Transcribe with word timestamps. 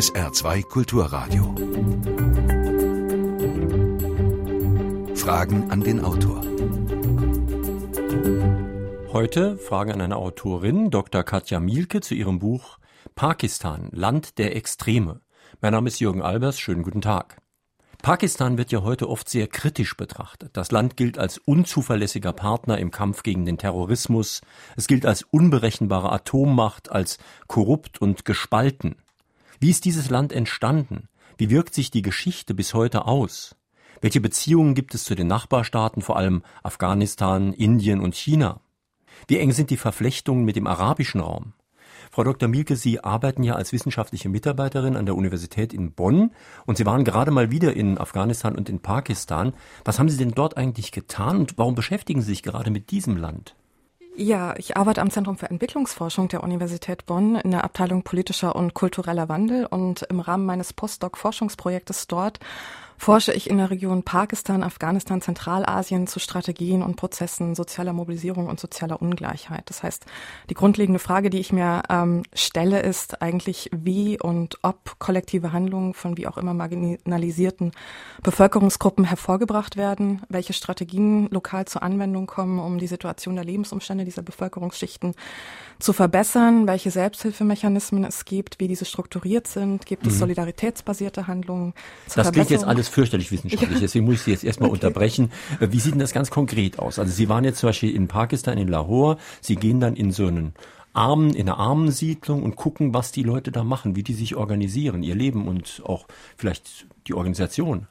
SR2 0.00 0.62
Kulturradio. 0.62 1.54
Fragen 5.14 5.70
an 5.70 5.82
den 5.82 6.02
Autor. 6.02 6.42
Heute 9.12 9.58
Fragen 9.58 9.92
an 9.92 10.00
eine 10.00 10.16
Autorin, 10.16 10.90
Dr. 10.90 11.22
Katja 11.22 11.60
Mielke, 11.60 12.00
zu 12.00 12.14
ihrem 12.14 12.38
Buch 12.38 12.78
Pakistan, 13.14 13.90
Land 13.92 14.38
der 14.38 14.56
Extreme. 14.56 15.20
Mein 15.60 15.72
Name 15.72 15.88
ist 15.88 16.00
Jürgen 16.00 16.22
Albers, 16.22 16.58
schönen 16.58 16.82
guten 16.82 17.02
Tag. 17.02 17.36
Pakistan 18.00 18.56
wird 18.56 18.72
ja 18.72 18.82
heute 18.82 19.06
oft 19.06 19.28
sehr 19.28 19.48
kritisch 19.48 19.98
betrachtet. 19.98 20.56
Das 20.56 20.72
Land 20.72 20.96
gilt 20.96 21.18
als 21.18 21.36
unzuverlässiger 21.36 22.32
Partner 22.32 22.78
im 22.78 22.90
Kampf 22.90 23.22
gegen 23.22 23.44
den 23.44 23.58
Terrorismus. 23.58 24.40
Es 24.78 24.86
gilt 24.86 25.04
als 25.04 25.24
unberechenbare 25.24 26.10
Atommacht, 26.10 26.90
als 26.90 27.18
korrupt 27.48 28.00
und 28.00 28.24
gespalten. 28.24 28.96
Wie 29.62 29.68
ist 29.68 29.84
dieses 29.84 30.08
Land 30.08 30.32
entstanden? 30.32 31.10
Wie 31.36 31.50
wirkt 31.50 31.74
sich 31.74 31.90
die 31.90 32.00
Geschichte 32.00 32.54
bis 32.54 32.72
heute 32.72 33.04
aus? 33.04 33.56
Welche 34.00 34.22
Beziehungen 34.22 34.74
gibt 34.74 34.94
es 34.94 35.04
zu 35.04 35.14
den 35.14 35.26
Nachbarstaaten, 35.26 36.00
vor 36.00 36.16
allem 36.16 36.42
Afghanistan, 36.62 37.52
Indien 37.52 38.00
und 38.00 38.14
China? 38.14 38.62
Wie 39.28 39.36
eng 39.36 39.52
sind 39.52 39.68
die 39.68 39.76
Verflechtungen 39.76 40.46
mit 40.46 40.56
dem 40.56 40.66
arabischen 40.66 41.20
Raum? 41.20 41.52
Frau 42.10 42.24
Dr. 42.24 42.48
Mielke, 42.48 42.74
Sie 42.74 43.04
arbeiten 43.04 43.42
ja 43.42 43.54
als 43.54 43.72
wissenschaftliche 43.72 44.30
Mitarbeiterin 44.30 44.96
an 44.96 45.04
der 45.04 45.14
Universität 45.14 45.74
in 45.74 45.92
Bonn 45.92 46.30
und 46.64 46.78
Sie 46.78 46.86
waren 46.86 47.04
gerade 47.04 47.30
mal 47.30 47.50
wieder 47.50 47.76
in 47.76 47.98
Afghanistan 47.98 48.56
und 48.56 48.70
in 48.70 48.80
Pakistan. 48.80 49.52
Was 49.84 49.98
haben 49.98 50.08
Sie 50.08 50.16
denn 50.16 50.32
dort 50.32 50.56
eigentlich 50.56 50.90
getan 50.90 51.36
und 51.36 51.58
warum 51.58 51.74
beschäftigen 51.74 52.22
Sie 52.22 52.28
sich 52.28 52.42
gerade 52.42 52.70
mit 52.70 52.90
diesem 52.90 53.18
Land? 53.18 53.56
Ja, 54.16 54.54
ich 54.56 54.76
arbeite 54.76 55.00
am 55.00 55.10
Zentrum 55.10 55.36
für 55.36 55.48
Entwicklungsforschung 55.48 56.28
der 56.28 56.42
Universität 56.42 57.06
Bonn 57.06 57.36
in 57.36 57.52
der 57.52 57.64
Abteilung 57.64 58.02
politischer 58.02 58.56
und 58.56 58.74
kultureller 58.74 59.28
Wandel 59.28 59.66
und 59.66 60.02
im 60.02 60.20
Rahmen 60.20 60.44
meines 60.44 60.72
Postdoc-Forschungsprojektes 60.72 62.06
dort 62.06 62.40
forsche 63.00 63.32
ich 63.32 63.48
in 63.48 63.56
der 63.56 63.70
Region 63.70 64.02
Pakistan, 64.02 64.62
Afghanistan, 64.62 65.22
Zentralasien 65.22 66.06
zu 66.06 66.18
Strategien 66.18 66.82
und 66.82 66.96
Prozessen 66.96 67.54
sozialer 67.54 67.94
Mobilisierung 67.94 68.46
und 68.46 68.60
sozialer 68.60 69.00
Ungleichheit. 69.00 69.62
Das 69.70 69.82
heißt, 69.82 70.04
die 70.50 70.54
grundlegende 70.54 70.98
Frage, 70.98 71.30
die 71.30 71.38
ich 71.38 71.50
mir 71.50 71.82
ähm, 71.88 72.24
stelle, 72.34 72.80
ist 72.80 73.22
eigentlich, 73.22 73.70
wie 73.72 74.20
und 74.20 74.58
ob 74.60 74.98
kollektive 74.98 75.54
Handlungen 75.54 75.94
von 75.94 76.18
wie 76.18 76.26
auch 76.26 76.36
immer 76.36 76.52
marginalisierten 76.52 77.72
Bevölkerungsgruppen 78.22 79.06
hervorgebracht 79.06 79.78
werden, 79.78 80.20
welche 80.28 80.52
Strategien 80.52 81.26
lokal 81.30 81.64
zur 81.64 81.82
Anwendung 81.82 82.26
kommen, 82.26 82.58
um 82.58 82.76
die 82.76 82.86
Situation 82.86 83.34
der 83.34 83.46
Lebensumstände 83.46 84.04
dieser 84.04 84.22
Bevölkerungsschichten 84.22 85.14
zu 85.78 85.94
verbessern, 85.94 86.66
welche 86.66 86.90
Selbsthilfemechanismen 86.90 88.04
es 88.04 88.26
gibt, 88.26 88.60
wie 88.60 88.68
diese 88.68 88.84
strukturiert 88.84 89.46
sind, 89.46 89.86
gibt 89.86 90.06
es 90.06 90.14
mhm. 90.14 90.18
solidaritätsbasierte 90.18 91.26
Handlungen. 91.26 91.72
Das 92.14 92.30
klingt 92.30 92.50
jetzt 92.50 92.64
alles 92.64 92.89
fürchterlich 92.90 93.30
wissenschaftlich, 93.32 93.74
ja. 93.74 93.80
deswegen 93.80 94.04
muss 94.04 94.16
ich 94.16 94.22
Sie 94.22 94.30
jetzt 94.30 94.44
erstmal 94.44 94.68
okay. 94.68 94.76
unterbrechen. 94.76 95.30
Äh, 95.60 95.68
wie 95.70 95.80
sieht 95.80 95.92
denn 95.92 96.00
das 96.00 96.12
ganz 96.12 96.30
konkret 96.30 96.78
aus? 96.78 96.98
Also 96.98 97.12
Sie 97.12 97.28
waren 97.28 97.44
jetzt 97.44 97.58
zum 97.58 97.68
Beispiel 97.68 97.94
in 97.94 98.08
Pakistan, 98.08 98.58
in 98.58 98.68
Lahore, 98.68 99.18
Sie 99.40 99.56
gehen 99.56 99.80
dann 99.80 99.96
in 99.96 100.12
so 100.12 100.26
einen 100.26 100.54
Armen, 100.92 101.34
in 101.34 101.48
einer 101.48 101.58
Armensiedlung 101.58 102.42
und 102.42 102.56
gucken, 102.56 102.94
was 102.94 103.12
die 103.12 103.22
Leute 103.22 103.52
da 103.52 103.64
machen, 103.64 103.96
wie 103.96 104.02
die 104.02 104.14
sich 104.14 104.36
organisieren, 104.36 105.02
ihr 105.02 105.14
Leben 105.14 105.46
und 105.46 105.82
auch 105.84 106.06
vielleicht 106.36 106.86
die 107.06 107.14
Organisation. 107.14 107.86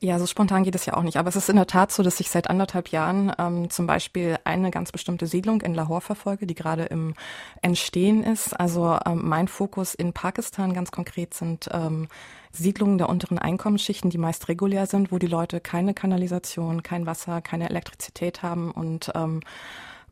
Ja, 0.00 0.18
so 0.18 0.26
spontan 0.26 0.64
geht 0.64 0.74
es 0.74 0.84
ja 0.84 0.94
auch 0.94 1.02
nicht. 1.02 1.16
Aber 1.16 1.28
es 1.28 1.36
ist 1.36 1.48
in 1.48 1.56
der 1.56 1.66
Tat 1.66 1.90
so, 1.90 2.02
dass 2.02 2.20
ich 2.20 2.28
seit 2.28 2.50
anderthalb 2.50 2.88
Jahren 2.88 3.32
ähm, 3.38 3.70
zum 3.70 3.86
Beispiel 3.86 4.36
eine 4.44 4.70
ganz 4.70 4.92
bestimmte 4.92 5.26
Siedlung 5.26 5.62
in 5.62 5.72
Lahore 5.72 6.02
verfolge, 6.02 6.46
die 6.46 6.54
gerade 6.54 6.84
im 6.84 7.14
Entstehen 7.62 8.22
ist. 8.22 8.52
Also 8.58 8.98
ähm, 9.06 9.22
mein 9.24 9.48
Fokus 9.48 9.94
in 9.94 10.12
Pakistan 10.12 10.74
ganz 10.74 10.90
konkret 10.90 11.32
sind 11.32 11.70
ähm, 11.72 12.08
Siedlungen 12.54 12.98
der 12.98 13.08
unteren 13.08 13.38
Einkommensschichten, 13.38 14.10
die 14.10 14.18
meist 14.18 14.48
regulär 14.48 14.86
sind, 14.86 15.10
wo 15.10 15.18
die 15.18 15.26
Leute 15.26 15.60
keine 15.60 15.92
Kanalisation, 15.92 16.82
kein 16.82 17.06
Wasser, 17.06 17.40
keine 17.40 17.68
Elektrizität 17.68 18.42
haben 18.42 18.70
und 18.70 19.10
ähm, 19.14 19.40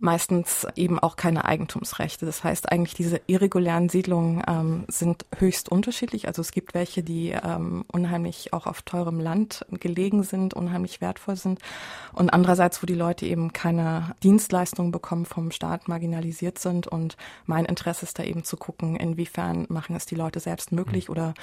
meistens 0.03 0.67
eben 0.75 0.99
auch 0.99 1.15
keine 1.15 1.45
Eigentumsrechte. 1.45 2.27
Das 2.27 2.43
heißt 2.43 2.71
eigentlich, 2.73 2.95
diese 2.95 3.21
irregulären 3.29 3.89
Siedlungen 3.89 4.43
ähm, 4.49 4.85
sind 4.89 5.25
höchst 5.39 5.71
unterschiedlich. 5.71 6.27
Also 6.27 6.43
es 6.43 6.51
gibt 6.51 6.75
welche, 6.75 7.05
die 7.05 7.31
ähm, 7.31 7.85
unheimlich 7.91 8.53
auch 8.53 8.67
auf 8.67 8.83
teurem 8.83 9.21
Land 9.21 9.65
gelegen 9.71 10.25
sind, 10.25 10.55
unheimlich 10.55 11.01
wertvoll 11.01 11.37
sind. 11.37 11.61
Und 12.13 12.31
andererseits, 12.31 12.83
wo 12.83 12.87
die 12.87 12.95
Leute 12.95 13.27
eben 13.27 13.53
keine 13.53 14.17
Dienstleistungen 14.25 14.91
bekommen 14.91 15.25
vom 15.25 15.53
Staat, 15.53 15.87
marginalisiert 15.87 16.59
sind. 16.59 16.89
Und 16.89 17.17
mein 17.47 17.65
Interesse 17.65 18.05
ist 18.05 18.19
da 18.19 18.25
eben 18.25 18.43
zu 18.43 18.57
gucken, 18.57 18.97
inwiefern 18.97 19.67
machen 19.69 19.95
es 19.95 20.05
die 20.05 20.17
Leute 20.17 20.41
selbst 20.41 20.73
möglich 20.73 21.09
mhm. 21.09 21.13
oder 21.13 21.35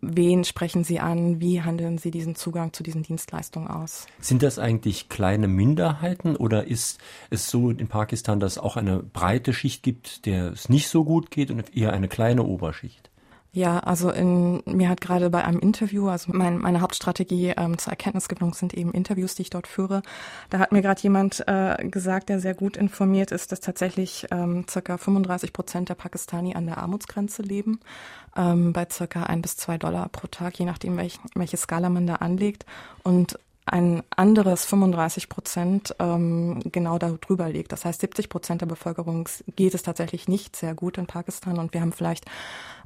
wen 0.00 0.42
sprechen 0.42 0.82
sie 0.82 0.98
an, 0.98 1.40
wie 1.40 1.62
handeln 1.62 1.98
sie 1.98 2.10
diesen 2.10 2.34
Zugang 2.34 2.72
zu 2.72 2.82
diesen 2.82 3.04
Dienstleistungen 3.04 3.68
aus. 3.68 4.06
Sind 4.18 4.42
das 4.42 4.58
eigentlich 4.58 5.08
kleine 5.08 5.46
Minderheiten 5.46 6.34
oder 6.34 6.66
ist 6.66 6.98
es 7.30 7.48
so 7.48 7.70
in 7.70 7.86
Park 7.86 8.07
Pakistan, 8.08 8.40
dass 8.40 8.52
es 8.52 8.58
auch 8.58 8.78
eine 8.78 9.02
breite 9.02 9.52
Schicht 9.52 9.82
gibt, 9.82 10.24
der 10.24 10.52
es 10.52 10.70
nicht 10.70 10.88
so 10.88 11.04
gut 11.04 11.30
geht 11.30 11.50
und 11.50 11.76
eher 11.76 11.92
eine 11.92 12.08
kleine 12.08 12.42
Oberschicht? 12.42 13.10
Ja, 13.52 13.80
also 13.80 14.10
in, 14.10 14.62
mir 14.64 14.88
hat 14.88 15.02
gerade 15.02 15.28
bei 15.28 15.44
einem 15.44 15.58
Interview, 15.58 16.08
also 16.08 16.32
mein, 16.32 16.56
meine 16.56 16.80
Hauptstrategie 16.80 17.52
ähm, 17.54 17.76
zur 17.76 17.90
Erkenntnisgewinnung 17.90 18.54
sind 18.54 18.72
eben 18.72 18.92
Interviews, 18.92 19.34
die 19.34 19.42
ich 19.42 19.50
dort 19.50 19.66
führe. 19.66 20.00
Da 20.48 20.58
hat 20.58 20.72
mir 20.72 20.80
gerade 20.80 21.02
jemand 21.02 21.44
äh, 21.46 21.86
gesagt, 21.86 22.30
der 22.30 22.40
sehr 22.40 22.54
gut 22.54 22.78
informiert 22.78 23.30
ist, 23.30 23.52
dass 23.52 23.60
tatsächlich 23.60 24.26
ähm, 24.30 24.64
circa 24.70 24.96
35 24.96 25.52
Prozent 25.52 25.90
der 25.90 25.94
Pakistani 25.94 26.54
an 26.54 26.64
der 26.64 26.78
Armutsgrenze 26.78 27.42
leben, 27.42 27.80
ähm, 28.38 28.72
bei 28.72 28.86
circa 28.90 29.24
ein 29.24 29.42
bis 29.42 29.58
zwei 29.58 29.76
Dollar 29.76 30.08
pro 30.08 30.28
Tag, 30.28 30.58
je 30.58 30.64
nachdem, 30.64 30.96
welch, 30.96 31.18
welche 31.34 31.58
Skala 31.58 31.90
man 31.90 32.06
da 32.06 32.16
anlegt. 32.16 32.64
Und 33.02 33.38
ein 33.72 34.02
anderes 34.10 34.64
35 34.64 35.28
Prozent 35.28 35.94
ähm, 35.98 36.60
genau 36.72 36.98
darüber 36.98 37.48
liegt. 37.48 37.72
Das 37.72 37.84
heißt, 37.84 38.00
70 38.00 38.28
Prozent 38.28 38.60
der 38.60 38.66
Bevölkerung 38.66 39.28
geht 39.56 39.74
es 39.74 39.82
tatsächlich 39.82 40.28
nicht 40.28 40.56
sehr 40.56 40.74
gut 40.74 40.98
in 40.98 41.06
Pakistan 41.06 41.58
und 41.58 41.74
wir 41.74 41.80
haben 41.80 41.92
vielleicht 41.92 42.24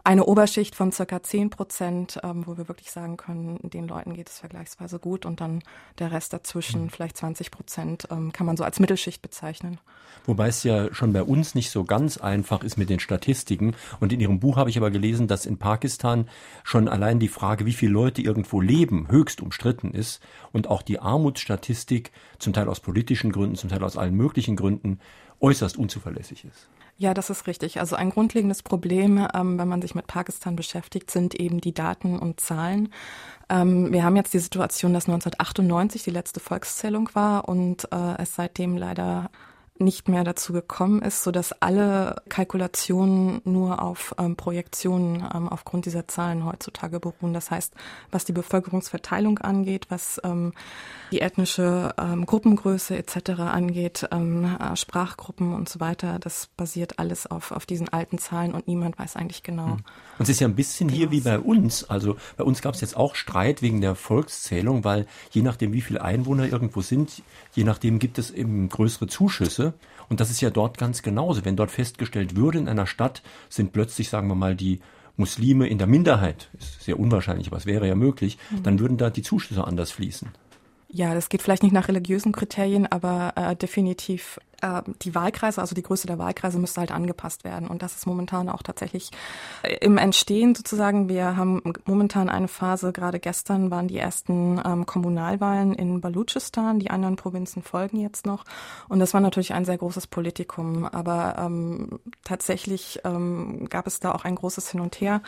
eine 0.04 0.24
Oberschicht 0.24 0.74
von 0.74 0.90
circa 0.90 1.22
10 1.22 1.50
Prozent, 1.50 2.18
ähm, 2.24 2.44
wo 2.46 2.56
wir 2.56 2.66
wirklich 2.66 2.90
sagen 2.90 3.16
können, 3.16 3.60
den 3.62 3.86
Leuten 3.86 4.14
geht 4.14 4.28
es 4.28 4.40
vergleichsweise 4.40 4.98
gut 4.98 5.24
und 5.24 5.40
dann 5.40 5.62
der 5.98 6.10
Rest 6.10 6.32
dazwischen, 6.32 6.84
mhm. 6.84 6.90
vielleicht 6.90 7.16
20 7.16 7.50
Prozent, 7.52 8.08
ähm, 8.10 8.32
kann 8.32 8.46
man 8.46 8.56
so 8.56 8.64
als 8.64 8.80
Mittelschicht 8.80 9.22
bezeichnen. 9.22 9.78
Wobei 10.24 10.48
es 10.48 10.62
ja 10.64 10.92
schon 10.92 11.12
bei 11.12 11.22
uns 11.22 11.54
nicht 11.54 11.70
so 11.70 11.84
ganz 11.84 12.16
einfach 12.16 12.62
ist 12.62 12.76
mit 12.76 12.90
den 12.90 13.00
Statistiken. 13.00 13.74
Und 14.00 14.12
in 14.12 14.20
Ihrem 14.20 14.40
Buch 14.40 14.56
habe 14.56 14.70
ich 14.70 14.76
aber 14.76 14.90
gelesen, 14.90 15.26
dass 15.26 15.46
in 15.46 15.58
Pakistan 15.58 16.28
schon 16.64 16.88
allein 16.88 17.18
die 17.18 17.28
Frage, 17.28 17.66
wie 17.66 17.72
viele 17.72 17.92
Leute 17.92 18.22
irgendwo 18.22 18.60
leben, 18.60 19.08
höchst 19.10 19.40
umstritten 19.40 19.92
ist 19.92 20.20
und 20.52 20.68
auch 20.72 20.82
die 20.82 20.98
Armutsstatistik, 20.98 22.10
zum 22.38 22.52
Teil 22.52 22.68
aus 22.68 22.80
politischen 22.80 23.30
Gründen, 23.30 23.56
zum 23.56 23.70
Teil 23.70 23.84
aus 23.84 23.96
allen 23.96 24.14
möglichen 24.14 24.56
Gründen, 24.56 24.98
äußerst 25.40 25.76
unzuverlässig 25.76 26.44
ist. 26.44 26.68
Ja, 26.98 27.14
das 27.14 27.30
ist 27.30 27.46
richtig. 27.46 27.80
Also 27.80 27.96
ein 27.96 28.10
grundlegendes 28.10 28.62
Problem, 28.62 29.26
ähm, 29.34 29.58
wenn 29.58 29.68
man 29.68 29.82
sich 29.82 29.94
mit 29.94 30.06
Pakistan 30.06 30.56
beschäftigt, 30.56 31.10
sind 31.10 31.34
eben 31.34 31.60
die 31.60 31.74
Daten 31.74 32.18
und 32.18 32.40
Zahlen. 32.40 32.90
Ähm, 33.48 33.92
wir 33.92 34.04
haben 34.04 34.16
jetzt 34.16 34.34
die 34.34 34.38
Situation, 34.38 34.94
dass 34.94 35.06
1998 35.08 36.04
die 36.04 36.10
letzte 36.10 36.40
Volkszählung 36.40 37.10
war 37.14 37.48
und 37.48 37.88
äh, 37.92 38.22
es 38.22 38.34
seitdem 38.36 38.76
leider 38.76 39.30
nicht 39.82 40.08
mehr 40.08 40.24
dazu 40.24 40.52
gekommen 40.52 41.02
ist, 41.02 41.22
so 41.22 41.30
dass 41.30 41.52
alle 41.60 42.16
Kalkulationen 42.28 43.40
nur 43.44 43.82
auf 43.82 44.14
ähm, 44.18 44.36
Projektionen 44.36 45.24
ähm, 45.34 45.48
aufgrund 45.48 45.86
dieser 45.86 46.08
Zahlen 46.08 46.44
heutzutage 46.44 47.00
beruhen. 47.00 47.32
Das 47.32 47.50
heißt, 47.50 47.74
was 48.10 48.24
die 48.24 48.32
Bevölkerungsverteilung 48.32 49.38
angeht, 49.38 49.86
was 49.88 50.20
ähm, 50.24 50.52
die 51.10 51.20
ethnische 51.20 51.94
ähm, 51.98 52.26
Gruppengröße 52.26 52.96
etc. 52.96 53.30
angeht, 53.40 54.08
ähm, 54.10 54.44
äh, 54.44 54.76
Sprachgruppen 54.76 55.54
und 55.54 55.68
so 55.68 55.80
weiter, 55.80 56.18
das 56.18 56.48
basiert 56.56 56.98
alles 56.98 57.26
auf, 57.26 57.52
auf 57.52 57.66
diesen 57.66 57.88
alten 57.88 58.18
Zahlen 58.18 58.54
und 58.54 58.66
niemand 58.66 58.98
weiß 58.98 59.16
eigentlich 59.16 59.42
genau. 59.42 59.66
Hm. 59.66 59.84
Und 60.18 60.22
es 60.24 60.28
ist 60.28 60.40
ja 60.40 60.48
ein 60.48 60.54
bisschen 60.54 60.88
hier 60.88 61.10
wie 61.10 61.20
bei 61.20 61.38
uns. 61.38 61.84
Also 61.84 62.16
bei 62.36 62.44
uns 62.44 62.62
gab 62.62 62.74
es 62.74 62.80
jetzt 62.80 62.96
auch 62.96 63.14
Streit 63.14 63.62
wegen 63.62 63.80
der 63.80 63.94
Volkszählung, 63.94 64.84
weil 64.84 65.06
je 65.30 65.42
nachdem, 65.42 65.72
wie 65.72 65.80
viele 65.80 66.02
Einwohner 66.02 66.46
irgendwo 66.46 66.80
sind, 66.80 67.22
je 67.54 67.64
nachdem 67.64 67.98
gibt 67.98 68.18
es 68.18 68.30
eben 68.30 68.68
größere 68.68 69.06
Zuschüsse. 69.06 69.71
Und 70.12 70.20
das 70.20 70.30
ist 70.30 70.42
ja 70.42 70.50
dort 70.50 70.76
ganz 70.76 71.00
genauso. 71.00 71.46
Wenn 71.46 71.56
dort 71.56 71.70
festgestellt 71.70 72.36
würde, 72.36 72.58
in 72.58 72.68
einer 72.68 72.86
Stadt 72.86 73.22
sind 73.48 73.72
plötzlich, 73.72 74.10
sagen 74.10 74.28
wir 74.28 74.34
mal, 74.34 74.54
die 74.54 74.80
Muslime 75.16 75.66
in 75.66 75.78
der 75.78 75.86
Minderheit, 75.86 76.50
ist 76.58 76.82
sehr 76.82 77.00
unwahrscheinlich, 77.00 77.46
aber 77.46 77.56
es 77.56 77.64
wäre 77.64 77.88
ja 77.88 77.94
möglich, 77.94 78.36
mhm. 78.50 78.62
dann 78.62 78.78
würden 78.78 78.98
da 78.98 79.08
die 79.08 79.22
Zuschüsse 79.22 79.66
anders 79.66 79.90
fließen. 79.90 80.28
Ja, 80.90 81.14
das 81.14 81.30
geht 81.30 81.40
vielleicht 81.40 81.62
nicht 81.62 81.72
nach 81.72 81.88
religiösen 81.88 82.32
Kriterien, 82.32 82.86
aber 82.86 83.32
äh, 83.36 83.56
definitiv 83.56 84.38
äh, 84.62 84.82
die 85.02 85.14
Wahlkreise, 85.14 85.60
also 85.60 85.74
die 85.74 85.82
Größe 85.82 86.06
der 86.06 86.18
Wahlkreise 86.18 86.58
müsste 86.58 86.80
halt 86.80 86.92
angepasst 86.92 87.44
werden. 87.44 87.68
Und 87.68 87.82
das 87.82 87.96
ist 87.96 88.06
momentan 88.06 88.48
auch 88.48 88.62
tatsächlich 88.62 89.10
äh, 89.62 89.74
im 89.80 89.98
Entstehen 89.98 90.54
sozusagen. 90.54 91.08
Wir 91.08 91.36
haben 91.36 91.62
momentan 91.84 92.28
eine 92.28 92.48
Phase, 92.48 92.92
gerade 92.92 93.20
gestern 93.20 93.70
waren 93.70 93.88
die 93.88 93.98
ersten 93.98 94.60
ähm, 94.64 94.86
Kommunalwahlen 94.86 95.74
in 95.74 96.00
Baluchistan, 96.00 96.78
die 96.78 96.90
anderen 96.90 97.16
Provinzen 97.16 97.62
folgen 97.62 98.00
jetzt 98.00 98.24
noch. 98.24 98.44
Und 98.88 99.00
das 99.00 99.12
war 99.14 99.20
natürlich 99.20 99.52
ein 99.52 99.64
sehr 99.64 99.78
großes 99.78 100.06
Politikum. 100.06 100.84
Aber 100.86 101.36
ähm, 101.38 101.98
tatsächlich 102.24 103.00
ähm, 103.04 103.68
gab 103.68 103.86
es 103.86 104.00
da 104.00 104.12
auch 104.12 104.24
ein 104.24 104.36
großes 104.36 104.70
Hin 104.70 104.80
und 104.80 105.00
Her. 105.00 105.22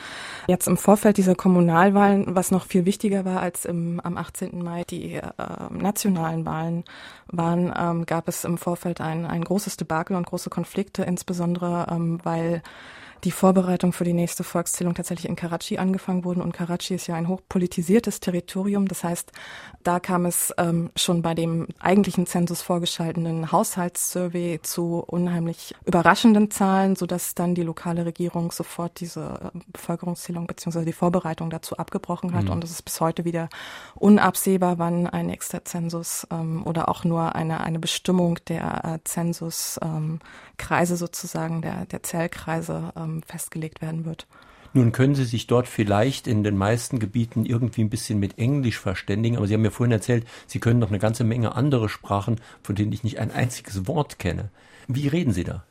Jetzt 0.46 0.68
im 0.68 0.76
Vorfeld 0.76 1.16
dieser 1.16 1.34
Kommunalwahlen, 1.34 2.36
was 2.36 2.50
noch 2.50 2.64
viel 2.66 2.84
wichtiger 2.84 3.24
war 3.24 3.40
als 3.40 3.64
im, 3.64 4.00
am 4.00 4.16
18. 4.16 4.62
Mai 4.62 4.84
die 4.84 5.14
äh, 5.14 5.22
nationalen 5.70 6.46
Wahlen 6.46 6.84
waren, 7.26 7.72
ähm, 7.76 8.06
gab 8.06 8.28
es 8.28 8.44
im 8.44 8.58
Vorfeld 8.58 9.00
ein 9.00 9.23
ein, 9.26 9.44
großes 9.44 9.76
Debakel 9.76 10.16
und 10.16 10.26
große 10.26 10.50
Konflikte, 10.50 11.02
insbesondere 11.02 11.86
ähm, 11.90 12.20
weil 12.22 12.62
die 13.22 13.30
Vorbereitung 13.30 13.92
für 13.92 14.04
die 14.04 14.12
nächste 14.12 14.44
Volkszählung 14.44 14.94
tatsächlich 14.94 15.28
in 15.28 15.36
Karachi 15.36 15.78
angefangen 15.78 16.24
wurden. 16.24 16.42
Und 16.42 16.52
Karachi 16.52 16.94
ist 16.94 17.06
ja 17.06 17.14
ein 17.14 17.28
hochpolitisiertes 17.28 18.20
Territorium. 18.20 18.88
Das 18.88 19.04
heißt, 19.04 19.32
da 19.82 20.00
kam 20.00 20.26
es 20.26 20.52
ähm, 20.58 20.90
schon 20.96 21.22
bei 21.22 21.34
dem 21.34 21.68
eigentlichen 21.78 22.26
Zensus 22.26 22.62
vorgeschalteten 22.62 23.52
Haushaltssurvey 23.52 24.60
zu 24.62 25.04
unheimlich 25.06 25.74
überraschenden 25.84 26.50
Zahlen, 26.50 26.96
sodass 26.96 27.34
dann 27.34 27.54
die 27.54 27.62
lokale 27.62 28.04
Regierung 28.06 28.50
sofort 28.50 29.00
diese 29.00 29.52
äh, 29.54 29.58
Bevölkerungszählung 29.68 30.46
bzw. 30.46 30.84
die 30.84 30.92
Vorbereitung 30.92 31.50
dazu 31.50 31.76
abgebrochen 31.76 32.34
hat. 32.34 32.44
Mhm. 32.44 32.50
Und 32.50 32.64
es 32.64 32.70
ist 32.70 32.82
bis 32.82 33.00
heute 33.00 33.24
wieder 33.24 33.48
unabsehbar, 33.94 34.78
wann 34.78 35.06
ein 35.06 35.26
nächster 35.26 35.64
Zensus 35.64 36.26
ähm, 36.30 36.66
oder 36.66 36.88
auch 36.88 37.04
nur 37.04 37.34
eine, 37.34 37.60
eine 37.60 37.78
Bestimmung 37.78 38.38
der 38.48 38.84
äh, 38.84 38.98
Zensuskreise 39.04 40.96
sozusagen, 40.96 41.62
der, 41.62 41.86
der 41.86 42.02
Zellkreise 42.02 42.92
ähm, 43.04 43.22
festgelegt 43.22 43.82
werden 43.82 44.04
wird. 44.04 44.26
Nun 44.76 44.90
können 44.90 45.14
Sie 45.14 45.24
sich 45.24 45.46
dort 45.46 45.68
vielleicht 45.68 46.26
in 46.26 46.42
den 46.42 46.56
meisten 46.56 46.98
Gebieten 46.98 47.46
irgendwie 47.46 47.82
ein 47.82 47.90
bisschen 47.90 48.18
mit 48.18 48.38
Englisch 48.38 48.80
verständigen, 48.80 49.36
aber 49.36 49.46
Sie 49.46 49.54
haben 49.54 49.62
mir 49.62 49.70
vorhin 49.70 49.92
erzählt, 49.92 50.26
Sie 50.48 50.58
können 50.58 50.80
noch 50.80 50.88
eine 50.88 50.98
ganze 50.98 51.22
Menge 51.22 51.54
andere 51.54 51.88
Sprachen, 51.88 52.40
von 52.62 52.74
denen 52.74 52.92
ich 52.92 53.04
nicht 53.04 53.20
ein 53.20 53.30
einziges 53.30 53.86
Wort 53.86 54.18
kenne. 54.18 54.50
Wie 54.88 55.06
reden 55.06 55.32
Sie 55.32 55.44
da? 55.44 55.64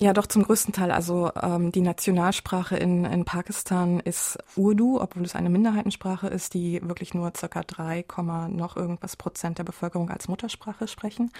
Ja, 0.00 0.12
doch 0.12 0.26
zum 0.26 0.42
größten 0.42 0.74
Teil. 0.74 0.90
Also 0.90 1.30
ähm, 1.40 1.70
die 1.70 1.80
Nationalsprache 1.80 2.76
in, 2.76 3.04
in 3.04 3.24
Pakistan 3.24 4.00
ist 4.00 4.36
Urdu, 4.56 5.00
obwohl 5.00 5.24
es 5.24 5.36
eine 5.36 5.50
Minderheitensprache 5.50 6.26
ist, 6.26 6.54
die 6.54 6.80
wirklich 6.82 7.14
nur 7.14 7.32
circa 7.36 7.62
drei 7.62 8.04
noch 8.48 8.76
irgendwas 8.76 9.16
Prozent 9.16 9.58
der 9.58 9.64
Bevölkerung 9.64 10.10
als 10.10 10.26
Muttersprache 10.26 10.88
sprechen. 10.88 11.30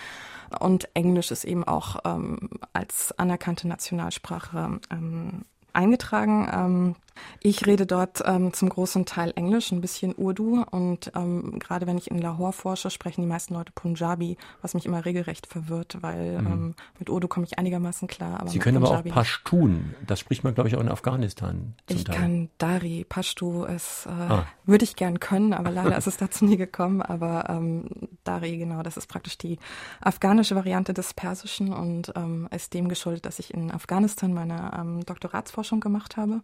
Und 0.60 0.88
Englisch 0.94 1.32
ist 1.32 1.44
eben 1.44 1.64
auch 1.64 1.96
ähm, 2.04 2.48
als 2.72 3.10
anerkannte 3.18 3.66
Nationalsprache 3.66 4.78
ähm, 4.88 5.42
eingetragen. 5.72 6.48
Ähm, 6.52 6.96
ich 7.40 7.66
rede 7.66 7.86
dort 7.86 8.22
ähm, 8.24 8.52
zum 8.52 8.68
großen 8.68 9.06
Teil 9.06 9.32
Englisch, 9.36 9.72
ein 9.72 9.80
bisschen 9.80 10.14
Urdu 10.14 10.64
und 10.70 11.12
ähm, 11.14 11.58
gerade 11.58 11.86
wenn 11.86 11.98
ich 11.98 12.10
in 12.10 12.18
Lahore 12.18 12.52
forsche, 12.52 12.90
sprechen 12.90 13.22
die 13.22 13.26
meisten 13.26 13.54
Leute 13.54 13.72
Punjabi, 13.74 14.36
was 14.62 14.74
mich 14.74 14.86
immer 14.86 15.04
regelrecht 15.04 15.46
verwirrt, 15.46 15.98
weil 16.00 16.40
mhm. 16.40 16.46
ähm, 16.46 16.74
mit 16.98 17.10
Urdu 17.10 17.28
komme 17.28 17.46
ich 17.46 17.58
einigermaßen 17.58 18.08
klar. 18.08 18.40
Aber 18.40 18.50
Sie 18.50 18.58
können 18.58 18.80
Punjabi 18.80 19.10
aber 19.10 19.20
auch 19.20 19.22
Pashtun, 19.22 19.94
das 20.06 20.20
spricht 20.20 20.44
man 20.44 20.54
glaube 20.54 20.68
ich 20.68 20.76
auch 20.76 20.80
in 20.80 20.88
Afghanistan. 20.88 21.74
ich 21.88 22.04
Teil. 22.04 22.16
kann 22.16 22.50
Dari, 22.58 23.04
Pashtu, 23.08 23.64
es 23.64 24.06
äh, 24.06 24.10
ah. 24.10 24.46
würde 24.64 24.84
ich 24.84 24.96
gern 24.96 25.20
können, 25.20 25.52
aber 25.52 25.70
leider 25.70 25.96
ist 25.96 26.06
es 26.06 26.16
dazu 26.16 26.44
nie 26.44 26.56
gekommen. 26.56 27.02
Aber 27.02 27.48
ähm, 27.48 27.84
Dari, 28.24 28.56
genau, 28.56 28.82
das 28.82 28.96
ist 28.96 29.06
praktisch 29.06 29.38
die 29.38 29.58
afghanische 30.00 30.56
Variante 30.56 30.94
des 30.94 31.14
Persischen 31.14 31.72
und 31.72 32.12
ähm, 32.16 32.48
ist 32.50 32.74
dem 32.74 32.88
geschuldet, 32.88 33.26
dass 33.26 33.38
ich 33.38 33.52
in 33.52 33.70
Afghanistan 33.70 34.32
meine 34.32 34.72
ähm, 34.78 35.04
Doktoratsforschung 35.04 35.80
gemacht 35.80 36.16
habe 36.16 36.40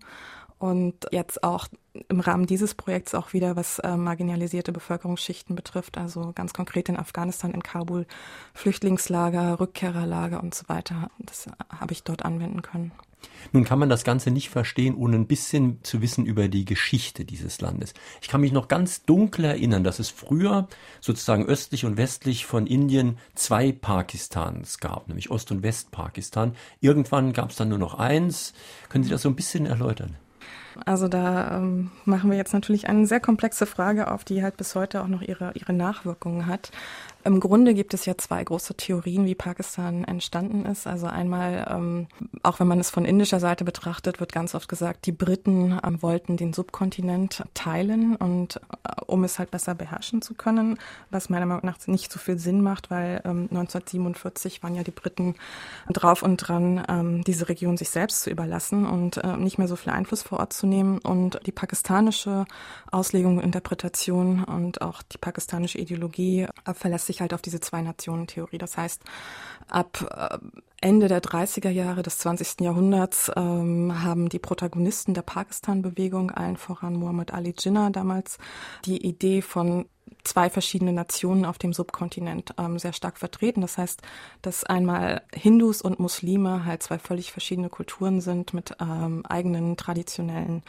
und 0.61 1.07
jetzt 1.11 1.43
auch 1.43 1.69
im 2.09 2.21
Rahmen 2.21 2.47
dieses 2.47 2.75
Projekts 2.75 3.15
auch 3.15 3.33
wieder, 3.33 3.57
was 3.57 3.81
äh, 3.81 3.97
marginalisierte 3.97 4.73
Bevölkerungsschichten 4.73 5.57
betrifft, 5.57 5.99
also 5.99 6.33
ganz 6.35 6.53
konkret 6.53 6.89
in 6.89 6.99
Afghanistan, 6.99 7.53
in 7.53 7.63
Kabul, 7.63 8.07
Flüchtlingslager, 8.55 9.59
Rückkehrerlager 9.59 10.41
und 10.41 10.55
so 10.55 10.69
weiter. 10.69 11.11
Das 11.19 11.47
habe 11.71 11.93
ich 11.93 12.05
dort 12.05 12.25
anwenden 12.25 12.61
können. 12.61 12.93
Nun 13.53 13.65
kann 13.65 13.79
man 13.79 13.89
das 13.89 14.05
Ganze 14.05 14.31
nicht 14.31 14.51
verstehen, 14.51 14.95
ohne 14.95 15.17
ein 15.17 15.27
bisschen 15.27 15.83
zu 15.83 16.03
wissen 16.03 16.27
über 16.27 16.49
die 16.49 16.67
Geschichte 16.67 17.25
dieses 17.25 17.61
Landes. 17.61 17.95
Ich 18.21 18.29
kann 18.29 18.43
mich 18.43 18.53
noch 18.53 18.69
ganz 18.69 19.05
dunkel 19.05 19.47
erinnern, 19.47 19.83
dass 19.83 19.99
es 19.99 20.11
früher 20.11 20.69
sozusagen 21.01 21.47
östlich 21.47 21.87
und 21.87 21.97
westlich 21.97 22.45
von 22.45 22.67
Indien 22.67 23.19
zwei 23.35 23.73
Pakistans 23.73 24.79
gab, 24.79 25.09
nämlich 25.09 25.31
Ost- 25.31 25.51
und 25.51 25.63
Westpakistan. 25.63 26.55
Irgendwann 26.81 27.33
gab 27.33 27.51
es 27.51 27.57
dann 27.57 27.71
nur 27.71 27.79
noch 27.79 27.95
eins. 27.95 28.53
Können 28.91 29.05
Sie 29.05 29.11
das 29.11 29.23
so 29.23 29.31
ein 29.31 29.37
bisschen 29.37 29.67
erläutern? 29.67 30.17
Also 30.87 31.09
da 31.09 31.57
ähm, 31.57 31.91
machen 32.05 32.31
wir 32.31 32.37
jetzt 32.37 32.53
natürlich 32.53 32.89
eine 32.89 33.07
sehr 33.07 33.21
komplexe 33.21 33.67
Frage 33.67 34.11
auf, 34.11 34.25
die 34.25 34.43
halt 34.43 34.57
bis 34.57 34.75
heute 34.75 35.03
auch 35.03 35.09
noch 35.09 35.23
ihre, 35.23 35.53
ihre 35.55 35.73
Nachwirkungen 35.73 36.47
hat. 36.47 36.71
Im 37.23 37.39
Grunde 37.39 37.75
gibt 37.75 37.93
es 37.93 38.07
ja 38.07 38.17
zwei 38.17 38.43
große 38.43 38.75
Theorien, 38.75 39.27
wie 39.27 39.35
Pakistan 39.35 40.05
entstanden 40.05 40.65
ist. 40.65 40.87
Also 40.87 41.07
einmal, 41.07 41.67
ähm, 41.71 42.07
auch 42.43 42.61
wenn 42.61 42.67
man 42.67 42.81
es 42.81 42.89
von 42.89 43.05
indischer 43.05 43.41
Seite 43.41 43.65
betrachtet, 43.65 44.21
wird 44.21 44.33
ganz 44.33 44.55
oft 44.55 44.69
gesagt, 44.69 45.05
die 45.05 45.13
Briten 45.13 45.79
ähm, 45.85 46.03
wollten 46.03 46.39
den 46.39 46.55
Subkontinent 46.55 47.45
teilen 47.53 48.17
und 48.17 48.57
äh, 48.57 49.03
um 49.07 49.25
es 49.25 49.39
halt 49.39 49.51
besser 49.51 49.75
beherrschen 49.75 50.23
zu 50.23 50.33
können, 50.33 50.79
was 51.11 51.29
meiner 51.29 51.45
Meinung 51.45 51.67
nach 51.67 51.87
nicht 51.87 52.11
so 52.11 52.19
viel 52.19 52.39
Sinn 52.39 52.63
macht, 52.63 52.91
weil 52.91 53.21
ähm, 53.25 53.49
1947 53.51 54.63
waren 54.63 54.75
ja 54.75 54.83
die 54.83 54.91
Briten 54.91 55.35
drauf 55.91 56.23
und 56.23 56.39
dran, 56.39 56.83
ähm, 56.89 57.23
diese 57.25 57.51
Region 57.51 57.77
sich 57.77 57.91
selbst 57.91 58.23
zu 58.23 58.31
überlassen 58.31 58.87
und 58.87 59.19
äh, 59.19 59.37
nicht 59.37 59.59
mehr 59.59 59.69
so 59.69 59.77
viel 59.77 59.93
Einfluss 59.93 60.23
vor 60.23 60.39
Ort 60.41 60.55
zu 60.55 60.67
nehmen. 60.67 60.99
Und 60.99 61.39
die 61.45 61.53
pakistanische 61.53 62.47
Auslegung 62.91 63.41
Interpretation 63.41 64.45
und 64.45 64.81
auch 64.81 65.03
die 65.03 65.19
pakistanische 65.19 65.77
Ideologie 65.77 66.47
äh, 66.65 66.73
verlässt 66.73 67.10
sich 67.11 67.21
halt 67.21 67.35
auf 67.35 67.43
diese 67.43 67.61
Zwei-Nationen-Theorie. 67.61 68.59
Das 68.59 68.77
heißt, 68.77 69.03
ab 69.69 70.07
äh, 70.17 70.39
Ende 70.81 71.09
der 71.09 71.23
30er 71.23 71.71
Jahre 71.71 72.03
des 72.03 72.19
20. 72.19 72.61
Jahrhunderts 72.61 73.31
ähm, 73.37 74.03
haben 74.03 74.29
die 74.29 74.39
Protagonisten 74.39 75.15
der 75.15 75.23
Pakistan-Bewegung, 75.23 76.31
allen 76.31 76.57
voran 76.57 76.95
Muhammad 76.95 77.35
Ali 77.35 77.55
Jinnah 77.57 77.91
damals, 77.91 78.39
die 78.85 79.05
Idee 79.07 79.43
von 79.43 79.87
zwei 80.25 80.51
verschiedene 80.51 80.93
Nationen 80.93 81.45
auf 81.45 81.59
dem 81.59 81.73
Subkontinent 81.73 82.55
ähm, 82.59 82.79
sehr 82.79 82.93
stark 82.93 83.19
vertreten. 83.19 83.61
Das 83.61 83.79
heißt, 83.79 84.03
dass 84.43 84.65
einmal 84.65 85.23
Hindus 85.33 85.83
und 85.83 85.99
Muslime 85.99 86.65
halt 86.65 86.83
zwei 86.83 86.99
völlig 86.99 87.33
verschiedene 87.33 87.69
Kulturen 87.69 88.21
sind 88.21 88.55
mit 88.55 88.77
ähm, 88.81 89.25
eigenen 89.27 89.77
traditionellen 89.77 90.63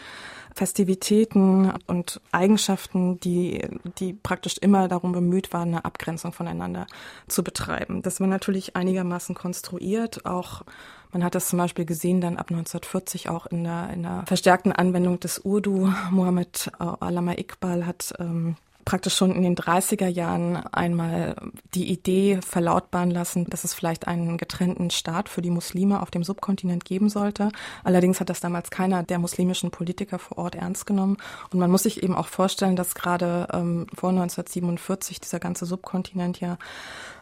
Festivitäten 0.55 1.73
und 1.87 2.21
Eigenschaften, 2.31 3.19
die, 3.19 3.67
die 3.99 4.13
praktisch 4.13 4.57
immer 4.57 4.87
darum 4.87 5.11
bemüht 5.11 5.53
waren, 5.53 5.69
eine 5.69 5.85
Abgrenzung 5.85 6.33
voneinander 6.33 6.87
zu 7.27 7.43
betreiben. 7.43 8.01
Das 8.01 8.19
war 8.19 8.27
natürlich 8.27 8.75
einigermaßen 8.75 9.35
konstruiert, 9.35 10.25
auch 10.25 10.63
man 11.11 11.23
hat 11.25 11.35
das 11.35 11.49
zum 11.49 11.59
Beispiel 11.59 11.85
gesehen 11.85 12.21
dann 12.21 12.37
ab 12.37 12.51
1940 12.51 13.29
auch 13.29 13.45
in 13.45 13.65
der, 13.65 13.89
in 13.93 14.03
der 14.03 14.23
verstärkten 14.27 14.71
Anwendung 14.71 15.19
des 15.19 15.39
Urdu. 15.39 15.91
Mohammed 16.09 16.71
äh, 16.79 16.83
Alama 16.83 17.33
Iqbal 17.33 17.85
hat 17.85 18.13
ähm, 18.19 18.55
praktisch 18.85 19.15
schon 19.15 19.35
in 19.35 19.43
den 19.43 19.55
30er 19.55 20.07
Jahren 20.07 20.57
einmal 20.57 21.35
die 21.73 21.91
Idee 21.91 22.39
verlautbaren 22.45 23.11
lassen, 23.11 23.45
dass 23.49 23.63
es 23.63 23.73
vielleicht 23.73 24.07
einen 24.07 24.37
getrennten 24.37 24.89
Staat 24.89 25.29
für 25.29 25.41
die 25.41 25.49
Muslime 25.49 26.01
auf 26.01 26.11
dem 26.11 26.23
Subkontinent 26.23 26.85
geben 26.85 27.09
sollte. 27.09 27.51
Allerdings 27.83 28.19
hat 28.19 28.29
das 28.29 28.39
damals 28.39 28.69
keiner 28.69 29.03
der 29.03 29.19
muslimischen 29.19 29.71
Politiker 29.71 30.19
vor 30.19 30.37
Ort 30.37 30.55
ernst 30.55 30.85
genommen. 30.85 31.17
Und 31.51 31.59
man 31.59 31.71
muss 31.71 31.83
sich 31.83 32.03
eben 32.03 32.15
auch 32.15 32.27
vorstellen, 32.27 32.75
dass 32.75 32.95
gerade 32.95 33.47
ähm, 33.53 33.87
vor 33.93 34.09
1947 34.09 35.19
dieser 35.19 35.39
ganze 35.39 35.65
Subkontinent 35.65 36.39
ja 36.39 36.57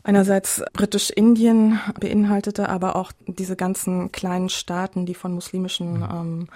einerseits 0.03 0.63
Britisch-Indien 0.73 1.79
beinhaltete, 1.99 2.69
aber 2.69 2.95
auch 2.95 3.11
diese 3.27 3.55
ganzen 3.55 4.11
kleinen 4.11 4.49
Staaten, 4.49 5.05
die 5.05 5.15
von 5.15 5.33
muslimischen 5.33 5.99
mhm. 5.99 6.03
ähm, 6.11 6.47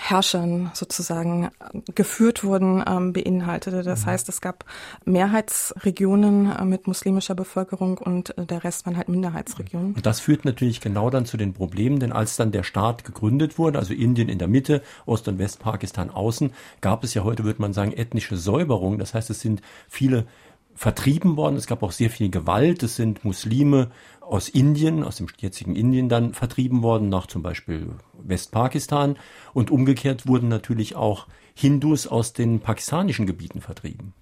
Herrschern 0.00 0.70
sozusagen 0.72 1.50
geführt 1.94 2.42
wurden, 2.42 2.82
ähm, 2.86 3.12
beinhaltete. 3.12 3.82
Das 3.82 4.02
mhm. 4.02 4.06
heißt, 4.06 4.28
es 4.28 4.40
gab 4.40 4.64
Mehrheitsregionen 5.04 6.50
äh, 6.50 6.64
mit 6.64 6.86
muslimischer 6.86 7.34
Bevölkerung 7.34 7.98
und 7.98 8.36
äh, 8.38 8.46
der 8.46 8.64
Rest 8.64 8.86
waren 8.86 8.96
halt 8.96 9.08
Minderheitsregionen. 9.08 9.94
Und 9.94 10.06
das 10.06 10.20
führt 10.20 10.44
natürlich 10.44 10.80
genau 10.80 11.10
dann 11.10 11.26
zu 11.26 11.36
den 11.36 11.52
Problemen, 11.52 12.00
denn 12.00 12.12
als 12.12 12.36
dann 12.36 12.50
der 12.50 12.62
Staat 12.62 13.04
gegründet 13.04 13.58
wurde, 13.58 13.78
also 13.78 13.92
Indien 13.92 14.28
in 14.28 14.38
der 14.38 14.48
Mitte, 14.48 14.82
Ost- 15.04 15.28
und 15.28 15.38
Westpakistan 15.38 16.10
außen, 16.10 16.52
gab 16.80 17.04
es 17.04 17.14
ja 17.14 17.22
heute, 17.22 17.44
würde 17.44 17.60
man 17.60 17.72
sagen, 17.72 17.92
ethnische 17.92 18.36
Säuberung. 18.36 18.98
Das 18.98 19.12
heißt, 19.14 19.28
es 19.28 19.40
sind 19.40 19.60
viele 19.88 20.26
vertrieben 20.74 21.36
worden. 21.36 21.56
Es 21.56 21.66
gab 21.66 21.82
auch 21.82 21.92
sehr 21.92 22.08
viel 22.08 22.30
Gewalt. 22.30 22.82
Es 22.82 22.96
sind 22.96 23.24
Muslime 23.24 23.90
aus 24.20 24.48
Indien, 24.48 25.04
aus 25.04 25.16
dem 25.16 25.26
jetzigen 25.38 25.76
Indien 25.76 26.08
dann 26.08 26.32
vertrieben 26.32 26.82
worden, 26.82 27.08
nach 27.08 27.26
zum 27.26 27.42
Beispiel 27.42 27.90
Westpakistan. 28.30 29.18
Und 29.52 29.70
umgekehrt 29.70 30.26
wurden 30.26 30.48
natürlich 30.48 30.96
auch 30.96 31.26
Hindus 31.54 32.06
aus 32.06 32.32
den 32.32 32.60
pakistanischen 32.60 33.26
Gebieten 33.26 33.60
vertrieben. 33.60 34.14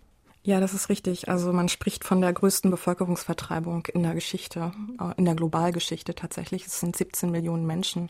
Ja, 0.49 0.61
das 0.61 0.73
ist 0.73 0.89
richtig. 0.89 1.29
Also 1.29 1.53
man 1.53 1.69
spricht 1.69 2.05
von 2.05 2.23
der 2.23 2.33
größten 2.33 2.71
Bevölkerungsvertreibung 2.71 3.85
in 3.93 4.03
der 4.03 4.15
Geschichte, 4.15 4.73
äh, 4.99 5.13
in 5.19 5.27
der 5.27 5.35
Globalgeschichte 5.35 6.15
tatsächlich. 6.15 6.65
Es 6.65 6.81
sind 6.81 6.97
17 6.97 7.31
Millionen 7.31 7.67
Menschen. 7.67 8.09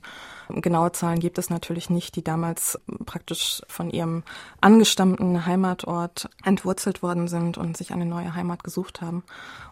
Genaue 0.48 0.92
Zahlen 0.92 1.18
gibt 1.18 1.38
es 1.38 1.50
natürlich 1.50 1.90
nicht, 1.90 2.14
die 2.14 2.22
damals 2.22 2.78
praktisch 3.06 3.62
von 3.66 3.90
ihrem 3.90 4.22
angestammten 4.60 5.46
Heimatort 5.46 6.30
entwurzelt 6.44 7.02
worden 7.02 7.26
sind 7.26 7.58
und 7.58 7.76
sich 7.76 7.92
eine 7.92 8.06
neue 8.06 8.34
Heimat 8.36 8.62
gesucht 8.62 9.00
haben 9.00 9.24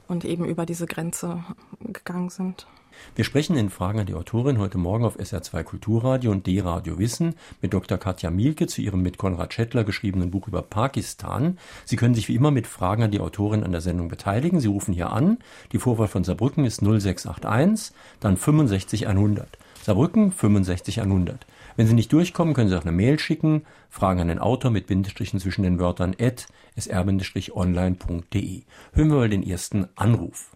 und 0.09 0.25
eben 0.25 0.45
über 0.45 0.66
diese 0.66 0.87
Grenze 0.87 1.45
gegangen 1.78 2.30
sind. 2.30 2.66
Wir 3.15 3.25
sprechen 3.25 3.57
in 3.57 3.71
Fragen 3.71 4.00
an 4.00 4.07
die 4.07 4.15
Autorin 4.15 4.59
heute 4.59 4.79
Morgen 4.79 5.05
auf 5.05 5.19
SR2 5.19 5.62
Kulturradio 5.62 6.31
und 6.31 6.47
D-Radio 6.47 6.99
Wissen 6.99 7.35
mit 7.62 7.73
Dr. 7.73 7.99
Katja 7.99 8.31
Mielke 8.31 8.67
zu 8.67 8.83
ihrem 8.83 9.03
mit 9.03 9.19
Konrad 9.19 9.55
Schettler 9.55 9.85
geschriebenen 9.85 10.31
Buch 10.31 10.49
über 10.49 10.62
Pakistan. 10.62 11.59
Sie 11.85 11.97
können 11.97 12.15
sich 12.15 12.29
wie 12.29 12.35
immer 12.35 12.50
mit 12.50 12.67
Fragen 12.67 13.03
an 13.03 13.11
die 13.11 13.21
Autorin 13.21 13.65
an 13.65 13.73
der 13.73 13.81
Sendung 13.81 14.09
beteiligen. 14.09 14.61
Sie 14.61 14.69
rufen 14.69 14.93
hier 14.95 15.12
an. 15.12 15.38
Die 15.73 15.79
Vorwahl 15.79 16.09
von 16.09 16.25
Saarbrücken 16.25 16.65
ist 16.65 16.83
0681, 16.83 17.95
dann 18.21 18.37
65100. 18.37 19.59
Saarbrücken 19.83 20.33
65100. 20.33 21.47
Wenn 21.76 21.87
Sie 21.87 21.95
nicht 21.95 22.12
durchkommen, 22.12 22.55
können 22.55 22.71
Sie 22.71 22.76
auch 22.76 22.83
eine 22.83 22.93
Mail 22.93 23.19
schicken. 23.19 23.62
Fragen 23.91 24.21
an 24.21 24.29
den 24.29 24.38
Autor 24.38 24.71
mit 24.71 24.87
Bindestrichen 24.87 25.38
zwischen 25.38 25.62
den 25.62 25.79
Wörtern 25.79 26.17
at 26.21 26.47
sr-online.de. 26.76 28.62
Hören 28.93 29.09
wir 29.09 29.17
mal 29.17 29.29
den 29.29 29.43
ersten 29.43 29.87
Anruf. 29.95 30.56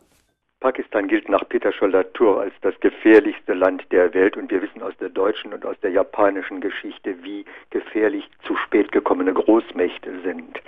Pakistan 0.61 1.09
gilt 1.09 1.27
nach 1.31 1.49
Peter 1.49 1.73
Scholl-Latour 1.73 2.43
als 2.43 2.53
das 2.61 2.79
gefährlichste 2.81 3.55
Land 3.55 3.91
der 3.93 4.13
Welt 4.13 4.37
und 4.37 4.51
wir 4.51 4.61
wissen 4.61 4.83
aus 4.83 4.95
der 4.99 5.09
deutschen 5.09 5.55
und 5.55 5.65
aus 5.65 5.81
der 5.81 5.91
japanischen 5.91 6.61
Geschichte, 6.61 7.17
wie 7.23 7.47
gefährlich 7.71 8.29
zu 8.47 8.55
spät 8.57 8.93
gekommene 8.93 9.33
Großmächte 9.33 10.21
sind. 10.21 10.61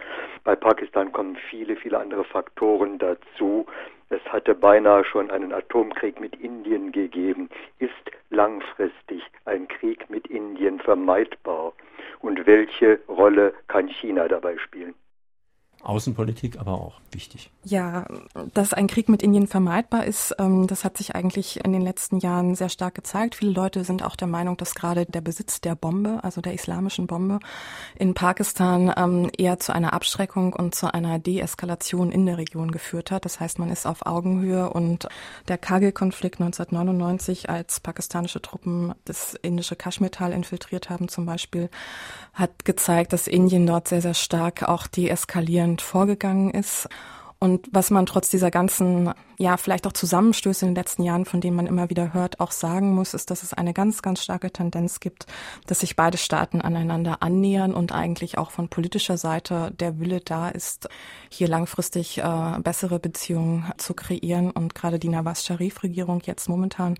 Bei 0.45 0.57
Pakistan 0.57 1.13
kommen 1.13 1.37
viele, 1.51 1.77
viele 1.77 1.99
andere 1.99 2.25
Faktoren 2.25 2.99
dazu. 2.99 3.67
Es 4.09 4.25
hatte 4.33 4.55
beinahe 4.55 5.05
schon 5.05 5.31
einen 5.31 5.53
Atomkrieg 5.53 6.19
mit 6.21 6.37
Indien 6.37 6.91
gegeben. 6.93 7.51
Ist 7.79 7.93
langfristig 8.31 9.23
ein 9.45 9.69
Krieg 9.69 10.09
mit 10.09 10.27
Indien 10.29 10.81
vermeidbar? 10.81 11.75
Und 12.21 12.47
welche 12.47 12.99
Rolle 13.09 13.53
kann 13.69 13.89
China 13.89 14.27
dabei 14.27 14.57
spielen? 14.57 14.95
Außenpolitik 15.83 16.61
aber 16.61 16.73
auch 16.73 17.01
wichtig. 17.11 17.51
Ja, 17.65 18.07
dass 18.55 18.73
ein 18.73 18.87
Krieg 18.87 19.09
mit 19.09 19.23
Indien 19.23 19.49
vermeidbar 19.49 20.05
ist, 20.05 20.35
ähm, 20.39 20.67
das 20.69 20.85
hat 20.85 20.97
sich 20.97 21.15
eigentlich 21.17 21.65
in 21.65 21.73
den 21.73 21.83
letzten 21.83 22.19
Jahren 22.19 22.55
sehr 22.55 22.69
stark 22.69 22.95
gezeigt. 22.95 23.35
Viele 23.35 23.53
Leute 23.53 23.83
sind 23.83 24.05
auch 24.05 24.15
der 24.15 24.29
Meinung, 24.29 24.57
dass 24.57 24.75
gerade 24.75 25.07
der 25.07 25.21
Besitz 25.21 25.61
der 25.61 25.75
Bombe, 25.75 26.21
also 26.23 26.41
der 26.41 26.55
islamischen 26.55 27.09
Bombe 27.09 27.41
in 27.97 28.15
Pakistan 28.15 28.93
ähm, 28.97 29.31
eher 29.37 29.59
zu 29.59 29.75
einer 29.75 29.93
Abschreckung 29.93 30.53
und 30.53 30.75
zu 30.75 30.93
einer 30.93 31.19
Deeskalation 31.19 32.13
in 32.13 32.27
der 32.27 32.39
Region 32.39 32.71
geführt 32.71 33.11
hat. 33.11 33.25
Das 33.25 33.41
heißt, 33.41 33.59
man 33.59 33.71
ist 33.71 33.87
auf 33.87 34.07
Augenhöhe 34.07 34.71
und 34.71 35.09
der 35.49 35.59
Kargil-Konflikt 35.59 36.41
1999, 36.41 37.51
als 37.51 37.81
pakistanische 37.81 38.41
Truppen 38.41 38.95
das 39.05 39.35
indische 39.35 39.75
Kaschmirtal 39.75 40.33
infiltriert 40.33 40.91
haben 40.91 41.09
zum 41.09 41.27
Beispiel, 41.27 41.71
hat 42.33 42.65
gezeigt, 42.65 43.13
dass 43.13 43.27
Indien 43.27 43.67
dort 43.67 43.89
sehr, 43.89 44.01
sehr 44.01 44.15
stark 44.15 44.63
auch 44.63 44.87
deeskalieren 44.87 45.72
Deutschland 45.73 45.81
vorgegangen 45.81 46.51
ist 46.51 46.89
und 47.43 47.67
was 47.73 47.91
man 47.91 48.07
trotz 48.07 48.31
dieser 48.31 48.53
ganzen, 48.53 49.13
ja, 49.37 49.57
vielleicht 49.57 49.89
auch 49.89 49.93
Zusammenstöße 49.93 50.65
in 50.65 50.71
den 50.71 50.77
letzten 50.77 51.03
Jahren, 51.03 51.25
von 51.25 51.41
denen 51.41 51.57
man 51.57 51.67
immer 51.67 51.91
wieder 51.91 52.15
hört, 52.15 52.39
auch 52.39 52.53
sagen 52.53 52.95
muss, 52.95 53.15
ist, 53.15 53.33
dass 53.33 53.43
es 53.43 53.53
eine 53.53 53.73
ganz, 53.73 54.01
ganz 54.01 54.23
starke 54.23 54.53
Tendenz 54.53 55.01
gibt, 55.01 55.27
dass 55.67 55.81
sich 55.81 55.97
beide 55.97 56.19
Staaten 56.19 56.61
aneinander 56.61 57.21
annähern 57.21 57.75
und 57.75 57.91
eigentlich 57.91 58.39
auch 58.39 58.53
von 58.53 58.69
politischer 58.69 59.17
Seite 59.19 59.73
der 59.73 59.99
Wille 59.99 60.21
da 60.21 60.51
ist, 60.51 60.89
hier 61.31 61.49
langfristig 61.49 62.19
äh, 62.19 62.59
bessere 62.63 63.01
Beziehungen 63.01 63.73
zu 63.77 63.95
kreieren. 63.95 64.53
Und 64.53 64.77
gerade 64.77 65.01
die 65.01 65.09
Nawaz-Sharif-Regierung 65.09 66.21
jetzt 66.25 66.49
momentan 66.49 66.97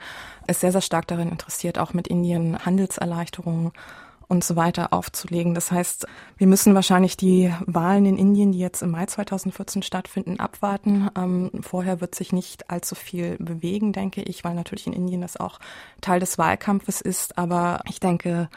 ist 0.49 0.59
sehr, 0.59 0.73
sehr 0.73 0.81
stark 0.81 1.07
darin 1.07 1.29
interessiert, 1.29 1.79
auch 1.79 1.95
mit 1.95 2.09
Indien 2.09 2.59
Handelserleichterungen 2.67 3.71
und 4.33 4.43
so 4.43 4.57
weiter 4.57 4.95
aufzulegen. 4.95 5.55
Das 5.55 5.71
heißt, 5.71 6.07
wir 6.39 6.47
müssen 6.47 6.75
wahrscheinlich 6.75 7.19
die 7.19 7.53
Wahlen 7.67 8.07
in 8.07 8.17
Indien, 8.17 8.53
die 8.53 8.61
jetzt 8.61 8.81
im 8.81 8.91
Mai 8.91 9.05
2014 9.05 9.83
stattfinden, 9.83 10.41
abwarten. 10.41 11.11
Ähm, 11.15 11.51
vorher 11.61 12.01
wird 12.01 12.15
sich 12.15 12.33
nicht 12.33 12.71
allzu 12.71 12.95
viel 12.95 13.37
bewegen, 13.37 13.93
denke 13.93 14.23
ich, 14.23 14.43
weil 14.43 14.55
natürlich 14.55 14.87
in 14.87 14.95
Indien 14.95 15.21
das 15.21 15.37
auch 15.37 15.59
Teil 16.01 16.19
des 16.19 16.39
Wahlkampfes 16.39 17.03
ist. 17.03 17.37
Aber 17.37 17.83
ich 17.87 18.01
denke, 18.01 18.49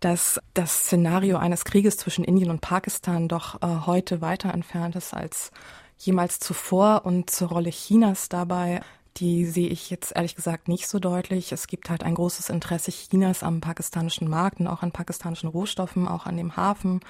dass 0.00 0.40
das 0.54 0.84
Szenario 0.84 1.36
eines 1.36 1.66
Krieges 1.66 1.98
zwischen 1.98 2.24
Indien 2.24 2.48
und 2.50 2.62
Pakistan 2.62 3.28
doch 3.28 3.60
äh, 3.60 3.66
heute 3.84 4.22
weiter 4.22 4.54
entfernt 4.54 4.96
ist 4.96 5.12
als 5.12 5.50
jemals 5.98 6.38
zuvor 6.38 7.04
und 7.04 7.28
zur 7.28 7.48
Rolle 7.48 7.70
Chinas 7.70 8.30
dabei 8.30 8.80
die 9.16 9.46
sehe 9.46 9.68
ich 9.68 9.90
jetzt 9.90 10.14
ehrlich 10.14 10.36
gesagt 10.36 10.68
nicht 10.68 10.86
so 10.86 10.98
deutlich. 10.98 11.50
Es 11.50 11.66
gibt 11.66 11.90
halt 11.90 12.04
ein 12.04 12.14
großes 12.14 12.50
Interesse 12.50 12.92
Chinas 12.92 13.42
am 13.42 13.60
pakistanischen 13.60 14.28
Markt 14.28 14.60
und 14.60 14.68
auch 14.68 14.82
an 14.82 14.92
pakistanischen 14.92 15.48
Rohstoffen, 15.48 16.06
auch 16.06 16.26
an 16.26 16.36
dem 16.36 16.56
Hafen 16.56 17.00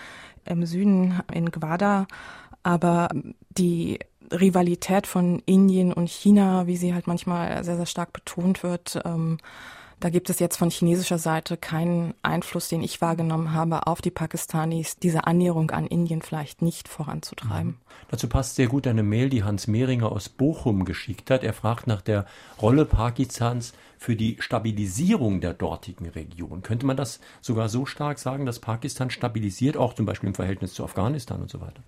im 0.44 0.64
Süden 0.64 1.20
in 1.32 1.50
Gwada. 1.50 2.06
Aber 2.62 3.08
die 3.50 3.98
Rivalität 4.32 5.06
von 5.06 5.42
Indien 5.46 5.92
und 5.92 6.08
China, 6.08 6.66
wie 6.66 6.76
sie 6.76 6.94
halt 6.94 7.06
manchmal 7.06 7.62
sehr, 7.64 7.76
sehr 7.76 7.86
stark 7.86 8.12
betont 8.12 8.62
wird, 8.62 9.00
ähm, 9.04 9.38
da 10.00 10.10
gibt 10.10 10.30
es 10.30 10.38
jetzt 10.38 10.56
von 10.56 10.70
chinesischer 10.70 11.18
Seite 11.18 11.56
keinen 11.56 12.14
Einfluss, 12.22 12.68
den 12.68 12.82
ich 12.82 13.00
wahrgenommen 13.00 13.52
habe, 13.52 13.86
auf 13.86 14.00
die 14.00 14.10
Pakistanis, 14.10 14.96
diese 14.96 15.26
Annäherung 15.26 15.70
an 15.72 15.86
Indien 15.86 16.22
vielleicht 16.22 16.62
nicht 16.62 16.88
voranzutreiben. 16.88 17.72
Mhm. 17.72 17.76
Dazu 18.10 18.28
passt 18.28 18.54
sehr 18.54 18.68
gut 18.68 18.86
eine 18.86 19.02
Mail, 19.02 19.28
die 19.28 19.42
Hans 19.42 19.66
Mehringer 19.66 20.12
aus 20.12 20.28
Bochum 20.28 20.84
geschickt 20.84 21.30
hat. 21.30 21.42
Er 21.42 21.52
fragt 21.52 21.86
nach 21.86 22.00
der 22.00 22.26
Rolle 22.62 22.84
Pakistans 22.84 23.72
für 23.98 24.14
die 24.14 24.36
Stabilisierung 24.38 25.40
der 25.40 25.54
dortigen 25.54 26.08
Region. 26.08 26.62
Könnte 26.62 26.86
man 26.86 26.96
das 26.96 27.20
sogar 27.40 27.68
so 27.68 27.84
stark 27.84 28.18
sagen, 28.18 28.46
dass 28.46 28.60
Pakistan 28.60 29.10
stabilisiert, 29.10 29.76
auch 29.76 29.94
zum 29.94 30.06
Beispiel 30.06 30.28
im 30.28 30.34
Verhältnis 30.34 30.74
zu 30.74 30.84
Afghanistan 30.84 31.40
und 31.42 31.50
so 31.50 31.60
weiter? 31.60 31.82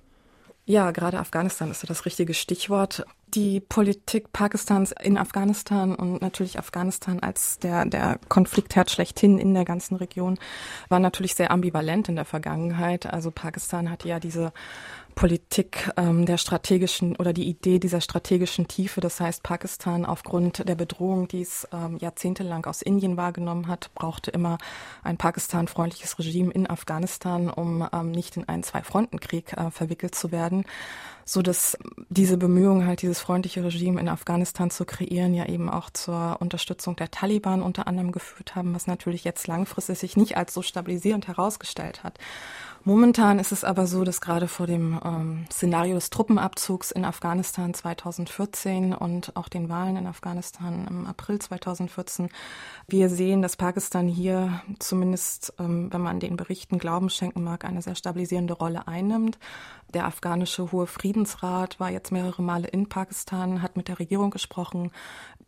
Ja, 0.66 0.90
gerade 0.90 1.18
Afghanistan 1.18 1.70
ist 1.70 1.82
ja 1.82 1.86
das 1.86 2.04
richtige 2.04 2.34
Stichwort. 2.34 3.04
Die 3.34 3.60
Politik 3.60 4.32
Pakistans 4.32 4.92
in 5.00 5.16
Afghanistan 5.16 5.94
und 5.94 6.20
natürlich 6.20 6.58
Afghanistan 6.58 7.20
als 7.20 7.58
der, 7.58 7.84
der 7.84 8.18
Konfliktherd 8.28 8.90
schlechthin 8.90 9.38
in 9.38 9.54
der 9.54 9.64
ganzen 9.64 9.94
Region 9.96 10.36
war 10.88 10.98
natürlich 10.98 11.36
sehr 11.36 11.52
ambivalent 11.52 12.08
in 12.08 12.16
der 12.16 12.24
Vergangenheit. 12.24 13.06
Also 13.06 13.30
Pakistan 13.30 13.88
hatte 13.88 14.08
ja 14.08 14.18
diese 14.18 14.52
Politik 15.14 15.90
ähm, 15.96 16.26
der 16.26 16.38
strategischen 16.38 17.14
oder 17.16 17.32
die 17.32 17.48
Idee 17.48 17.78
dieser 17.78 18.00
strategischen 18.00 18.66
Tiefe. 18.68 19.00
Das 19.00 19.20
heißt, 19.20 19.42
Pakistan 19.42 20.04
aufgrund 20.06 20.68
der 20.68 20.74
Bedrohung, 20.74 21.28
die 21.28 21.42
es 21.42 21.68
ähm, 21.72 21.98
jahrzehntelang 21.98 22.64
aus 22.66 22.82
Indien 22.82 23.16
wahrgenommen 23.16 23.68
hat, 23.68 23.90
brauchte 23.94 24.30
immer 24.30 24.58
ein 25.02 25.18
Pakistan-freundliches 25.18 26.18
Regime 26.18 26.52
in 26.52 26.68
Afghanistan, 26.68 27.50
um 27.50 27.86
ähm, 27.92 28.10
nicht 28.10 28.36
in 28.36 28.48
einen 28.48 28.62
Zwei-Fronten-Krieg 28.62 29.52
äh, 29.52 29.70
verwickelt 29.70 30.14
zu 30.14 30.32
werden 30.32 30.64
so 31.24 31.42
dass 31.42 31.76
diese 32.08 32.36
Bemühungen 32.36 32.86
halt 32.86 33.02
dieses 33.02 33.20
freundliche 33.20 33.64
Regime 33.64 34.00
in 34.00 34.08
Afghanistan 34.08 34.70
zu 34.70 34.84
kreieren 34.84 35.34
ja 35.34 35.46
eben 35.46 35.68
auch 35.68 35.90
zur 35.90 36.36
Unterstützung 36.40 36.96
der 36.96 37.10
Taliban 37.10 37.62
unter 37.62 37.86
anderem 37.86 38.12
geführt 38.12 38.54
haben, 38.56 38.74
was 38.74 38.86
natürlich 38.86 39.24
jetzt 39.24 39.46
langfristig 39.46 39.98
sich 39.98 40.16
nicht 40.16 40.36
als 40.36 40.54
so 40.54 40.62
stabilisierend 40.62 41.28
herausgestellt 41.28 42.02
hat. 42.04 42.18
Momentan 42.82 43.38
ist 43.38 43.52
es 43.52 43.62
aber 43.62 43.86
so, 43.86 44.04
dass 44.04 44.22
gerade 44.22 44.48
vor 44.48 44.66
dem 44.66 44.98
ähm, 45.04 45.46
Szenario 45.52 45.94
des 45.96 46.08
Truppenabzugs 46.08 46.90
in 46.90 47.04
Afghanistan 47.04 47.74
2014 47.74 48.94
und 48.94 49.36
auch 49.36 49.48
den 49.48 49.68
Wahlen 49.68 49.96
in 49.96 50.06
Afghanistan 50.06 50.86
im 50.88 51.06
April 51.06 51.38
2014 51.38 52.30
wir 52.88 53.10
sehen, 53.10 53.42
dass 53.42 53.56
Pakistan 53.56 54.08
hier 54.08 54.62
zumindest, 54.78 55.52
ähm, 55.58 55.92
wenn 55.92 56.00
man 56.00 56.20
den 56.20 56.36
Berichten 56.36 56.78
Glauben 56.78 57.10
schenken 57.10 57.44
mag, 57.44 57.66
eine 57.66 57.82
sehr 57.82 57.94
stabilisierende 57.94 58.54
Rolle 58.54 58.88
einnimmt. 58.88 59.38
Der 59.92 60.06
afghanische 60.06 60.72
Hohe 60.72 60.86
Friedensrat 60.86 61.78
war 61.80 61.90
jetzt 61.90 62.12
mehrere 62.12 62.42
Male 62.42 62.68
in 62.68 62.88
Pakistan, 62.88 63.60
hat 63.60 63.76
mit 63.76 63.88
der 63.88 63.98
Regierung 63.98 64.30
gesprochen, 64.30 64.90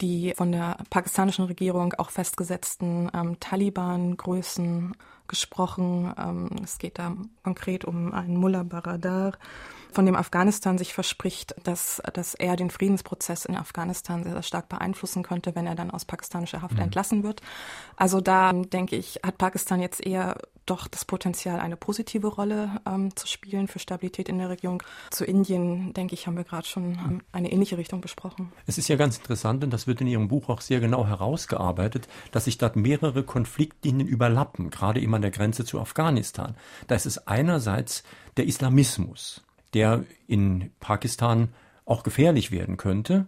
die 0.03 0.35
von 0.37 0.53
der 0.53 0.77
pakistanischen 0.91 1.47
Regierung 1.47 1.95
auch 1.95 2.11
festgesetzten 2.11 3.11
ähm, 3.15 3.41
Taliban-Größen 3.41 4.95
gesprochen. 5.29 6.13
Ähm, 6.19 6.51
es 6.63 6.79
geht 6.79 6.99
da 6.99 7.17
konkret 7.43 7.85
um 7.85 8.13
einen 8.13 8.37
Mullah 8.37 8.65
Baradar, 8.65 9.33
von 9.93 10.07
dem 10.07 10.17
Afghanistan 10.17 10.79
sich 10.79 10.95
verspricht, 10.95 11.55
dass, 11.65 12.03
dass 12.15 12.35
er 12.35 12.57
den 12.57 12.71
Friedensprozess 12.71 13.45
in 13.45 13.57
Afghanistan 13.57 14.25
sehr, 14.25 14.33
sehr 14.33 14.43
stark 14.43 14.69
beeinflussen 14.69 15.23
könnte, 15.23 15.55
wenn 15.55 15.67
er 15.67 15.75
dann 15.75 15.91
aus 15.91 16.05
pakistanischer 16.05 16.63
Haft 16.63 16.75
mhm. 16.75 16.85
entlassen 16.85 17.23
wird. 17.23 17.43
Also 17.97 18.21
da 18.21 18.53
denke 18.53 18.97
ich, 18.97 19.21
hat 19.25 19.39
Pakistan 19.39 19.81
jetzt 19.81 20.05
eher 20.05 20.37
doch 20.67 20.87
das 20.89 21.05
Potenzial, 21.05 21.61
eine 21.61 21.77
positive 21.77 22.27
Rolle 22.27 22.81
ähm, 22.87 23.15
zu 23.17 23.27
spielen 23.27 23.69
für 23.69 23.79
Stabilität 23.79 24.29
in 24.29 24.39
der 24.39 24.49
Region. 24.49 24.83
Zu 25.11 25.25
Indien, 25.25 25.93
denke 25.93 26.15
ich, 26.15 26.27
haben 26.27 26.37
wir 26.37 26.45
gerade 26.45 26.67
schon 26.67 26.93
ähm, 26.93 27.23
eine 27.33 27.53
ähnliche 27.53 27.79
Richtung 27.79 28.01
besprochen. 28.01 28.53
Es 28.67 28.79
ist 28.79 28.89
ja 28.89 28.97
ganz 28.97 29.19
interessant, 29.19 29.65
und 29.65 29.71
das 29.71 29.87
wird 29.87 30.01
in 30.01 30.07
Ihrem 30.07 30.29
Buch 30.29 30.49
auch 30.49 30.61
sehr 30.61 30.81
genau 30.81 31.07
herausgearbeitet, 31.07 32.09
dass 32.31 32.45
sich 32.45 32.59
dort 32.59 32.77
mehrere 32.77 33.23
Konfliktlinien 33.25 34.09
überlappen, 34.09 34.71
gerade 34.71 35.01
eben 35.01 35.15
an 35.15 35.23
der 35.23 35.31
Grenze 35.31 35.65
zu 35.65 35.81
Afghanistan. 35.81 36.57
Da 36.87 36.95
ist 36.95 37.07
es 37.07 37.27
einerseits 37.27 38.05
der 38.37 38.47
Islamismus, 38.47 39.43
der 39.75 40.05
in 40.27 40.71
Pakistan 40.81 41.49
auch 41.85 42.03
gefährlich 42.03 42.53
werden 42.53 42.77
könnte. 42.77 43.27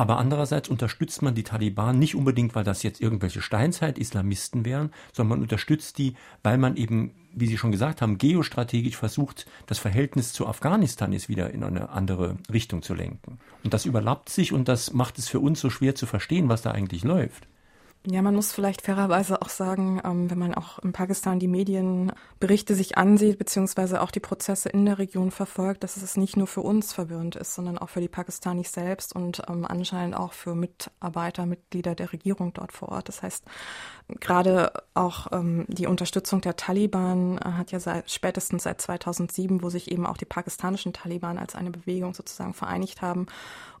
Aber 0.00 0.16
andererseits 0.16 0.70
unterstützt 0.70 1.20
man 1.20 1.34
die 1.34 1.42
Taliban 1.42 1.98
nicht 1.98 2.14
unbedingt, 2.14 2.54
weil 2.54 2.64
das 2.64 2.82
jetzt 2.82 3.02
irgendwelche 3.02 3.42
Steinzeit-Islamisten 3.42 4.64
wären, 4.64 4.94
sondern 5.12 5.36
man 5.36 5.42
unterstützt 5.42 5.98
die, 5.98 6.14
weil 6.42 6.56
man 6.56 6.76
eben, 6.76 7.10
wie 7.34 7.46
Sie 7.46 7.58
schon 7.58 7.70
gesagt 7.70 8.00
haben, 8.00 8.16
geostrategisch 8.16 8.96
versucht, 8.96 9.44
das 9.66 9.78
Verhältnis 9.78 10.32
zu 10.32 10.46
Afghanistan 10.46 11.12
jetzt 11.12 11.28
wieder 11.28 11.50
in 11.50 11.62
eine 11.62 11.90
andere 11.90 12.38
Richtung 12.50 12.80
zu 12.80 12.94
lenken. 12.94 13.40
Und 13.62 13.74
das 13.74 13.84
überlappt 13.84 14.30
sich 14.30 14.54
und 14.54 14.68
das 14.68 14.94
macht 14.94 15.18
es 15.18 15.28
für 15.28 15.38
uns 15.38 15.60
so 15.60 15.68
schwer 15.68 15.94
zu 15.94 16.06
verstehen, 16.06 16.48
was 16.48 16.62
da 16.62 16.70
eigentlich 16.70 17.04
läuft. 17.04 17.46
Ja, 18.06 18.22
man 18.22 18.34
muss 18.34 18.50
vielleicht 18.52 18.80
fairerweise 18.80 19.42
auch 19.42 19.50
sagen, 19.50 20.00
ähm, 20.06 20.30
wenn 20.30 20.38
man 20.38 20.54
auch 20.54 20.78
in 20.78 20.92
Pakistan 20.92 21.38
die 21.38 21.48
Medienberichte 21.48 22.74
sich 22.74 22.96
ansieht, 22.96 23.36
beziehungsweise 23.36 24.00
auch 24.00 24.10
die 24.10 24.20
Prozesse 24.20 24.70
in 24.70 24.86
der 24.86 24.98
Region 24.98 25.30
verfolgt, 25.30 25.84
dass 25.84 25.98
es 25.98 26.16
nicht 26.16 26.34
nur 26.34 26.46
für 26.46 26.62
uns 26.62 26.94
verwirrend 26.94 27.36
ist, 27.36 27.54
sondern 27.54 27.76
auch 27.76 27.90
für 27.90 28.00
die 28.00 28.08
Pakistanis 28.08 28.72
selbst 28.72 29.14
und 29.14 29.42
ähm, 29.50 29.66
anscheinend 29.66 30.16
auch 30.16 30.32
für 30.32 30.54
Mitarbeiter, 30.54 31.44
Mitglieder 31.44 31.94
der 31.94 32.10
Regierung 32.10 32.54
dort 32.54 32.72
vor 32.72 32.88
Ort. 32.88 33.08
Das 33.08 33.22
heißt, 33.22 33.44
gerade 34.20 34.72
auch 34.94 35.28
ähm, 35.32 35.66
die 35.68 35.86
Unterstützung 35.86 36.40
der 36.40 36.56
Taliban 36.56 37.38
äh, 37.38 37.52
hat 37.52 37.72
ja 37.72 37.80
seit, 37.80 38.10
spätestens 38.10 38.64
seit 38.64 38.80
2007, 38.80 39.62
wo 39.62 39.70
sich 39.70 39.90
eben 39.90 40.06
auch 40.06 40.16
die 40.16 40.24
pakistanischen 40.24 40.92
Taliban 40.92 41.38
als 41.38 41.54
eine 41.54 41.70
Bewegung 41.70 42.14
sozusagen 42.14 42.54
vereinigt 42.54 43.02
haben 43.02 43.26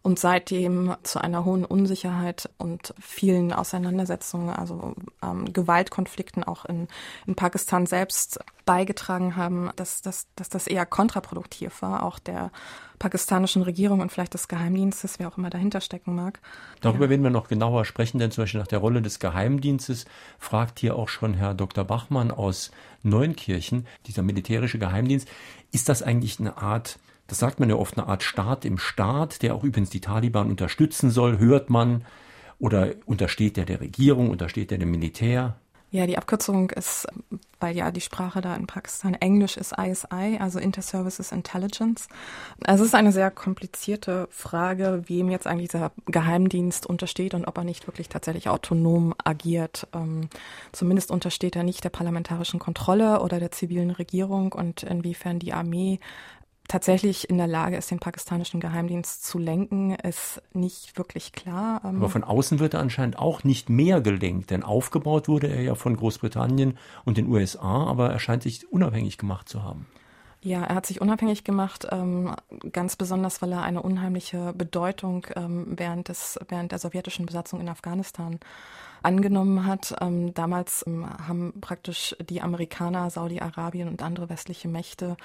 und 0.02 0.18
seitdem 0.18 0.94
zu 1.02 1.20
einer 1.20 1.44
hohen 1.44 1.64
Unsicherheit 1.64 2.48
und 2.58 2.94
vielen 3.00 3.52
Auseinandersetzungen, 3.52 4.50
also 4.50 4.94
ähm, 5.22 5.52
Gewaltkonflikten 5.52 6.44
auch 6.44 6.64
in, 6.64 6.88
in 7.26 7.34
Pakistan 7.34 7.86
selbst 7.86 8.40
beigetragen 8.64 9.36
haben, 9.36 9.70
dass, 9.76 10.02
dass, 10.02 10.26
dass 10.36 10.48
das 10.48 10.66
eher 10.66 10.86
kontraproduktiv 10.86 11.82
war, 11.82 12.02
auch 12.02 12.18
der 12.18 12.50
pakistanischen 12.98 13.62
Regierung 13.62 14.00
und 14.00 14.12
vielleicht 14.12 14.34
des 14.34 14.48
Geheimdienstes, 14.48 15.18
wer 15.18 15.28
auch 15.28 15.38
immer 15.38 15.50
dahinter 15.50 15.80
stecken 15.80 16.14
mag. 16.14 16.40
Darüber 16.80 17.04
ja. 17.04 17.10
werden 17.10 17.22
wir 17.22 17.30
noch 17.30 17.48
genauer 17.48 17.84
sprechen, 17.84 18.18
denn 18.18 18.30
zum 18.30 18.42
Beispiel 18.42 18.60
nach 18.60 18.66
der 18.66 18.78
Rolle 18.78 19.02
des 19.02 19.18
Geheimdienstes 19.18 20.04
fragt 20.38 20.78
hier 20.78 20.96
auch 20.96 21.08
schon 21.08 21.34
Herr 21.34 21.54
Dr. 21.54 21.84
Bachmann 21.84 22.30
aus 22.30 22.70
Neunkirchen, 23.02 23.86
dieser 24.06 24.22
militärische 24.22 24.78
Geheimdienst, 24.78 25.28
ist 25.72 25.88
das 25.88 26.02
eigentlich 26.02 26.40
eine 26.40 26.58
Art 26.58 26.98
das 27.30 27.38
sagt 27.38 27.60
man 27.60 27.70
ja 27.70 27.76
oft, 27.76 27.96
eine 27.96 28.08
Art 28.08 28.24
Staat 28.24 28.64
im 28.64 28.76
Staat, 28.76 29.42
der 29.42 29.54
auch 29.54 29.62
übrigens 29.62 29.90
die 29.90 30.00
Taliban 30.00 30.50
unterstützen 30.50 31.10
soll, 31.10 31.38
hört 31.38 31.70
man. 31.70 32.04
Oder 32.58 32.94
untersteht 33.06 33.56
der 33.56 33.66
der 33.66 33.80
Regierung, 33.80 34.30
untersteht 34.30 34.72
der 34.72 34.78
dem 34.78 34.90
Militär? 34.90 35.54
Ja, 35.92 36.06
die 36.06 36.16
Abkürzung 36.16 36.70
ist, 36.70 37.08
weil 37.58 37.76
ja 37.76 37.90
die 37.90 38.00
Sprache 38.00 38.40
da 38.40 38.54
in 38.54 38.68
Pakistan 38.68 39.14
Englisch 39.14 39.56
ist 39.56 39.74
ISI, 39.76 40.38
also 40.38 40.60
Inter-Services 40.60 41.32
Intelligence. 41.32 42.06
Also 42.64 42.84
es 42.84 42.90
ist 42.90 42.94
eine 42.94 43.10
sehr 43.10 43.32
komplizierte 43.32 44.28
Frage, 44.30 45.02
wem 45.06 45.30
jetzt 45.30 45.48
eigentlich 45.48 45.70
dieser 45.70 45.90
Geheimdienst 46.06 46.86
untersteht 46.86 47.34
und 47.34 47.44
ob 47.44 47.58
er 47.58 47.64
nicht 47.64 47.88
wirklich 47.88 48.08
tatsächlich 48.08 48.48
autonom 48.48 49.14
agiert. 49.24 49.88
Ähm, 49.92 50.28
zumindest 50.70 51.10
untersteht 51.10 51.56
er 51.56 51.64
nicht 51.64 51.82
der 51.82 51.90
parlamentarischen 51.90 52.60
Kontrolle 52.60 53.20
oder 53.20 53.40
der 53.40 53.50
zivilen 53.50 53.90
Regierung 53.90 54.52
und 54.52 54.84
inwiefern 54.84 55.40
die 55.40 55.52
Armee 55.52 55.98
tatsächlich 56.70 57.28
in 57.28 57.36
der 57.36 57.48
Lage 57.48 57.76
ist, 57.76 57.90
den 57.90 57.98
pakistanischen 57.98 58.60
Geheimdienst 58.60 59.24
zu 59.24 59.38
lenken, 59.38 59.94
ist 59.96 60.40
nicht 60.52 60.96
wirklich 60.96 61.32
klar. 61.32 61.82
Ähm, 61.84 61.96
Aber 61.96 62.08
von 62.08 62.24
außen 62.24 62.60
wird 62.60 62.74
er 62.74 62.80
anscheinend 62.80 63.18
auch 63.18 63.42
nicht 63.42 63.68
mehr 63.68 64.00
gelenkt, 64.00 64.50
denn 64.50 64.62
aufgebaut 64.62 65.28
wurde 65.28 65.48
er 65.48 65.62
ja 65.62 65.74
von 65.74 65.96
Großbritannien 65.96 66.78
und 67.04 67.16
den 67.16 67.26
USA, 67.26 67.84
aber 67.86 68.10
er 68.10 68.20
scheint 68.20 68.44
sich 68.44 68.70
unabhängig 68.70 69.18
gemacht 69.18 69.48
zu 69.48 69.64
haben. 69.64 69.86
Ja, 70.42 70.62
er 70.62 70.76
hat 70.76 70.86
sich 70.86 71.00
unabhängig 71.00 71.44
gemacht, 71.44 71.86
ähm, 71.90 72.34
ganz 72.72 72.96
besonders, 72.96 73.42
weil 73.42 73.52
er 73.52 73.62
eine 73.62 73.82
unheimliche 73.82 74.54
Bedeutung 74.54 75.26
ähm, 75.36 75.74
während, 75.76 76.08
des, 76.08 76.38
während 76.48 76.72
der 76.72 76.78
sowjetischen 76.78 77.26
Besatzung 77.26 77.60
in 77.60 77.68
Afghanistan 77.68 78.38
angenommen 79.02 79.66
hat. 79.66 79.94
Ähm, 80.00 80.34
damals 80.34 80.84
ähm, 80.86 81.06
haben 81.26 81.60
praktisch 81.60 82.16
die 82.20 82.40
Amerikaner, 82.40 83.10
Saudi-Arabien 83.10 83.88
und 83.88 84.02
andere 84.02 84.28
westliche 84.28 84.68
Mächte 84.68 85.16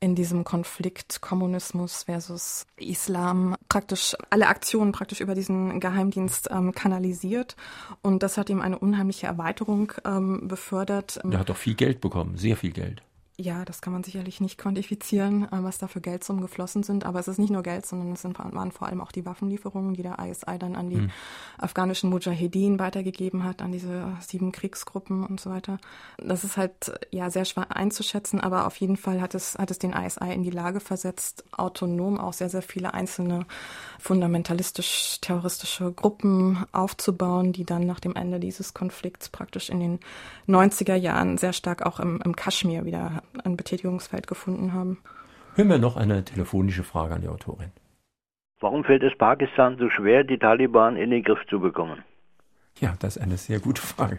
in 0.00 0.14
diesem 0.14 0.44
Konflikt 0.44 1.20
Kommunismus 1.20 2.04
versus 2.04 2.66
Islam 2.76 3.54
praktisch 3.68 4.16
alle 4.30 4.48
Aktionen 4.48 4.92
praktisch 4.92 5.20
über 5.20 5.34
diesen 5.34 5.80
Geheimdienst 5.80 6.48
ähm, 6.50 6.72
kanalisiert. 6.72 7.56
Und 8.02 8.22
das 8.22 8.36
hat 8.36 8.50
ihm 8.50 8.60
eine 8.60 8.78
unheimliche 8.78 9.26
Erweiterung 9.26 9.92
ähm, 10.04 10.48
befördert. 10.48 11.20
Er 11.30 11.38
hat 11.38 11.48
doch 11.48 11.56
viel 11.56 11.74
Geld 11.74 12.00
bekommen, 12.00 12.36
sehr 12.36 12.56
viel 12.56 12.72
Geld. 12.72 13.02
Ja, 13.38 13.64
das 13.64 13.80
kann 13.80 13.94
man 13.94 14.04
sicherlich 14.04 14.42
nicht 14.42 14.58
quantifizieren, 14.58 15.44
äh, 15.44 15.62
was 15.62 15.78
da 15.78 15.88
für 15.88 16.02
Geldsummen 16.02 16.42
geflossen 16.42 16.82
sind. 16.82 17.06
Aber 17.06 17.18
es 17.18 17.28
ist 17.28 17.38
nicht 17.38 17.50
nur 17.50 17.62
Geld, 17.62 17.86
sondern 17.86 18.12
es 18.12 18.20
sind, 18.20 18.38
waren 18.38 18.72
vor 18.72 18.88
allem 18.88 19.00
auch 19.00 19.10
die 19.10 19.24
Waffenlieferungen, 19.24 19.94
die 19.94 20.02
der 20.02 20.18
ISI 20.18 20.58
dann 20.58 20.76
an 20.76 20.90
die 20.90 20.96
hm. 20.96 21.10
afghanischen 21.56 22.10
Mujahedin 22.10 22.78
weitergegeben 22.78 23.42
hat, 23.44 23.62
an 23.62 23.72
diese 23.72 24.18
sieben 24.20 24.52
Kriegsgruppen 24.52 25.24
und 25.24 25.40
so 25.40 25.48
weiter. 25.48 25.78
Das 26.18 26.44
ist 26.44 26.58
halt 26.58 26.92
ja 27.10 27.30
sehr 27.30 27.46
schwer 27.46 27.74
einzuschätzen, 27.74 28.38
aber 28.38 28.66
auf 28.66 28.76
jeden 28.76 28.98
Fall 28.98 29.22
hat 29.22 29.34
es, 29.34 29.56
hat 29.56 29.70
es 29.70 29.78
den 29.78 29.94
ISI 29.94 30.30
in 30.32 30.42
die 30.42 30.50
Lage 30.50 30.80
versetzt, 30.80 31.44
autonom 31.52 32.20
auch 32.20 32.34
sehr, 32.34 32.50
sehr 32.50 32.62
viele 32.62 32.92
einzelne 32.92 33.46
fundamentalistisch-terroristische 33.98 35.90
Gruppen 35.92 36.66
aufzubauen, 36.72 37.54
die 37.54 37.64
dann 37.64 37.86
nach 37.86 38.00
dem 38.00 38.14
Ende 38.14 38.40
dieses 38.40 38.74
Konflikts 38.74 39.30
praktisch 39.30 39.70
in 39.70 39.80
den 39.80 40.00
90er 40.48 40.96
Jahren 40.96 41.38
sehr 41.38 41.54
stark 41.54 41.86
auch 41.86 41.98
im, 41.98 42.20
im 42.22 42.36
Kaschmir 42.36 42.84
wieder 42.84 43.21
ein 43.44 43.56
Betätigungsfeld 43.56 44.26
gefunden 44.26 44.72
haben. 44.72 44.98
Hören 45.54 45.68
wir 45.68 45.78
noch 45.78 45.96
eine 45.96 46.24
telefonische 46.24 46.82
Frage 46.82 47.14
an 47.14 47.20
die 47.22 47.28
Autorin. 47.28 47.70
Warum 48.60 48.84
fällt 48.84 49.02
es 49.02 49.16
Pakistan 49.18 49.76
so 49.78 49.90
schwer, 49.90 50.24
die 50.24 50.38
Taliban 50.38 50.96
in 50.96 51.10
den 51.10 51.22
Griff 51.22 51.40
zu 51.50 51.60
bekommen? 51.60 52.02
Ja, 52.78 52.94
das 53.00 53.16
ist 53.16 53.22
eine 53.22 53.36
sehr 53.36 53.60
gute 53.60 53.82
Frage. 53.82 54.18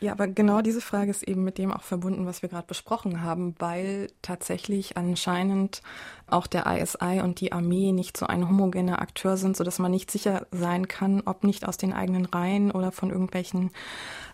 Ja, 0.00 0.12
aber 0.12 0.28
genau 0.28 0.60
diese 0.60 0.82
Frage 0.82 1.10
ist 1.10 1.22
eben 1.22 1.42
mit 1.44 1.56
dem 1.56 1.72
auch 1.72 1.82
verbunden, 1.82 2.26
was 2.26 2.42
wir 2.42 2.50
gerade 2.50 2.66
besprochen 2.66 3.22
haben, 3.22 3.54
weil 3.58 4.08
tatsächlich 4.20 4.98
anscheinend 4.98 5.80
auch 6.28 6.46
der 6.46 6.66
ISI 6.66 7.20
und 7.22 7.40
die 7.40 7.52
Armee 7.52 7.92
nicht 7.92 8.16
so 8.16 8.26
ein 8.26 8.48
homogener 8.48 9.00
Akteur 9.00 9.36
sind, 9.36 9.56
so 9.56 9.62
dass 9.62 9.78
man 9.78 9.92
nicht 9.92 10.10
sicher 10.10 10.46
sein 10.50 10.88
kann, 10.88 11.22
ob 11.24 11.44
nicht 11.44 11.66
aus 11.68 11.76
den 11.76 11.92
eigenen 11.92 12.26
Reihen 12.26 12.72
oder 12.72 12.90
von 12.90 13.10
irgendwelchen 13.10 13.70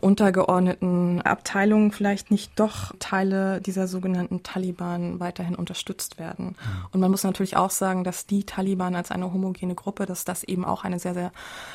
untergeordneten 0.00 1.20
Abteilungen 1.22 1.92
vielleicht 1.92 2.30
nicht 2.30 2.58
doch 2.58 2.94
Teile 2.98 3.60
dieser 3.60 3.86
sogenannten 3.86 4.42
Taliban 4.42 5.20
weiterhin 5.20 5.54
unterstützt 5.54 6.18
werden. 6.18 6.56
Und 6.92 7.00
man 7.00 7.10
muss 7.10 7.24
natürlich 7.24 7.56
auch 7.56 7.70
sagen, 7.70 8.04
dass 8.04 8.26
die 8.26 8.44
Taliban 8.44 8.96
als 8.96 9.10
eine 9.10 9.32
homogene 9.32 9.74
Gruppe, 9.74 10.06
dass 10.06 10.24
das 10.24 10.44
eben 10.44 10.64
auch 10.64 10.84
eine 10.84 10.98
sehr, 10.98 11.14
sehr 11.14 11.30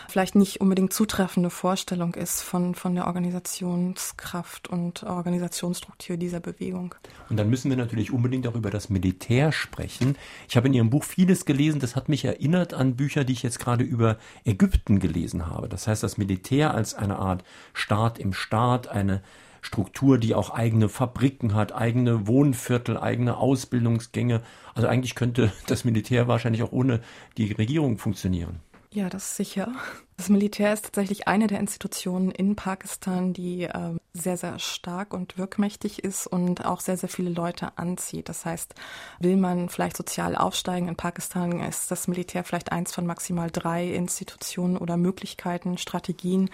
vielleicht 0.09 0.35
nicht 0.35 0.61
unbedingt 0.61 0.93
zutreffende 0.93 1.49
Vorstellung 1.49 2.15
ist 2.15 2.41
von, 2.41 2.75
von 2.75 2.95
der 2.95 3.07
Organisationskraft 3.07 4.67
und 4.67 5.03
Organisationsstruktur 5.03 6.17
dieser 6.17 6.39
Bewegung. 6.39 6.95
Und 7.29 7.37
dann 7.37 7.49
müssen 7.49 7.69
wir 7.69 7.77
natürlich 7.77 8.11
unbedingt 8.11 8.47
auch 8.47 8.55
über 8.55 8.71
das 8.71 8.89
Militär 8.89 9.51
sprechen 9.51 10.06
lesen. 10.07 10.17
Ich 10.47 10.57
habe 10.57 10.67
in 10.67 10.73
Ihrem 10.73 10.89
Buch 10.89 11.03
vieles 11.03 11.45
gelesen, 11.45 11.79
das 11.79 11.95
hat 11.95 12.09
mich 12.09 12.25
erinnert 12.25 12.73
an 12.73 12.95
Bücher, 12.95 13.23
die 13.23 13.33
ich 13.33 13.43
jetzt 13.43 13.59
gerade 13.59 13.83
über 13.83 14.17
Ägypten 14.45 14.99
gelesen 14.99 15.47
habe. 15.47 15.67
Das 15.69 15.87
heißt, 15.87 16.03
das 16.03 16.17
Militär 16.17 16.73
als 16.73 16.93
eine 16.93 17.17
Art 17.17 17.43
Staat 17.73 18.19
im 18.19 18.33
Staat, 18.33 18.87
eine 18.87 19.21
Struktur, 19.61 20.17
die 20.17 20.35
auch 20.35 20.51
eigene 20.51 20.87
Fabriken 20.87 21.53
hat, 21.53 21.73
eigene 21.73 22.27
Wohnviertel, 22.27 22.97
eigene 22.97 23.37
Ausbildungsgänge. 23.37 24.41
Also 24.75 24.87
eigentlich 24.87 25.15
könnte 25.15 25.51
das 25.67 25.83
Militär 25.83 26.27
wahrscheinlich 26.27 26.63
auch 26.63 26.71
ohne 26.71 27.01
die 27.37 27.51
Regierung 27.51 27.97
funktionieren. 27.97 28.61
Ja, 28.91 29.09
das 29.09 29.25
ist 29.25 29.35
sicher. 29.35 29.73
Das 30.15 30.29
Militär 30.29 30.73
ist 30.73 30.85
tatsächlich 30.85 31.27
eine 31.27 31.47
der 31.47 31.59
Institutionen 31.59 32.31
in 32.31 32.55
Pakistan, 32.55 33.33
die 33.33 33.63
äh, 33.63 33.95
sehr, 34.13 34.37
sehr 34.37 34.57
stark 34.59 35.13
und 35.13 35.37
wirkmächtig 35.37 36.03
ist 36.03 36.27
und 36.27 36.65
auch 36.65 36.81
sehr, 36.81 36.97
sehr 36.97 37.09
viele 37.09 37.29
Leute 37.29 37.77
anzieht. 37.77 38.29
Das 38.29 38.45
heißt, 38.45 38.73
will 39.19 39.37
man 39.37 39.69
vielleicht 39.69 39.97
sozial 39.97 40.35
aufsteigen 40.35 40.87
in 40.87 40.95
Pakistan, 40.95 41.59
ist 41.59 41.91
das 41.91 42.07
Militär 42.07 42.43
vielleicht 42.43 42.71
eins 42.71 42.93
von 42.93 43.05
maximal 43.05 43.51
drei 43.51 43.87
Institutionen 43.87 44.77
oder 44.77 44.97
Möglichkeiten, 44.97 45.77
Strategien, 45.77 46.49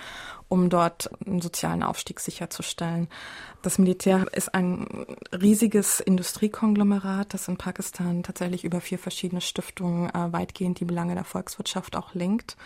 um 0.49 0.69
dort 0.69 1.09
einen 1.25 1.41
sozialen 1.41 1.83
Aufstieg 1.83 2.19
sicherzustellen. 2.19 3.07
Das 3.63 3.79
Militär 3.79 4.27
ist 4.33 4.53
ein 4.53 5.05
riesiges 5.31 5.99
Industriekonglomerat, 5.99 7.33
das 7.33 7.47
in 7.47 7.57
Pakistan 7.57 8.21
tatsächlich 8.21 8.63
über 8.63 8.81
vier 8.81 8.99
verschiedene 8.99 9.41
Stiftungen 9.41 10.09
äh, 10.09 10.33
weitgehend 10.33 10.79
die 10.79 10.85
Belange 10.85 11.15
der 11.15 11.23
Volkswirtschaft 11.23 11.95
auch 11.95 12.13
lenkt. 12.13 12.57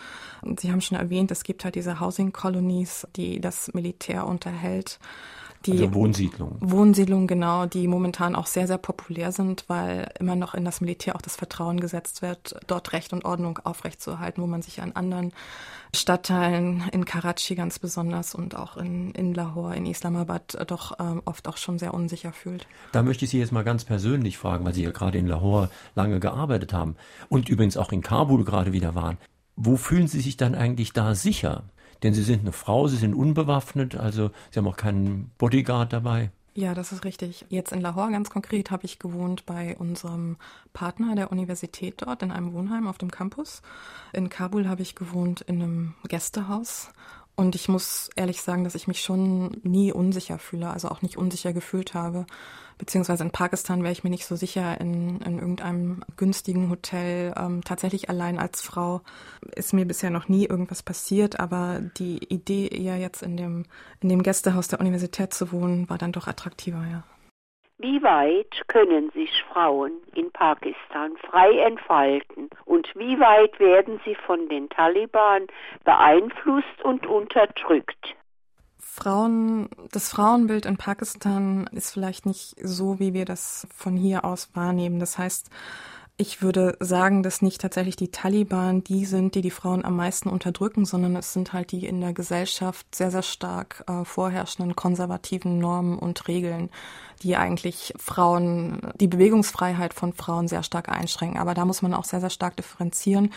Und 0.41 0.60
Sie 0.60 0.71
haben 0.71 0.82
schon 0.82 0.97
erwähnt, 0.97 1.32
es 1.32 1.43
gibt 1.43 1.63
halt 1.63 1.76
diese 1.76 2.00
Housing 2.00 2.34
Colonies, 2.34 3.08
die 3.15 3.39
das 3.39 3.73
Militär 3.73 4.26
unterhält. 4.26 4.77
Die 5.66 5.72
also 5.72 5.94
Wohnsiedlungen. 5.94 6.58
Wohnsiedlungen, 6.62 7.28
genau, 7.28 7.66
die 7.66 7.88
momentan 7.88 8.36
auch 8.36 8.46
sehr, 8.46 8.68
sehr 8.68 8.78
populär 8.78 9.32
sind, 9.32 9.66
weil 9.68 10.12
immer 10.20 10.36
noch 10.36 10.54
in 10.54 10.63
das 10.63 10.82
Militär 10.82 11.16
auch 11.16 11.22
das 11.22 11.36
Vertrauen 11.36 11.80
gesetzt 11.80 12.22
wird, 12.22 12.56
dort 12.68 12.94
Recht 12.94 13.12
und 13.12 13.26
Ordnung 13.26 13.60
aufrechtzuerhalten, 13.63 14.42
wo 14.42 14.48
man 14.48 14.62
sich 14.62 14.82
an 14.82 14.92
anderen 14.94 15.34
Stadtteilen, 15.96 16.84
in 16.92 17.06
Karachi 17.06 17.56
ganz 17.56 17.80
besonders 17.80 18.36
und 18.36 18.56
auch 18.56 18.78
in, 18.78 19.12
in 19.12 19.34
Lahore, 19.34 19.76
in 19.76 19.86
Islamabad 19.86 20.58
doch 20.68 21.00
ähm, 21.00 21.22
oft 21.26 21.48
auch 21.48 21.58
schon 21.58 21.80
sehr 21.80 21.94
unsicher 21.94 22.34
fühlt. 22.34 22.68
Da 22.92 23.04
möchte 23.04 23.26
ich 23.26 23.32
Sie 23.32 23.40
jetzt 23.40 23.52
mal 23.52 23.63
ganz 23.63 23.84
persönlich 23.84 24.38
fragen, 24.38 24.63
weil 24.66 24.74
Sie 24.74 24.84
ja 24.84 24.92
gerade 24.92 25.18
in 25.18 25.28
Lahore 25.28 25.70
lange 25.96 26.20
gearbeitet 26.20 26.74
haben 26.74 26.96
und 27.30 27.50
übrigens 27.50 27.78
auch 27.78 27.92
in 27.92 28.02
Kabul 28.02 28.44
gerade 28.44 28.74
wieder 28.74 28.96
waren. 28.96 29.18
Wo 29.56 29.76
fühlen 29.76 30.08
Sie 30.08 30.22
sich 30.22 30.38
dann 30.38 30.56
eigentlich 30.56 30.94
da 30.94 31.16
sicher? 31.16 31.63
Denn 32.04 32.14
Sie 32.14 32.24
sind 32.24 32.42
eine 32.42 32.52
Frau, 32.52 32.88
Sie 32.88 32.98
sind 32.98 33.14
unbewaffnet, 33.14 33.96
also 33.96 34.32
Sie 34.52 34.60
haben 34.60 34.68
auch 34.68 34.78
keinen 34.78 35.32
Bodyguard 35.38 35.94
dabei. 35.94 36.32
Ja, 36.58 36.74
das 36.74 36.92
ist 36.92 37.06
richtig. 37.06 37.46
Jetzt 37.50 37.72
in 37.72 37.82
Lahore 37.82 38.10
ganz 38.10 38.32
konkret 38.32 38.72
habe 38.72 38.86
ich 38.86 38.98
gewohnt 38.98 39.46
bei 39.46 39.78
unserem 39.78 40.38
Partner 40.74 41.14
der 41.14 41.32
Universität 41.32 42.02
dort 42.02 42.24
in 42.24 42.32
einem 42.32 42.52
Wohnheim 42.54 42.88
auf 42.88 42.98
dem 42.98 43.12
Campus. 43.12 43.62
In 44.12 44.30
Kabul 44.30 44.68
habe 44.68 44.82
ich 44.82 44.96
gewohnt 44.96 45.42
in 45.42 45.62
einem 45.62 45.94
Gästehaus 46.08 46.90
und 47.36 47.54
ich 47.54 47.70
muss 47.70 48.10
ehrlich 48.16 48.42
sagen, 48.42 48.64
dass 48.64 48.74
ich 48.74 48.88
mich 48.88 49.02
schon 49.02 49.58
nie 49.62 49.92
unsicher 49.94 50.40
fühle, 50.40 50.72
also 50.72 50.90
auch 50.90 51.04
nicht 51.04 51.18
unsicher 51.18 51.54
gefühlt 51.54 51.94
habe. 51.94 52.26
Beziehungsweise 52.78 53.24
in 53.24 53.32
Pakistan 53.32 53.82
wäre 53.82 53.92
ich 53.92 54.04
mir 54.04 54.10
nicht 54.10 54.26
so 54.26 54.36
sicher 54.36 54.80
in, 54.80 55.20
in 55.22 55.40
irgendeinem 55.40 56.04
günstigen 56.16 56.70
Hotel. 56.70 57.34
Ähm, 57.38 57.63
tatsächlich 57.63 58.10
allein 58.10 58.38
als 58.38 58.62
Frau 58.62 59.02
ist 59.56 59.74
mir 59.74 59.86
bisher 59.86 60.10
noch 60.10 60.28
nie 60.28 60.46
irgendwas 60.46 60.84
passiert, 60.84 61.40
aber 61.40 61.80
die 61.98 62.20
Idee, 62.30 62.68
eher 62.68 62.98
jetzt 62.98 63.24
in 63.24 63.38
dem, 63.38 63.66
in 64.02 64.10
dem 64.10 64.24
Gästehaus 64.24 64.68
der 64.68 64.80
Universität 64.80 65.34
zu 65.34 65.52
wohnen, 65.52 65.90
war 65.90 65.98
dann 65.98 66.12
doch 66.12 66.28
attraktiver, 66.28 66.86
ja. 66.90 67.04
Wie 67.80 68.02
weit 68.02 68.68
können 68.68 69.12
sich 69.12 69.30
Frauen 69.54 69.92
in 70.16 70.32
Pakistan 70.32 71.16
frei 71.30 71.60
entfalten 71.60 72.50
und 72.66 72.88
wie 72.96 73.20
weit 73.20 73.60
werden 73.60 74.00
sie 74.04 74.16
von 74.16 74.50
den 74.50 74.68
Taliban 74.70 75.46
beeinflusst 75.84 76.82
und 76.84 77.06
unterdrückt? 77.06 78.17
Frauen, 78.98 79.70
das 79.92 80.10
Frauenbild 80.10 80.66
in 80.66 80.78
Pakistan 80.78 81.70
ist 81.72 81.92
vielleicht 81.92 82.26
nicht 82.26 82.56
so, 82.62 83.00
wie 83.00 83.14
wir 83.14 83.26
das 83.26 83.68
von 83.76 83.96
hier 83.96 84.26
aus 84.26 84.50
wahrnehmen. 84.56 85.00
Das 85.00 85.20
heißt, 85.20 85.52
ich 86.20 86.42
würde 86.42 86.76
sagen, 86.80 87.22
dass 87.22 87.44
nicht 87.44 87.62
tatsächlich 87.62 87.96
die 87.96 88.10
Taliban 88.10 88.84
die 88.84 89.06
sind, 89.06 89.36
die 89.36 89.42
die 89.42 89.52
Frauen 89.52 89.86
am 89.86 89.96
meisten 89.96 90.30
unterdrücken, 90.30 90.84
sondern 90.84 91.16
es 91.16 91.32
sind 91.32 91.54
halt 91.54 91.72
die 91.72 91.86
in 91.86 92.02
der 92.02 92.14
Gesellschaft 92.14 92.88
sehr, 92.96 93.12
sehr 93.12 93.22
stark 93.22 93.84
äh, 93.88 94.04
vorherrschenden 94.04 94.76
konservativen 94.76 95.60
Normen 95.60 96.00
und 96.00 96.28
Regeln, 96.28 96.72
die 97.22 97.36
eigentlich 97.36 97.94
Frauen, 98.00 98.82
die 99.00 99.08
Bewegungsfreiheit 99.08 99.94
von 99.94 100.12
Frauen 100.14 100.48
sehr 100.48 100.64
stark 100.64 100.90
einschränken. 100.90 101.40
Aber 101.40 101.54
da 101.54 101.66
muss 101.66 101.84
man 101.84 101.94
auch 101.94 102.06
sehr, 102.06 102.20
sehr 102.20 102.32
stark 102.32 102.58
differenzieren. 102.58 103.32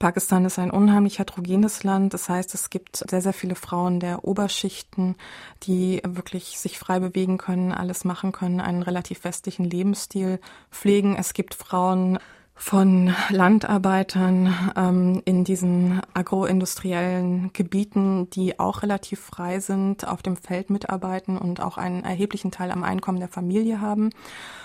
Pakistan 0.00 0.46
ist 0.46 0.58
ein 0.58 0.70
unheimlich 0.70 1.18
heterogenes 1.18 1.84
Land. 1.84 2.14
Das 2.14 2.30
heißt, 2.30 2.54
es 2.54 2.70
gibt 2.70 3.04
sehr, 3.08 3.20
sehr 3.20 3.34
viele 3.34 3.54
Frauen 3.54 4.00
der 4.00 4.24
Oberschichten, 4.24 5.14
die 5.62 6.00
wirklich 6.06 6.58
sich 6.58 6.78
frei 6.78 7.00
bewegen 7.00 7.36
können, 7.36 7.70
alles 7.70 8.04
machen 8.04 8.32
können, 8.32 8.60
einen 8.60 8.82
relativ 8.82 9.24
westlichen 9.24 9.64
Lebensstil 9.64 10.40
pflegen. 10.70 11.16
Es 11.16 11.34
gibt 11.34 11.54
Frauen, 11.54 12.18
von 12.60 13.14
Landarbeitern 13.30 14.54
ähm, 14.76 15.22
in 15.24 15.44
diesen 15.44 16.02
agroindustriellen 16.12 17.54
Gebieten, 17.54 18.28
die 18.28 18.60
auch 18.60 18.82
relativ 18.82 19.18
frei 19.18 19.60
sind, 19.60 20.06
auf 20.06 20.20
dem 20.20 20.36
Feld 20.36 20.68
mitarbeiten 20.68 21.38
und 21.38 21.62
auch 21.62 21.78
einen 21.78 22.04
erheblichen 22.04 22.50
Teil 22.50 22.70
am 22.70 22.84
Einkommen 22.84 23.18
der 23.18 23.30
Familie 23.30 23.80
haben. 23.80 24.10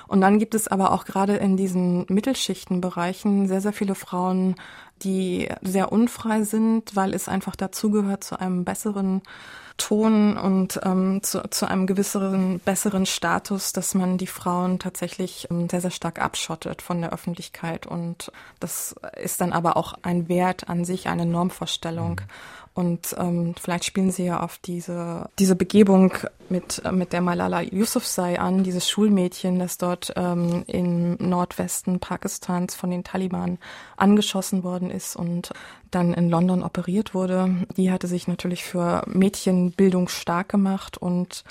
Und 0.08 0.20
dann 0.20 0.40
gibt 0.40 0.56
es 0.56 0.68
aber 0.68 0.92
auch 0.92 1.06
gerade 1.06 1.38
in 1.38 1.56
diesen 1.56 2.06
Mittelschichtenbereichen 2.10 3.48
sehr, 3.48 3.62
sehr 3.62 3.74
viele 3.74 3.96
Frauen, 3.96 4.56
die 5.04 5.50
sehr 5.62 5.92
unfrei 5.92 6.44
sind, 6.44 6.96
weil 6.96 7.14
es 7.14 7.28
einfach 7.28 7.56
dazugehört 7.56 8.24
zu 8.24 8.40
einem 8.40 8.64
besseren 8.64 9.22
Ton 9.78 10.38
und 10.38 10.80
ähm, 10.84 11.22
zu, 11.22 11.44
zu 11.50 11.68
einem 11.68 11.86
gewisseren, 11.86 12.60
besseren 12.60 13.06
Status, 13.06 13.74
dass 13.74 13.94
man 13.94 14.18
die 14.18 14.28
Frauen 14.28 14.80
tatsächlich 14.80 15.50
ähm, 15.52 15.68
sehr, 15.68 15.82
sehr 15.82 15.92
stark 15.92 16.22
abschottet 16.22 16.82
von 16.82 17.02
der 17.02 17.12
Öffentlichkeit. 17.12 17.86
Und 17.86 18.32
das 18.62 18.96
ist 19.22 19.42
dann 19.42 19.52
aber 19.52 19.76
auch 19.76 19.94
ein 20.02 20.30
Wert 20.30 20.70
an 20.70 20.86
sich, 20.86 21.08
eine 21.08 21.26
Normvorstellung. 21.26 22.22
Mhm. 22.22 22.65
Und 22.76 23.16
ähm, 23.18 23.56
vielleicht 23.58 23.86
spielen 23.86 24.12
Sie 24.12 24.26
ja 24.26 24.42
auf 24.42 24.58
diese, 24.58 25.30
diese 25.40 25.56
Begebung 25.56 26.12
mit, 26.50 26.82
äh, 26.84 26.92
mit 26.92 27.14
der 27.14 27.22
Malala 27.22 27.62
Yousafzai 27.62 28.38
an, 28.38 28.64
dieses 28.64 28.90
Schulmädchen, 28.90 29.60
das 29.60 29.78
dort 29.78 30.12
ähm, 30.18 30.66
im 30.68 31.16
Nordwesten 31.16 32.02
Pakistans 32.02 32.76
von 32.76 32.90
den 32.92 33.06
Taliban 33.06 33.60
angeschossen 33.96 34.66
worden 34.66 34.92
ist 34.92 35.16
und 35.16 35.52
dann 35.90 36.14
in 36.14 36.30
London 36.30 36.64
operiert 36.64 37.14
wurde. 37.14 37.66
Die 37.78 37.94
hatte 37.94 38.08
sich 38.08 38.28
natürlich 38.28 38.66
für 38.66 39.04
Mädchenbildung 39.08 40.10
stark 40.10 40.50
gemacht 40.50 40.98
und 40.98 41.46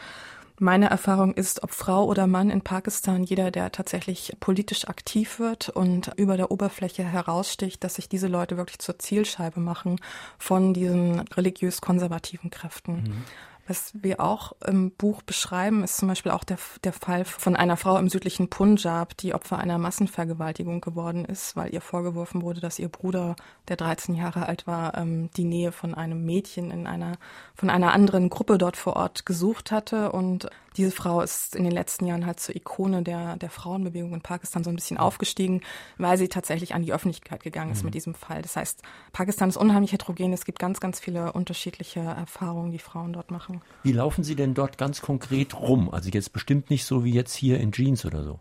meine 0.61 0.89
Erfahrung 0.89 1.35
ist, 1.35 1.63
ob 1.65 1.73
Frau 1.73 2.05
oder 2.05 2.27
Mann 2.27 2.49
in 2.51 2.61
Pakistan, 2.61 3.25
jeder, 3.25 3.51
der 3.51 3.73
tatsächlich 3.73 4.37
politisch 4.39 4.87
aktiv 4.87 5.41
wird 5.41 5.69
und 5.69 6.13
über 6.17 6.37
der 6.37 6.51
Oberfläche 6.51 7.03
heraussticht, 7.03 7.83
dass 7.83 7.97
sich 7.97 8.09
diese 8.09 8.29
Leute 8.29 8.57
wirklich 8.57 8.79
zur 8.79 8.99
Zielscheibe 8.99 9.59
machen 9.59 10.01
von 10.39 10.73
diesen 10.73 11.21
religiös-konservativen 11.21 12.51
Kräften. 12.51 12.93
Mhm. 12.95 13.25
Was 13.67 13.93
wir 13.95 14.21
auch 14.21 14.53
im 14.67 14.91
Buch 14.91 15.23
beschreiben, 15.23 15.85
ist 15.85 15.97
zum 15.97 16.09
Beispiel 16.09 16.33
auch 16.33 16.45
der, 16.45 16.59
der 16.83 16.93
Fall 16.93 17.25
von 17.25 17.57
einer 17.57 17.79
Frau 17.79 17.97
im 17.97 18.11
südlichen 18.11 18.51
Punjab, 18.51 19.17
die 19.17 19.35
Opfer 19.35 19.59
einer 19.59 19.79
Massenvergewaltigung 19.79 20.83
geworden 20.83 21.25
ist, 21.25 21.57
weil 21.57 21.73
ihr 21.73 21.81
vorgeworfen 21.81 22.43
wurde, 22.43 22.61
dass 22.61 22.79
ihr 22.79 22.89
Bruder, 22.89 23.37
der 23.69 23.77
13 23.77 24.15
Jahre 24.17 24.47
alt 24.47 24.67
war, 24.67 24.99
ähm, 24.99 25.31
die 25.37 25.45
Nähe 25.45 25.73
von 25.73 25.95
einem 25.95 26.27
Mädchen 26.27 26.71
in 26.71 26.87
einer, 26.87 27.17
von 27.55 27.71
einer 27.71 27.95
anderen 27.95 28.29
Gruppe 28.29 28.59
dort 28.59 28.77
vor 28.77 28.97
Ort 28.97 29.25
gesucht 29.25 29.71
hatte. 29.71 30.13
Und 30.13 30.51
diese 30.77 30.91
Frau 30.91 31.21
ist 31.21 31.55
in 31.55 31.65
den 31.65 31.73
letzten 31.73 32.07
Jahren 32.07 32.27
halt 32.27 32.41
zur 32.41 32.57
Ikone 32.57 33.03
der, 33.03 33.37
der 33.37 33.51
Frauenbewegung 33.51 34.13
in 34.15 34.21
Pakistan 34.21 34.65
so 34.65 34.71
ein 34.71 34.77
bisschen 34.77 34.99
aufgestiegen, 34.99 35.63
weil 35.99 36.19
sie 36.19 36.29
tatsächlich 36.29 36.75
an 36.75 36.83
die 36.83 36.93
Öffentlichkeit 36.93 37.43
gegangen 37.43 37.73
ist 37.73 37.83
mhm. 37.83 37.87
mit 37.87 37.95
diesem 37.95 38.15
Fall. 38.15 38.43
Das 38.43 38.57
heißt, 38.57 38.83
Pakistan 39.13 39.49
ist 39.49 39.57
unheimlich 39.57 39.93
heterogen. 39.93 40.33
Es 40.33 40.45
gibt 40.45 40.59
ganz, 40.59 40.81
ganz 40.81 41.01
viele 41.01 41.33
unterschiedliche 41.33 42.01
Erfahrungen, 42.01 42.73
die 42.73 42.79
Frauen 42.79 43.13
dort 43.13 43.31
machen. 43.31 43.63
Wie 43.83 43.93
laufen 43.93 44.25
Sie 44.25 44.35
denn 44.35 44.55
dort 44.55 44.79
ganz 44.79 45.01
konkret 45.01 45.55
rum? 45.55 45.91
Also 45.91 46.11
jetzt 46.11 46.33
bestimmt 46.33 46.71
nicht 46.71 46.85
so 46.85 47.05
wie 47.05 47.13
jetzt 47.13 47.35
hier 47.35 47.61
in 47.61 47.73
Jeans 47.73 48.05
oder 48.05 48.25
so. 48.25 48.41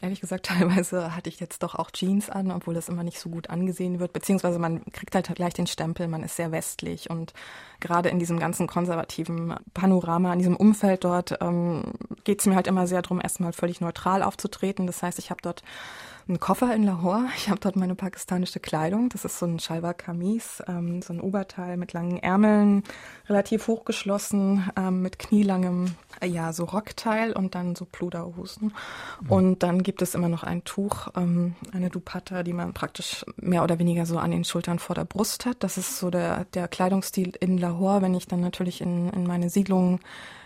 Ehrlich 0.00 0.20
gesagt, 0.20 0.46
teilweise 0.46 1.14
hatte 1.14 1.28
ich 1.28 1.38
jetzt 1.38 1.62
doch 1.62 1.74
auch 1.74 1.90
Jeans 1.90 2.30
an, 2.30 2.50
obwohl 2.50 2.74
das 2.74 2.88
immer 2.88 3.02
nicht 3.02 3.18
so 3.18 3.28
gut 3.28 3.50
angesehen 3.50 4.00
wird. 4.00 4.12
Beziehungsweise 4.12 4.58
man 4.58 4.84
kriegt 4.92 5.14
halt 5.14 5.34
gleich 5.34 5.54
den 5.54 5.66
Stempel, 5.66 6.08
man 6.08 6.22
ist 6.22 6.36
sehr 6.36 6.52
westlich. 6.52 7.10
Und 7.10 7.34
gerade 7.78 8.08
in 8.08 8.18
diesem 8.18 8.38
ganzen 8.38 8.66
konservativen 8.66 9.54
Panorama, 9.74 10.32
in 10.32 10.38
diesem 10.38 10.56
Umfeld 10.56 11.04
dort, 11.04 11.38
ähm, 11.40 11.92
geht 12.24 12.40
es 12.40 12.46
mir 12.46 12.54
halt 12.54 12.66
immer 12.66 12.86
sehr 12.86 13.02
darum, 13.02 13.20
erstmal 13.20 13.52
völlig 13.52 13.80
neutral 13.80 14.22
aufzutreten. 14.22 14.86
Das 14.86 15.02
heißt, 15.02 15.18
ich 15.18 15.30
habe 15.30 15.42
dort 15.42 15.62
einen 16.30 16.40
Koffer 16.40 16.74
in 16.74 16.84
Lahore. 16.84 17.26
Ich 17.36 17.50
habe 17.50 17.60
dort 17.60 17.76
meine 17.76 17.94
pakistanische 17.94 18.60
Kleidung. 18.60 19.08
Das 19.08 19.24
ist 19.24 19.38
so 19.38 19.46
ein 19.46 19.58
Shalwar 19.58 19.94
Kamis, 19.94 20.62
ähm, 20.68 21.02
so 21.02 21.12
ein 21.12 21.20
Oberteil 21.20 21.76
mit 21.76 21.92
langen 21.92 22.18
Ärmeln, 22.18 22.84
relativ 23.28 23.66
hochgeschlossen, 23.66 24.70
ähm, 24.76 25.02
mit 25.02 25.18
knielangem, 25.18 25.96
ja, 26.24 26.52
so 26.52 26.64
Rockteil 26.64 27.32
und 27.32 27.54
dann 27.54 27.74
so 27.74 27.84
Pluderhosen. 27.84 28.74
Und 29.28 29.62
dann 29.62 29.82
gibt 29.82 30.02
es 30.02 30.14
immer 30.14 30.28
noch 30.28 30.42
ein 30.42 30.64
Tuch, 30.64 31.08
ähm, 31.16 31.54
eine 31.72 31.90
Dupatta, 31.90 32.42
die 32.42 32.52
man 32.52 32.74
praktisch 32.74 33.24
mehr 33.36 33.62
oder 33.62 33.78
weniger 33.78 34.06
so 34.06 34.18
an 34.18 34.30
den 34.30 34.44
Schultern 34.44 34.78
vor 34.78 34.94
der 34.94 35.04
Brust 35.04 35.46
hat. 35.46 35.62
Das 35.62 35.78
ist 35.78 35.98
so 35.98 36.10
der, 36.10 36.44
der 36.54 36.68
Kleidungsstil 36.68 37.32
in 37.40 37.58
Lahore, 37.58 38.02
wenn 38.02 38.14
ich 38.14 38.26
dann 38.26 38.40
natürlich 38.40 38.80
in, 38.80 39.08
in 39.10 39.26
meine 39.26 39.50
Siedlung 39.50 40.00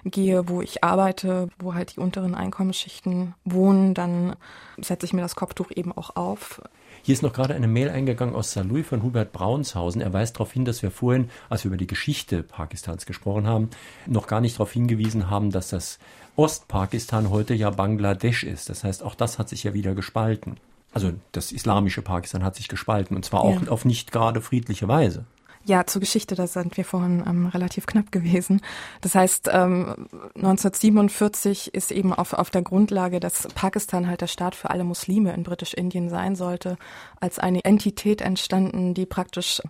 gehe, 0.04 0.48
wo 0.48 0.60
ich 0.60 0.84
arbeite, 0.84 1.48
wo 1.58 1.74
halt 1.74 1.96
die 1.96 2.00
unteren 2.00 2.34
Einkommensschichten 2.34 3.34
wohnen, 3.44 3.94
dann 3.94 4.36
setze 4.78 5.06
ich 5.06 5.12
mir 5.12 5.22
das 5.22 5.36
Kopftuch 5.36 5.70
eben 5.74 5.92
auch 5.92 6.16
auf. 6.16 6.60
Hier 7.04 7.12
ist 7.12 7.22
noch 7.22 7.34
gerade 7.34 7.54
eine 7.54 7.68
Mail 7.68 7.90
eingegangen 7.90 8.34
aus 8.34 8.52
St. 8.52 8.64
Louis 8.64 8.86
von 8.86 9.02
Hubert 9.02 9.30
Braunshausen. 9.34 10.00
Er 10.00 10.14
weist 10.14 10.36
darauf 10.36 10.52
hin, 10.52 10.64
dass 10.64 10.82
wir 10.82 10.90
vorhin, 10.90 11.28
als 11.50 11.62
wir 11.62 11.68
über 11.68 11.76
die 11.76 11.86
Geschichte 11.86 12.42
Pakistans 12.42 13.04
gesprochen 13.04 13.46
haben, 13.46 13.68
noch 14.06 14.26
gar 14.26 14.40
nicht 14.40 14.54
darauf 14.54 14.72
hingewiesen 14.72 15.28
haben, 15.28 15.50
dass 15.50 15.68
das 15.68 15.98
Ostpakistan 16.34 17.28
heute 17.28 17.52
ja 17.52 17.68
Bangladesch 17.68 18.42
ist. 18.42 18.70
Das 18.70 18.84
heißt, 18.84 19.02
auch 19.02 19.14
das 19.14 19.38
hat 19.38 19.50
sich 19.50 19.64
ja 19.64 19.74
wieder 19.74 19.94
gespalten. 19.94 20.56
Also 20.94 21.12
das 21.32 21.52
islamische 21.52 22.00
Pakistan 22.00 22.42
hat 22.42 22.56
sich 22.56 22.68
gespalten 22.68 23.14
und 23.14 23.26
zwar 23.26 23.42
auch 23.42 23.60
ja. 23.64 23.68
auf 23.68 23.84
nicht 23.84 24.10
gerade 24.10 24.40
friedliche 24.40 24.88
Weise. 24.88 25.26
Ja, 25.66 25.86
zur 25.86 26.00
Geschichte, 26.00 26.34
da 26.34 26.46
sind 26.46 26.76
wir 26.76 26.84
vorhin 26.84 27.24
ähm, 27.26 27.46
relativ 27.46 27.86
knapp 27.86 28.12
gewesen. 28.12 28.60
Das 29.00 29.14
heißt, 29.14 29.48
ähm, 29.50 30.08
1947 30.36 31.72
ist 31.72 31.90
eben 31.90 32.12
auf, 32.12 32.34
auf 32.34 32.50
der 32.50 32.60
Grundlage, 32.60 33.18
dass 33.18 33.48
Pakistan 33.54 34.06
halt 34.06 34.20
der 34.20 34.26
Staat 34.26 34.54
für 34.54 34.68
alle 34.68 34.84
Muslime 34.84 35.32
in 35.32 35.42
Britisch-Indien 35.42 36.10
sein 36.10 36.36
sollte, 36.36 36.76
als 37.18 37.38
eine 37.38 37.64
Entität 37.64 38.20
entstanden, 38.20 38.92
die 38.92 39.06
praktisch 39.06 39.62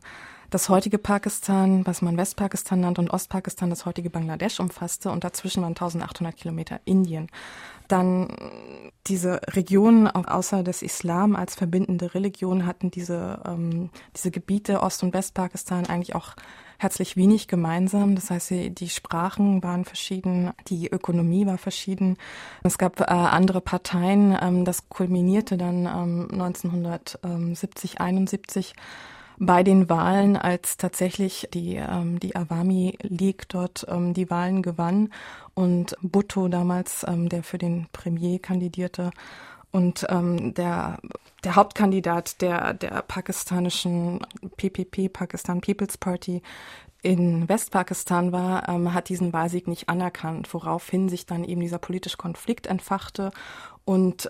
das 0.54 0.68
heutige 0.68 0.98
Pakistan, 0.98 1.84
was 1.84 2.00
man 2.00 2.16
Westpakistan 2.16 2.78
nannt, 2.78 3.00
und 3.00 3.10
Ostpakistan 3.10 3.70
das 3.70 3.86
heutige 3.86 4.08
Bangladesch 4.08 4.60
umfasste 4.60 5.10
und 5.10 5.24
dazwischen 5.24 5.64
waren 5.64 5.72
1800 5.72 6.36
Kilometer 6.36 6.78
Indien. 6.84 7.26
Dann 7.88 8.28
diese 9.08 9.40
Regionen, 9.48 10.06
außer 10.06 10.62
des 10.62 10.82
Islam 10.82 11.34
als 11.34 11.56
verbindende 11.56 12.14
Religion, 12.14 12.66
hatten 12.66 12.92
diese, 12.92 13.42
ähm, 13.44 13.90
diese 14.14 14.30
Gebiete 14.30 14.80
Ost- 14.80 15.02
und 15.02 15.12
Westpakistan 15.12 15.86
eigentlich 15.86 16.14
auch 16.14 16.36
herzlich 16.78 17.16
wenig 17.16 17.48
gemeinsam. 17.48 18.14
Das 18.14 18.30
heißt, 18.30 18.52
die 18.78 18.88
Sprachen 18.88 19.60
waren 19.64 19.84
verschieden, 19.84 20.52
die 20.68 20.88
Ökonomie 20.88 21.46
war 21.46 21.58
verschieden. 21.58 22.16
Es 22.62 22.78
gab 22.78 23.00
äh, 23.00 23.04
andere 23.06 23.60
Parteien. 23.60 24.38
Ähm, 24.40 24.64
das 24.64 24.88
kulminierte 24.88 25.56
dann 25.56 25.86
ähm, 25.86 26.28
1970, 26.30 28.00
71 28.00 28.74
bei 29.38 29.62
den 29.62 29.88
Wahlen, 29.88 30.36
als 30.36 30.76
tatsächlich 30.76 31.48
die, 31.52 31.76
ähm, 31.76 32.20
die 32.20 32.36
Awami 32.36 32.96
League 33.02 33.48
dort 33.48 33.86
ähm, 33.88 34.14
die 34.14 34.30
Wahlen 34.30 34.62
gewann 34.62 35.12
und 35.54 35.96
Bhutto 36.02 36.48
damals, 36.48 37.04
ähm, 37.08 37.28
der 37.28 37.42
für 37.42 37.58
den 37.58 37.86
Premier 37.92 38.38
kandidierte, 38.38 39.10
und 39.74 40.06
ähm, 40.08 40.54
der, 40.54 41.00
der 41.42 41.56
Hauptkandidat 41.56 42.40
der, 42.42 42.74
der 42.74 43.02
pakistanischen 43.02 44.20
PPP, 44.56 45.08
Pakistan 45.08 45.60
People's 45.60 45.98
Party, 45.98 46.42
in 47.02 47.48
Westpakistan 47.48 48.30
war, 48.30 48.68
ähm, 48.68 48.94
hat 48.94 49.08
diesen 49.08 49.32
Wahlsieg 49.32 49.66
nicht 49.66 49.88
anerkannt, 49.88 50.54
woraufhin 50.54 51.08
sich 51.08 51.26
dann 51.26 51.42
eben 51.44 51.60
dieser 51.60 51.78
politische 51.78 52.16
Konflikt 52.16 52.68
entfachte 52.68 53.30
und 53.84 54.28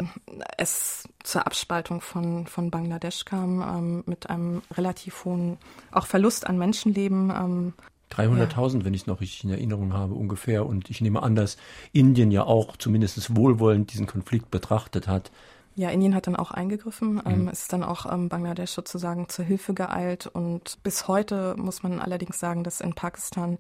es 0.59 1.09
zur 1.23 1.47
Abspaltung 1.47 2.01
von, 2.01 2.47
von 2.47 2.71
Bangladesch 2.71 3.25
kam, 3.25 3.63
ähm, 3.63 4.05
mit 4.07 4.29
einem 4.29 4.63
relativ 4.77 5.25
hohen, 5.25 5.59
auch 5.93 6.07
Verlust 6.07 6.47
an 6.47 6.59
Menschenleben. 6.59 7.31
Ähm, 7.31 7.73
300.000, 8.11 8.79
ja. 8.79 8.85
wenn 8.85 8.95
ich 8.95 9.03
es 9.03 9.07
noch 9.07 9.21
richtig 9.21 9.45
in 9.45 9.51
Erinnerung 9.51 9.93
habe, 9.93 10.15
ungefähr. 10.15 10.67
Und 10.67 10.91
ich 10.91 11.01
nehme 11.01 11.23
an, 11.23 11.35
dass 11.37 11.57
Indien 11.93 12.31
ja 12.31 12.45
auch 12.45 12.77
zumindest 12.77 13.35
wohlwollend 13.37 13.93
diesen 13.93 14.07
Konflikt 14.07 14.51
betrachtet 14.51 15.09
hat. 15.09 15.31
Ja, 15.77 15.91
Indien 15.91 16.15
hat 16.15 16.27
dann 16.27 16.37
auch 16.37 16.53
eingegriffen. 16.53 17.21
Ähm, 17.27 17.43
mhm. 17.43 17.49
es 17.49 17.63
ist 17.63 17.73
dann 17.73 17.83
auch 17.83 18.11
ähm, 18.11 18.29
Bangladesch 18.29 18.71
sozusagen 18.71 19.29
zur 19.29 19.45
Hilfe 19.45 19.75
geeilt. 19.75 20.27
Und 20.27 20.79
bis 20.83 21.09
heute 21.09 21.57
muss 21.57 21.83
man 21.83 22.01
allerdings 22.01 22.39
sagen, 22.39 22.63
dass 22.63 22.81
in 22.81 22.95
Pakistan, 22.95 23.59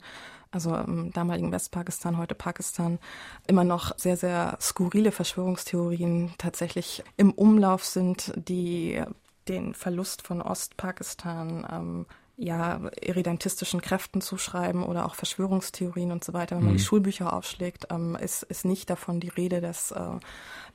also 0.52 0.76
im 0.76 1.12
damaligen 1.12 1.50
Westpakistan, 1.50 2.16
heute 2.16 2.36
Pakistan, 2.36 3.00
immer 3.48 3.64
noch 3.64 3.98
sehr, 3.98 4.16
sehr 4.16 4.56
skurrile 4.60 5.10
Verschwörungstheorien 5.10 6.34
tatsächlich 6.38 7.02
im 7.16 7.32
Umlauf 7.32 7.84
sind, 7.84 8.32
die 8.36 9.02
den 9.48 9.74
Verlust 9.74 10.22
von 10.22 10.40
Ostpakistan 10.40 11.66
ähm, 11.70 12.06
ja, 12.36 12.80
irredentistischen 13.00 13.80
Kräften 13.80 14.20
zuschreiben 14.20 14.82
oder 14.82 15.06
auch 15.06 15.14
Verschwörungstheorien 15.14 16.10
und 16.10 16.24
so 16.24 16.32
weiter. 16.32 16.56
Wenn 16.56 16.64
man 16.64 16.72
mhm. 16.72 16.78
die 16.78 16.82
Schulbücher 16.82 17.32
aufschlägt, 17.32 17.86
ähm, 17.90 18.16
ist, 18.16 18.42
ist 18.44 18.64
nicht 18.64 18.90
davon 18.90 19.20
die 19.20 19.28
Rede, 19.28 19.60
dass 19.60 19.92
äh, 19.92 20.18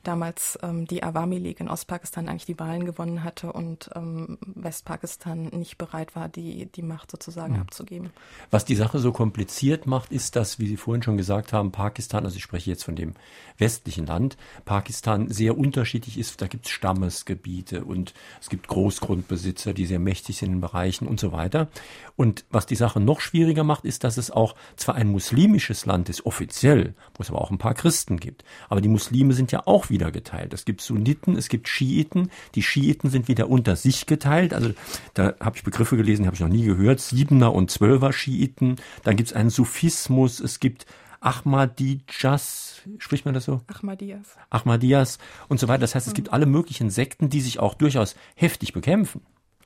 damals 0.02 0.58
ähm, 0.62 0.86
die 0.86 1.02
Awami 1.02 1.38
League 1.38 1.60
in 1.60 1.68
Ostpakistan 1.68 2.28
eigentlich 2.28 2.46
die 2.46 2.58
Wahlen 2.58 2.84
gewonnen 2.84 3.22
hatte 3.22 3.52
und 3.52 3.90
ähm, 3.94 4.38
Westpakistan 4.40 5.44
nicht 5.52 5.78
bereit 5.78 6.16
war, 6.16 6.28
die, 6.28 6.66
die 6.66 6.82
Macht 6.82 7.10
sozusagen 7.10 7.54
mhm. 7.54 7.60
abzugeben. 7.60 8.10
Was 8.50 8.64
die 8.64 8.76
Sache 8.76 8.98
so 8.98 9.12
kompliziert 9.12 9.86
macht, 9.86 10.12
ist, 10.12 10.36
dass, 10.36 10.58
wie 10.58 10.66
Sie 10.66 10.76
vorhin 10.76 11.02
schon 11.02 11.16
gesagt 11.16 11.52
haben, 11.52 11.70
Pakistan, 11.70 12.24
also 12.24 12.36
ich 12.36 12.42
spreche 12.42 12.70
jetzt 12.70 12.84
von 12.84 12.96
dem 12.96 13.14
westlichen 13.58 14.06
Land, 14.06 14.36
Pakistan 14.64 15.28
sehr 15.28 15.58
unterschiedlich 15.58 16.18
ist. 16.18 16.40
Da 16.40 16.46
gibt 16.46 16.66
es 16.66 16.72
Stammesgebiete 16.72 17.84
und 17.84 18.14
es 18.40 18.48
gibt 18.48 18.68
Großgrundbesitzer, 18.68 19.74
die 19.74 19.86
sehr 19.86 19.98
mächtig 19.98 20.38
sind 20.38 20.52
in 20.52 20.60
Bereichen 20.60 21.06
und 21.06 21.20
so 21.20 21.32
weiter. 21.32 21.68
Und 22.16 22.44
was 22.50 22.66
die 22.66 22.76
Sache 22.76 23.00
noch 23.00 23.20
schwieriger 23.20 23.64
macht, 23.64 23.84
ist, 23.84 24.04
dass 24.04 24.16
es 24.16 24.30
auch 24.30 24.54
zwar 24.76 24.94
ein 24.94 25.08
muslimisches 25.08 25.86
Land 25.86 26.08
ist, 26.08 26.24
offiziell, 26.24 26.94
wo 27.14 27.22
es 27.22 27.30
aber 27.30 27.40
auch 27.40 27.50
ein 27.50 27.58
paar 27.58 27.74
Christen 27.74 28.18
gibt, 28.18 28.44
aber 28.68 28.80
die 28.80 28.88
Muslime 28.88 29.34
sind 29.34 29.52
ja 29.52 29.66
auch 29.66 29.89
wieder 29.90 30.10
geteilt. 30.10 30.54
Es 30.54 30.64
gibt 30.64 30.80
Sunniten, 30.80 31.36
es 31.36 31.48
gibt 31.48 31.68
Schiiten. 31.68 32.30
Die 32.54 32.62
Schiiten 32.62 33.10
sind 33.10 33.28
wieder 33.28 33.48
unter 33.48 33.76
sich 33.76 34.06
geteilt. 34.06 34.54
Also 34.54 34.72
da 35.14 35.34
habe 35.40 35.56
ich 35.56 35.64
Begriffe 35.64 35.96
gelesen, 35.96 36.22
die 36.22 36.26
habe 36.26 36.36
ich 36.36 36.40
noch 36.40 36.48
nie 36.48 36.64
gehört. 36.64 37.00
Siebener 37.00 37.52
und 37.52 37.70
Zwölfer 37.70 38.12
Schiiten. 38.12 38.76
Dann 39.04 39.16
gibt 39.16 39.30
es 39.30 39.36
einen 39.36 39.50
Sufismus. 39.50 40.40
Es 40.40 40.60
gibt 40.60 40.86
Ahmadijas, 41.20 42.80
spricht 42.98 43.26
man 43.26 43.34
das 43.34 43.44
so? 43.44 43.60
Ahmadiyas. 43.66 44.36
Ahmadiyas 44.48 45.18
und 45.48 45.60
so 45.60 45.68
weiter. 45.68 45.82
Das 45.82 45.94
heißt, 45.94 46.06
es 46.06 46.14
gibt 46.14 46.32
alle 46.32 46.46
möglichen 46.46 46.88
Sekten, 46.88 47.28
die 47.28 47.42
sich 47.42 47.58
auch 47.58 47.74
durchaus 47.74 48.16
heftig 48.36 48.72
bekämpfen. 48.72 49.20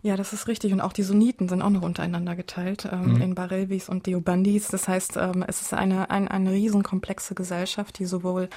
Ja, 0.05 0.19
das 0.19 0.35
ist 0.35 0.49
richtig. 0.49 0.75
Und 0.75 0.83
auch 0.83 0.93
die 0.93 1.03
Sunniten 1.03 1.49
sind 1.49 1.62
auch 1.62 1.71
noch 1.71 1.81
untereinander 1.81 2.37
geteilt 2.37 2.87
ähm, 2.93 3.14
mhm. 3.14 3.23
in 3.23 3.35
Barelvis 3.35 3.88
und 3.88 4.07
Deobandis. 4.07 4.69
Das 4.69 4.87
heißt, 4.87 5.17
ähm, 5.17 5.43
es 5.49 5.62
ist 5.62 5.73
eine, 5.73 6.11
ein, 6.11 6.29
eine 6.29 6.53
riesenkomplexe 6.53 7.35
Gesellschaft, 7.35 7.99
die 7.99 8.05
sowohl 8.05 8.51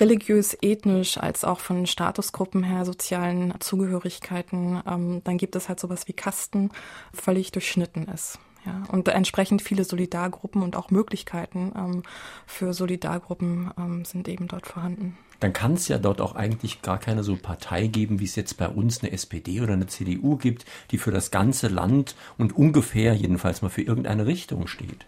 religiös, 0.00 0.56
ethnisch 0.62 1.18
als 1.18 1.44
auch 1.44 1.60
von 1.60 1.84
Statusgruppen 1.84 2.62
her, 2.62 2.86
sozialen 2.86 3.52
Zugehörigkeiten, 3.60 4.80
ähm, 4.86 5.20
dann 5.22 5.36
gibt 5.36 5.54
es 5.54 5.68
halt 5.68 5.80
sowas 5.80 6.08
wie 6.08 6.14
Kasten, 6.14 6.70
völlig 7.12 7.52
durchschnitten 7.52 8.08
ist. 8.08 8.38
Ja, 8.64 8.84
und 8.90 9.06
entsprechend 9.08 9.60
viele 9.60 9.84
Solidargruppen 9.84 10.62
und 10.62 10.76
auch 10.76 10.90
Möglichkeiten 10.90 11.72
ähm, 11.76 12.02
für 12.46 12.72
Solidargruppen 12.72 13.70
ähm, 13.76 14.06
sind 14.06 14.28
eben 14.28 14.48
dort 14.48 14.66
vorhanden 14.66 15.18
dann 15.40 15.52
kann 15.52 15.74
es 15.74 15.88
ja 15.88 15.98
dort 15.98 16.20
auch 16.20 16.34
eigentlich 16.34 16.82
gar 16.82 16.98
keine 16.98 17.22
so 17.22 17.36
Partei 17.36 17.86
geben, 17.86 18.20
wie 18.20 18.24
es 18.24 18.36
jetzt 18.36 18.56
bei 18.56 18.68
uns 18.68 19.02
eine 19.02 19.12
SPD 19.12 19.60
oder 19.60 19.74
eine 19.74 19.86
CDU 19.86 20.36
gibt, 20.36 20.64
die 20.90 20.98
für 20.98 21.10
das 21.10 21.30
ganze 21.30 21.68
Land 21.68 22.14
und 22.38 22.56
ungefähr 22.56 23.14
jedenfalls 23.14 23.62
mal 23.62 23.68
für 23.68 23.82
irgendeine 23.82 24.26
Richtung 24.26 24.66
steht. 24.66 25.06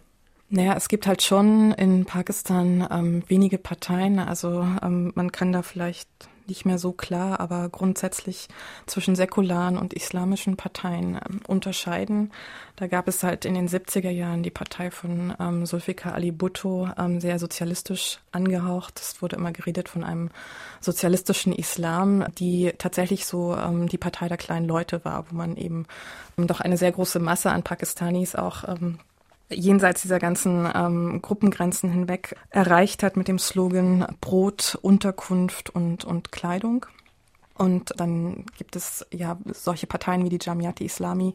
Naja, 0.51 0.75
es 0.77 0.89
gibt 0.89 1.07
halt 1.07 1.23
schon 1.23 1.73
in 1.73 2.07
Pakistan 2.07 2.87
ähm, 2.91 3.23
wenige 3.29 3.59
Parteien. 3.59 4.19
Also 4.19 4.67
ähm, 4.83 5.13
man 5.15 5.31
kann 5.31 5.53
da 5.53 5.63
vielleicht 5.63 6.09
nicht 6.49 6.65
mehr 6.65 6.79
so 6.79 6.93
klar, 6.93 7.41
aber 7.41 7.69
grundsätzlich 7.69 8.49
zwischen 8.87 9.15
säkularen 9.15 9.77
und 9.77 9.93
islamischen 9.93 10.57
Parteien 10.57 11.15
ähm, 11.15 11.41
unterscheiden. 11.47 12.33
Da 12.77 12.87
gab 12.87 13.09
es 13.09 13.23
halt 13.23 13.45
in 13.45 13.55
den 13.55 13.69
70er 13.69 14.11
Jahren 14.11 14.43
die 14.43 14.51
Partei 14.51 14.91
von 14.91 15.35
ähm, 15.39 15.67
Zulfikar 15.67 16.15
Ali 16.15 16.31
Bhutto, 16.31 16.89
ähm, 16.99 17.21
sehr 17.21 17.39
sozialistisch 17.39 18.19
angehaucht. 18.33 19.01
Es 19.01 19.21
wurde 19.23 19.37
immer 19.37 19.53
geredet 19.53 19.89
von 19.89 20.05
einem 20.05 20.31
sozialistischen 20.81 21.53
Islam, 21.53 22.25
die 22.39 22.73
tatsächlich 22.79 23.27
so 23.27 23.55
ähm, 23.55 23.89
die 23.89 23.99
Partei 23.99 24.29
der 24.29 24.37
kleinen 24.37 24.67
Leute 24.67 25.05
war, 25.05 25.31
wo 25.31 25.37
man 25.37 25.57
eben 25.57 25.87
ähm, 26.37 26.47
doch 26.47 26.61
eine 26.61 26.77
sehr 26.77 26.93
große 26.93 27.19
Masse 27.19 27.51
an 27.51 27.63
Pakistanis 27.63 28.35
auch 28.35 28.69
ähm, 28.69 28.99
jenseits 29.51 30.03
dieser 30.03 30.19
ganzen 30.19 30.69
ähm, 30.75 31.23
Gruppengrenzen 31.23 31.91
hinweg 31.91 32.37
erreicht 32.51 33.03
hat 33.03 33.17
mit 33.17 33.29
dem 33.29 33.39
Slogan 33.39 34.07
Brot, 34.21 34.79
Unterkunft 34.83 35.71
und, 35.71 36.05
und 36.05 36.33
Kleidung. 36.33 36.87
Und 37.55 37.93
dann 37.97 38.45
gibt 38.57 38.77
es 38.77 39.05
ja 39.11 39.37
solche 39.53 39.87
Parteien 39.87 40.25
wie 40.25 40.29
die 40.29 40.39
Jamiat 40.41 40.81
Islami, 40.81 41.35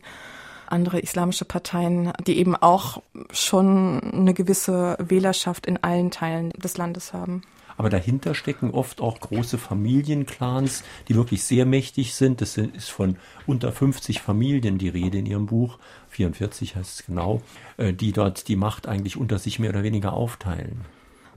andere 0.67 0.99
islamische 0.99 1.45
Parteien, 1.45 2.13
die 2.25 2.37
eben 2.37 2.55
auch 2.55 3.01
schon 3.31 3.99
eine 4.13 4.33
gewisse 4.33 4.95
Wählerschaft 4.99 5.65
in 5.65 5.83
allen 5.83 6.11
Teilen 6.11 6.51
des 6.51 6.77
Landes 6.77 7.13
haben. 7.13 7.43
Aber 7.75 7.89
dahinter 7.89 8.35
stecken 8.35 8.71
oft 8.71 9.01
auch 9.01 9.19
große 9.19 9.57
Familienclans, 9.57 10.83
die 11.07 11.15
wirklich 11.15 11.43
sehr 11.43 11.65
mächtig 11.65 12.13
sind. 12.13 12.41
Das 12.41 12.57
ist 12.57 12.89
von 12.89 13.17
unter 13.47 13.71
50 13.71 14.21
Familien 14.21 14.77
die 14.77 14.89
Rede 14.89 15.17
in 15.17 15.25
Ihrem 15.25 15.47
Buch. 15.47 15.79
44 16.13 16.75
heißt 16.75 16.99
es 16.99 17.05
genau, 17.05 17.41
äh, 17.77 17.93
die 17.93 18.11
dort 18.11 18.47
die 18.47 18.55
Macht 18.55 18.87
eigentlich 18.87 19.17
unter 19.17 19.39
sich 19.39 19.59
mehr 19.59 19.71
oder 19.71 19.83
weniger 19.83 20.13
aufteilen. 20.13 20.81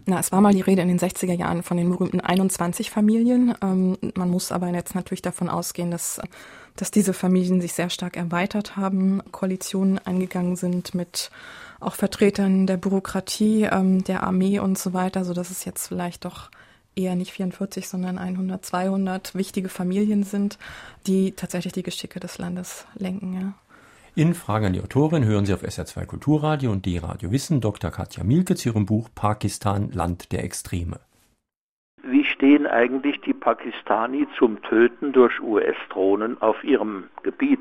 Na, 0.09 0.21
es 0.21 0.31
war 0.31 0.41
mal 0.41 0.55
die 0.55 0.61
Rede 0.61 0.83
in 0.83 0.89
den 0.89 1.01
60er 1.01 1.33
Jahren 1.33 1.65
von 1.65 1.77
den 1.77 1.91
berühmten 1.91 2.21
21 2.21 2.91
Familien. 2.91 3.55
Ähm, 3.61 3.99
man 4.15 4.31
muss 4.31 4.53
aber 4.53 4.69
jetzt 4.69 4.95
natürlich 4.95 5.23
davon 5.23 5.49
ausgehen, 5.49 5.91
dass, 5.91 6.21
dass 6.77 6.93
diese 6.93 7.13
Familien 7.13 7.61
sich 7.61 7.73
sehr 7.73 7.91
stark 7.91 8.17
erweitert 8.17 8.77
haben, 8.77 9.21
Koalitionen 9.33 9.99
eingegangen 9.99 10.55
sind 10.55 10.95
mit 10.95 11.31
auch 11.81 11.95
Vertretern 11.95 12.69
der 12.69 12.77
Bürokratie, 12.77 13.65
ähm, 13.65 14.05
der 14.05 14.23
Armee 14.23 14.61
und 14.61 14.79
so 14.79 14.95
weiter, 14.95 15.25
so 15.25 15.35
dass 15.35 15.51
es 15.51 15.65
jetzt 15.65 15.89
vielleicht 15.89 16.25
doch 16.25 16.51
eher 16.95 17.17
nicht 17.17 17.33
44, 17.33 17.89
sondern 17.89 18.17
100, 18.17 18.65
200 18.65 19.35
wichtige 19.35 19.69
Familien 19.69 20.23
sind, 20.23 20.57
die 21.07 21.33
tatsächlich 21.33 21.73
die 21.75 21.83
Geschicke 21.83 22.21
des 22.21 22.39
Landes 22.39 22.87
lenken. 22.95 23.35
Ja. 23.35 23.55
In 24.19 24.33
Fragen 24.33 24.65
an 24.65 24.73
die 24.73 24.81
Autorin 24.81 25.27
hören 25.27 25.45
Sie 25.45 25.53
auf 25.53 25.63
SR2 25.63 26.07
Kulturradio 26.07 26.73
und 26.73 26.87
D-Radio 26.87 27.31
Wissen 27.33 27.61
Dr. 27.61 27.91
Katja 27.91 28.25
Mielke 28.25 28.55
zu 28.55 28.71
ihrem 28.71 28.87
Buch 28.87 29.11
Pakistan, 29.15 29.91
Land 29.93 30.33
der 30.33 30.43
Extreme. 30.43 31.01
Wie 32.03 32.25
stehen 32.25 32.67
eigentlich 32.67 33.21
die 33.27 33.35
Pakistani 33.35 34.27
zum 34.39 34.63
Töten 34.63 35.13
durch 35.13 35.39
US-Drohnen 35.43 36.41
auf 36.41 36.65
ihrem 36.65 37.11
Gebiet? 37.25 37.61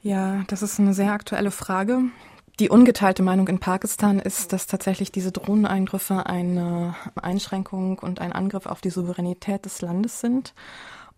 Ja, 0.00 0.42
das 0.48 0.62
ist 0.62 0.80
eine 0.80 0.94
sehr 0.94 1.12
aktuelle 1.12 1.50
Frage. 1.50 2.04
Die 2.60 2.70
ungeteilte 2.70 3.22
Meinung 3.22 3.46
in 3.48 3.60
Pakistan 3.60 4.20
ist, 4.20 4.54
dass 4.54 4.68
tatsächlich 4.68 5.12
diese 5.12 5.32
Drohneneingriffe 5.32 6.24
eine 6.24 6.94
Einschränkung 7.14 7.98
und 7.98 8.22
ein 8.22 8.32
Angriff 8.32 8.64
auf 8.64 8.80
die 8.80 8.88
Souveränität 8.88 9.66
des 9.66 9.82
Landes 9.82 10.22
sind 10.22 10.54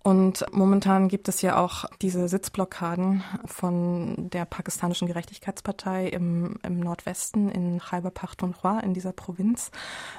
Und 0.03 0.47
momentan 0.51 1.09
gibt 1.09 1.29
es 1.29 1.43
ja 1.43 1.59
auch 1.59 1.85
diese 2.01 2.27
Sitzblockaden 2.27 3.23
von 3.45 4.31
der 4.31 4.47
pakistanischen 4.47 5.07
Gerechtigkeitspartei 5.07 6.09
im, 6.09 6.57
im 6.63 6.81
Nordwesten 6.81 7.51
in 7.51 7.81
Khyber 7.81 8.11
Pakhtunkhwa 8.11 8.81
in 8.81 8.95
dieser 8.95 9.13
Provinz, 9.13 9.71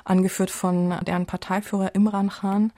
angeführt 0.06 0.52
von 0.52 0.94
deren 1.08 1.26
Parteiführer 1.26 1.96
Imran 1.96 2.30
Khan, 2.30 2.74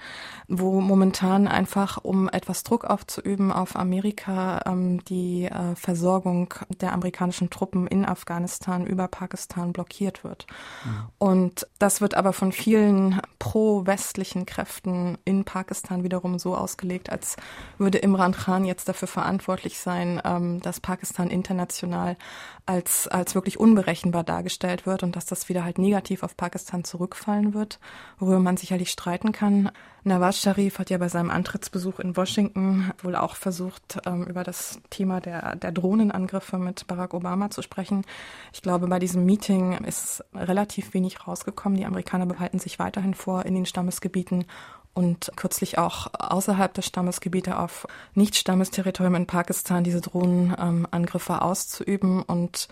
wo 0.48 0.80
momentan 0.80 1.50
einfach, 1.50 1.98
um 2.02 2.30
etwas 2.30 2.63
Druck 2.63 2.86
aufzuüben 2.86 3.52
auf 3.52 3.76
Amerika, 3.76 4.62
ähm, 4.66 5.04
die 5.04 5.46
äh, 5.46 5.76
Versorgung 5.76 6.54
der 6.80 6.94
amerikanischen 6.94 7.50
Truppen 7.50 7.86
in 7.86 8.06
Afghanistan 8.06 8.88
über 8.88 9.10
Pakistan 9.10 9.74
blockiert 9.74 10.24
wird. 10.24 10.48
Mhm. 10.86 10.92
Und 11.18 11.68
das 11.80 12.00
wird 12.00 12.16
aber 12.16 12.32
von 12.32 12.54
vielen 12.54 13.20
pro-westlichen 13.39 14.46
Kräften 14.46 15.18
in 15.26 15.44
Pakistan 15.44 16.04
wiederum 16.06 16.39
so 16.39 16.56
ausgelegt, 16.56 16.93
dargelegt, 16.94 17.10
als 17.10 17.36
würde 17.78 17.98
Imran 17.98 18.34
Khan 18.34 18.66
jetzt 18.66 18.88
dafür 18.88 19.08
verantwortlich 19.08 19.80
sein, 19.80 20.22
ähm, 20.24 20.62
dass 20.62 20.80
Pakistan 20.80 21.30
international 21.30 22.18
als, 22.66 23.08
als 23.08 23.36
wirklich 23.36 23.60
unberechenbar 23.60 24.24
dargestellt 24.24 24.86
wird 24.86 25.04
und 25.04 25.16
dass 25.16 25.26
das 25.26 25.50
wieder 25.50 25.64
halt 25.64 25.78
negativ 25.78 26.24
auf 26.24 26.38
Pakistan 26.38 26.84
zurückfallen 26.84 27.54
wird, 27.54 27.80
worüber 28.20 28.40
man 28.40 28.58
sicherlich 28.58 28.92
streiten 28.92 29.32
kann. 29.32 29.72
Nawaz 30.06 30.40
Sharif 30.40 30.80
hat 30.80 30.90
ja 30.90 30.98
bei 30.98 31.08
seinem 31.08 31.32
Antrittsbesuch 31.32 32.00
in 32.00 32.18
Washington 32.18 32.92
wohl 33.02 33.16
auch 33.16 33.36
versucht, 33.36 34.00
ähm, 34.06 34.26
über 34.26 34.44
das 34.44 34.80
Thema 34.90 35.22
der, 35.22 35.56
der 35.56 35.72
Drohnenangriffe 35.72 36.58
mit 36.58 36.88
Barack 36.88 37.14
Obama 37.14 37.50
zu 37.50 37.62
sprechen. 37.62 38.04
Ich 38.52 38.62
glaube, 38.62 38.88
bei 38.88 39.00
diesem 39.00 39.26
Meeting 39.26 39.78
ist 39.86 40.24
relativ 40.34 40.94
wenig 40.94 41.26
rausgekommen. 41.26 41.78
Die 41.78 41.86
Amerikaner 41.86 42.26
behalten 42.26 42.60
sich 42.60 42.80
weiterhin 42.80 43.14
vor, 43.14 43.46
in 43.46 43.56
den 43.56 43.66
Stammesgebieten 43.66 44.46
und 44.94 45.32
kürzlich 45.36 45.78
auch 45.78 46.08
außerhalb 46.18 46.74
der 46.74 46.82
Stammesgebiete 46.82 47.58
auf 47.58 47.88
Nicht-Stammesterritorium 48.14 49.16
in 49.16 49.28
Pakistan 49.28 49.84
diese 49.84 50.02
Drohnenangriffe 50.02 51.42
auszuüben. 51.42 52.22
Und 52.22 52.68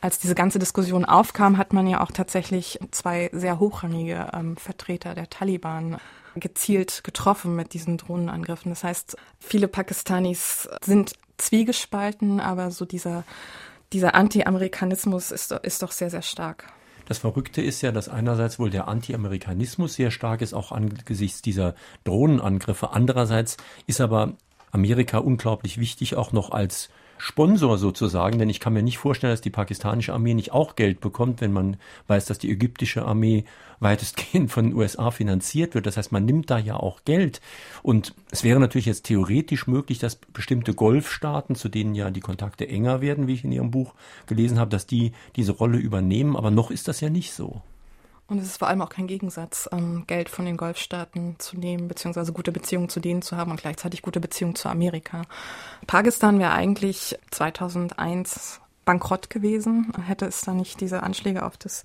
als 0.00 0.18
diese 0.18 0.34
ganze 0.34 0.58
Diskussion 0.58 1.04
aufkam, 1.04 1.58
hat 1.58 1.72
man 1.72 1.86
ja 1.86 2.00
auch 2.00 2.12
tatsächlich 2.12 2.78
zwei 2.90 3.30
sehr 3.32 3.58
hochrangige 3.58 4.30
ähm, 4.32 4.56
Vertreter 4.56 5.14
der 5.14 5.28
Taliban 5.30 5.98
gezielt 6.36 7.02
getroffen 7.04 7.56
mit 7.56 7.74
diesen 7.74 7.96
Drohnenangriffen. 7.96 8.70
Das 8.70 8.84
heißt, 8.84 9.16
viele 9.40 9.68
Pakistanis 9.68 10.68
sind 10.84 11.14
zwiegespalten, 11.38 12.40
aber 12.40 12.70
so 12.70 12.84
dieser, 12.84 13.24
dieser 13.92 14.14
Anti-Amerikanismus 14.14 15.30
ist, 15.30 15.52
ist 15.52 15.82
doch 15.82 15.92
sehr, 15.92 16.10
sehr 16.10 16.22
stark. 16.22 16.72
Das 17.06 17.18
Verrückte 17.18 17.60
ist 17.60 17.82
ja, 17.82 17.92
dass 17.92 18.08
einerseits 18.08 18.58
wohl 18.58 18.70
der 18.70 18.88
Anti-Amerikanismus 18.88 19.94
sehr 19.94 20.10
stark 20.10 20.40
ist, 20.40 20.54
auch 20.54 20.72
angesichts 20.72 21.42
dieser 21.42 21.74
Drohnenangriffe. 22.04 22.90
Andererseits 22.92 23.56
ist 23.86 24.00
aber 24.00 24.34
Amerika 24.72 25.18
unglaublich 25.18 25.78
wichtig, 25.78 26.16
auch 26.16 26.32
noch 26.32 26.50
als 26.50 26.88
Sponsor 27.18 27.78
sozusagen, 27.78 28.38
denn 28.38 28.48
ich 28.48 28.60
kann 28.60 28.72
mir 28.72 28.82
nicht 28.82 28.98
vorstellen, 28.98 29.32
dass 29.32 29.40
die 29.40 29.50
pakistanische 29.50 30.12
Armee 30.12 30.34
nicht 30.34 30.52
auch 30.52 30.76
Geld 30.76 31.00
bekommt, 31.00 31.40
wenn 31.40 31.52
man 31.52 31.76
weiß, 32.06 32.26
dass 32.26 32.38
die 32.38 32.50
ägyptische 32.50 33.04
Armee 33.04 33.44
weitestgehend 33.80 34.50
von 34.50 34.66
den 34.66 34.74
USA 34.74 35.10
finanziert 35.10 35.74
wird. 35.74 35.86
Das 35.86 35.96
heißt, 35.96 36.12
man 36.12 36.24
nimmt 36.24 36.50
da 36.50 36.58
ja 36.58 36.76
auch 36.76 37.04
Geld. 37.04 37.40
Und 37.82 38.14
es 38.30 38.44
wäre 38.44 38.60
natürlich 38.60 38.86
jetzt 38.86 39.04
theoretisch 39.04 39.66
möglich, 39.66 39.98
dass 39.98 40.16
bestimmte 40.16 40.74
Golfstaaten, 40.74 41.54
zu 41.54 41.68
denen 41.68 41.94
ja 41.94 42.10
die 42.10 42.20
Kontakte 42.20 42.68
enger 42.68 43.00
werden, 43.00 43.26
wie 43.26 43.34
ich 43.34 43.44
in 43.44 43.52
Ihrem 43.52 43.70
Buch 43.70 43.94
gelesen 44.26 44.58
habe, 44.58 44.70
dass 44.70 44.86
die 44.86 45.12
diese 45.36 45.52
Rolle 45.52 45.78
übernehmen. 45.78 46.36
Aber 46.36 46.50
noch 46.50 46.70
ist 46.70 46.88
das 46.88 47.00
ja 47.00 47.10
nicht 47.10 47.32
so. 47.32 47.62
Und 48.26 48.38
es 48.38 48.46
ist 48.46 48.58
vor 48.58 48.68
allem 48.68 48.80
auch 48.80 48.88
kein 48.88 49.06
Gegensatz, 49.06 49.68
ähm, 49.70 50.04
Geld 50.06 50.30
von 50.30 50.46
den 50.46 50.56
Golfstaaten 50.56 51.36
zu 51.38 51.58
nehmen, 51.58 51.88
beziehungsweise 51.88 52.32
gute 52.32 52.52
Beziehungen 52.52 52.88
zu 52.88 53.00
denen 53.00 53.20
zu 53.20 53.36
haben 53.36 53.50
und 53.50 53.60
gleichzeitig 53.60 54.00
gute 54.00 54.20
Beziehungen 54.20 54.54
zu 54.54 54.68
Amerika. 54.68 55.22
Pakistan 55.86 56.38
wäre 56.38 56.52
eigentlich 56.52 57.18
2001 57.30 58.60
bankrott 58.84 59.30
gewesen, 59.30 59.92
hätte 60.06 60.26
es 60.26 60.42
da 60.42 60.52
nicht 60.52 60.80
diese 60.80 61.02
Anschläge 61.02 61.44
auf 61.44 61.56
das 61.56 61.84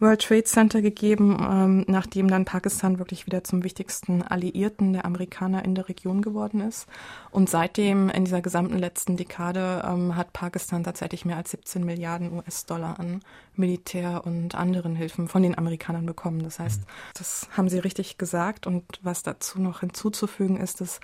World 0.00 0.22
Trade 0.22 0.44
Center 0.44 0.82
gegeben, 0.82 1.38
ähm, 1.40 1.84
nachdem 1.86 2.28
dann 2.28 2.44
Pakistan 2.44 2.98
wirklich 2.98 3.26
wieder 3.26 3.44
zum 3.44 3.64
wichtigsten 3.64 4.22
Alliierten 4.22 4.92
der 4.92 5.04
Amerikaner 5.04 5.64
in 5.64 5.74
der 5.74 5.88
Region 5.88 6.22
geworden 6.22 6.60
ist. 6.60 6.86
Und 7.30 7.50
seitdem 7.50 8.08
in 8.10 8.24
dieser 8.24 8.42
gesamten 8.42 8.78
letzten 8.78 9.16
Dekade 9.16 9.84
ähm, 9.86 10.16
hat 10.16 10.32
Pakistan 10.32 10.84
tatsächlich 10.84 11.24
mehr 11.24 11.36
als 11.36 11.50
17 11.50 11.84
Milliarden 11.84 12.32
US-Dollar 12.32 12.98
an 12.98 13.20
Militär 13.54 14.22
und 14.24 14.54
anderen 14.54 14.96
Hilfen 14.96 15.28
von 15.28 15.42
den 15.42 15.56
Amerikanern 15.56 16.06
bekommen. 16.06 16.42
Das 16.42 16.58
heißt, 16.58 16.82
das 17.16 17.48
haben 17.56 17.68
Sie 17.68 17.78
richtig 17.78 18.18
gesagt. 18.18 18.66
Und 18.66 18.84
was 19.02 19.22
dazu 19.22 19.60
noch 19.60 19.80
hinzuzufügen 19.80 20.56
ist, 20.56 20.80
dass 20.80 21.00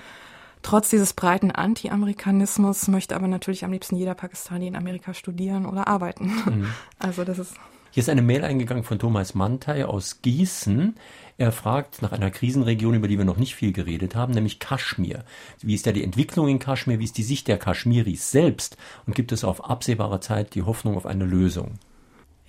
Trotz 0.62 0.90
dieses 0.90 1.14
breiten 1.14 1.50
Anti-Amerikanismus 1.50 2.88
möchte 2.88 3.16
aber 3.16 3.28
natürlich 3.28 3.64
am 3.64 3.72
liebsten 3.72 3.96
jeder 3.96 4.14
Pakistani 4.14 4.66
in 4.66 4.76
Amerika 4.76 5.14
studieren 5.14 5.66
oder 5.66 5.88
arbeiten. 5.88 6.26
Mhm. 6.26 6.66
Also 6.98 7.24
das 7.24 7.38
ist 7.38 7.54
hier 7.92 8.02
ist 8.02 8.08
eine 8.08 8.22
Mail 8.22 8.44
eingegangen 8.44 8.84
von 8.84 9.00
Thomas 9.00 9.34
Mantei 9.34 9.84
aus 9.84 10.22
Gießen. 10.22 10.94
Er 11.38 11.50
fragt 11.50 12.02
nach 12.02 12.12
einer 12.12 12.30
Krisenregion, 12.30 12.94
über 12.94 13.08
die 13.08 13.18
wir 13.18 13.24
noch 13.24 13.36
nicht 13.36 13.56
viel 13.56 13.72
geredet 13.72 14.14
haben, 14.14 14.32
nämlich 14.32 14.60
Kaschmir. 14.60 15.24
Wie 15.60 15.74
ist 15.74 15.88
da 15.88 15.92
die 15.92 16.04
Entwicklung 16.04 16.46
in 16.46 16.60
Kaschmir? 16.60 17.00
Wie 17.00 17.04
ist 17.04 17.18
die 17.18 17.24
Sicht 17.24 17.48
der 17.48 17.58
Kaschmiris 17.58 18.30
selbst? 18.30 18.76
Und 19.06 19.16
gibt 19.16 19.32
es 19.32 19.42
auf 19.42 19.64
absehbare 19.68 20.20
Zeit 20.20 20.54
die 20.54 20.62
Hoffnung 20.62 20.96
auf 20.96 21.04
eine 21.04 21.24
Lösung? 21.24 21.80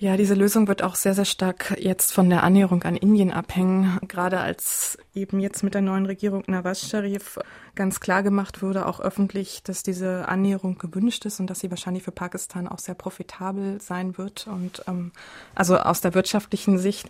Ja, 0.02 0.16
diese 0.16 0.34
Lösung 0.34 0.66
wird 0.66 0.82
auch 0.82 0.96
sehr, 0.96 1.14
sehr 1.14 1.24
stark 1.24 1.76
jetzt 1.78 2.12
von 2.12 2.28
der 2.28 2.42
Annäherung 2.42 2.82
an 2.82 2.96
Indien 2.96 3.30
abhängen. 3.30 4.00
Gerade 4.08 4.40
als 4.40 4.98
eben 5.14 5.38
jetzt 5.38 5.62
mit 5.62 5.74
der 5.74 5.80
neuen 5.80 6.06
Regierung 6.06 6.42
Nawaz 6.48 6.88
Sharif 6.88 7.38
ganz 7.76 8.00
klar 8.00 8.24
gemacht 8.24 8.62
wurde, 8.62 8.86
auch 8.86 8.98
öffentlich, 8.98 9.62
dass 9.62 9.84
diese 9.84 10.26
Annäherung 10.26 10.76
gewünscht 10.76 11.24
ist 11.24 11.38
und 11.38 11.46
dass 11.46 11.60
sie 11.60 11.70
wahrscheinlich 11.70 12.02
für 12.02 12.10
Pakistan 12.10 12.66
auch 12.66 12.80
sehr 12.80 12.96
profitabel 12.96 13.80
sein 13.80 14.18
wird. 14.18 14.48
Und 14.48 14.82
ähm, 14.88 15.12
also 15.54 15.78
aus 15.78 16.00
der 16.00 16.14
wirtschaftlichen 16.14 16.78
Sicht 16.78 17.08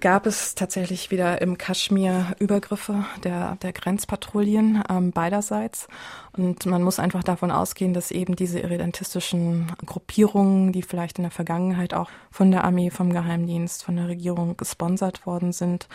gab 0.00 0.26
es 0.26 0.54
tatsächlich 0.54 1.10
wieder 1.10 1.40
im 1.40 1.58
Kaschmir 1.58 2.34
Übergriffe 2.38 3.04
der, 3.22 3.56
der 3.56 3.72
Grenzpatrouillen 3.72 4.82
ähm, 4.88 5.12
beiderseits. 5.12 5.88
Und 6.32 6.64
man 6.66 6.82
muss 6.82 6.98
einfach 6.98 7.24
davon 7.24 7.50
ausgehen, 7.50 7.92
dass 7.92 8.10
eben 8.10 8.36
diese 8.36 8.60
irredentistischen 8.60 9.72
Gruppierungen, 9.84 10.72
die 10.72 10.82
vielleicht 10.82 11.18
in 11.18 11.24
der 11.24 11.30
Vergangenheit 11.30 11.94
auch 11.94 12.08
von 12.30 12.50
der 12.50 12.64
Armee, 12.64 12.90
vom 12.90 13.12
Geheimdienst, 13.12 13.84
von 13.84 13.96
der 13.96 14.08
Regierung 14.08 14.56
gesponsert 14.56 15.26
worden 15.26 15.52
sind, 15.52 15.88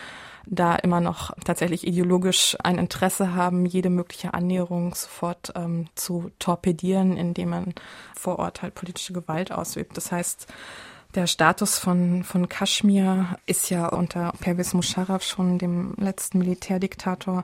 da 0.46 0.76
immer 0.76 1.00
noch 1.00 1.32
tatsächlich 1.44 1.86
ideologisch 1.86 2.56
ein 2.62 2.78
Interesse 2.78 3.34
haben, 3.34 3.66
jede 3.66 3.90
mögliche 3.90 4.34
Annäherung 4.34 4.94
sofort 4.94 5.52
ähm, 5.56 5.88
zu 5.94 6.30
torpedieren, 6.38 7.16
indem 7.16 7.50
man 7.50 7.74
vor 8.14 8.38
Ort 8.38 8.62
halt 8.62 8.74
politische 8.74 9.12
Gewalt 9.12 9.52
ausübt. 9.52 9.96
Das 9.96 10.12
heißt, 10.12 10.46
der 11.16 11.26
Status 11.26 11.78
von, 11.78 12.22
von 12.24 12.48
Kaschmir 12.48 13.38
ist 13.46 13.70
ja 13.70 13.88
unter 13.88 14.32
Pervez 14.40 14.74
Musharraf 14.74 15.22
schon 15.22 15.58
dem 15.58 15.94
letzten 15.96 16.38
Militärdiktator 16.38 17.42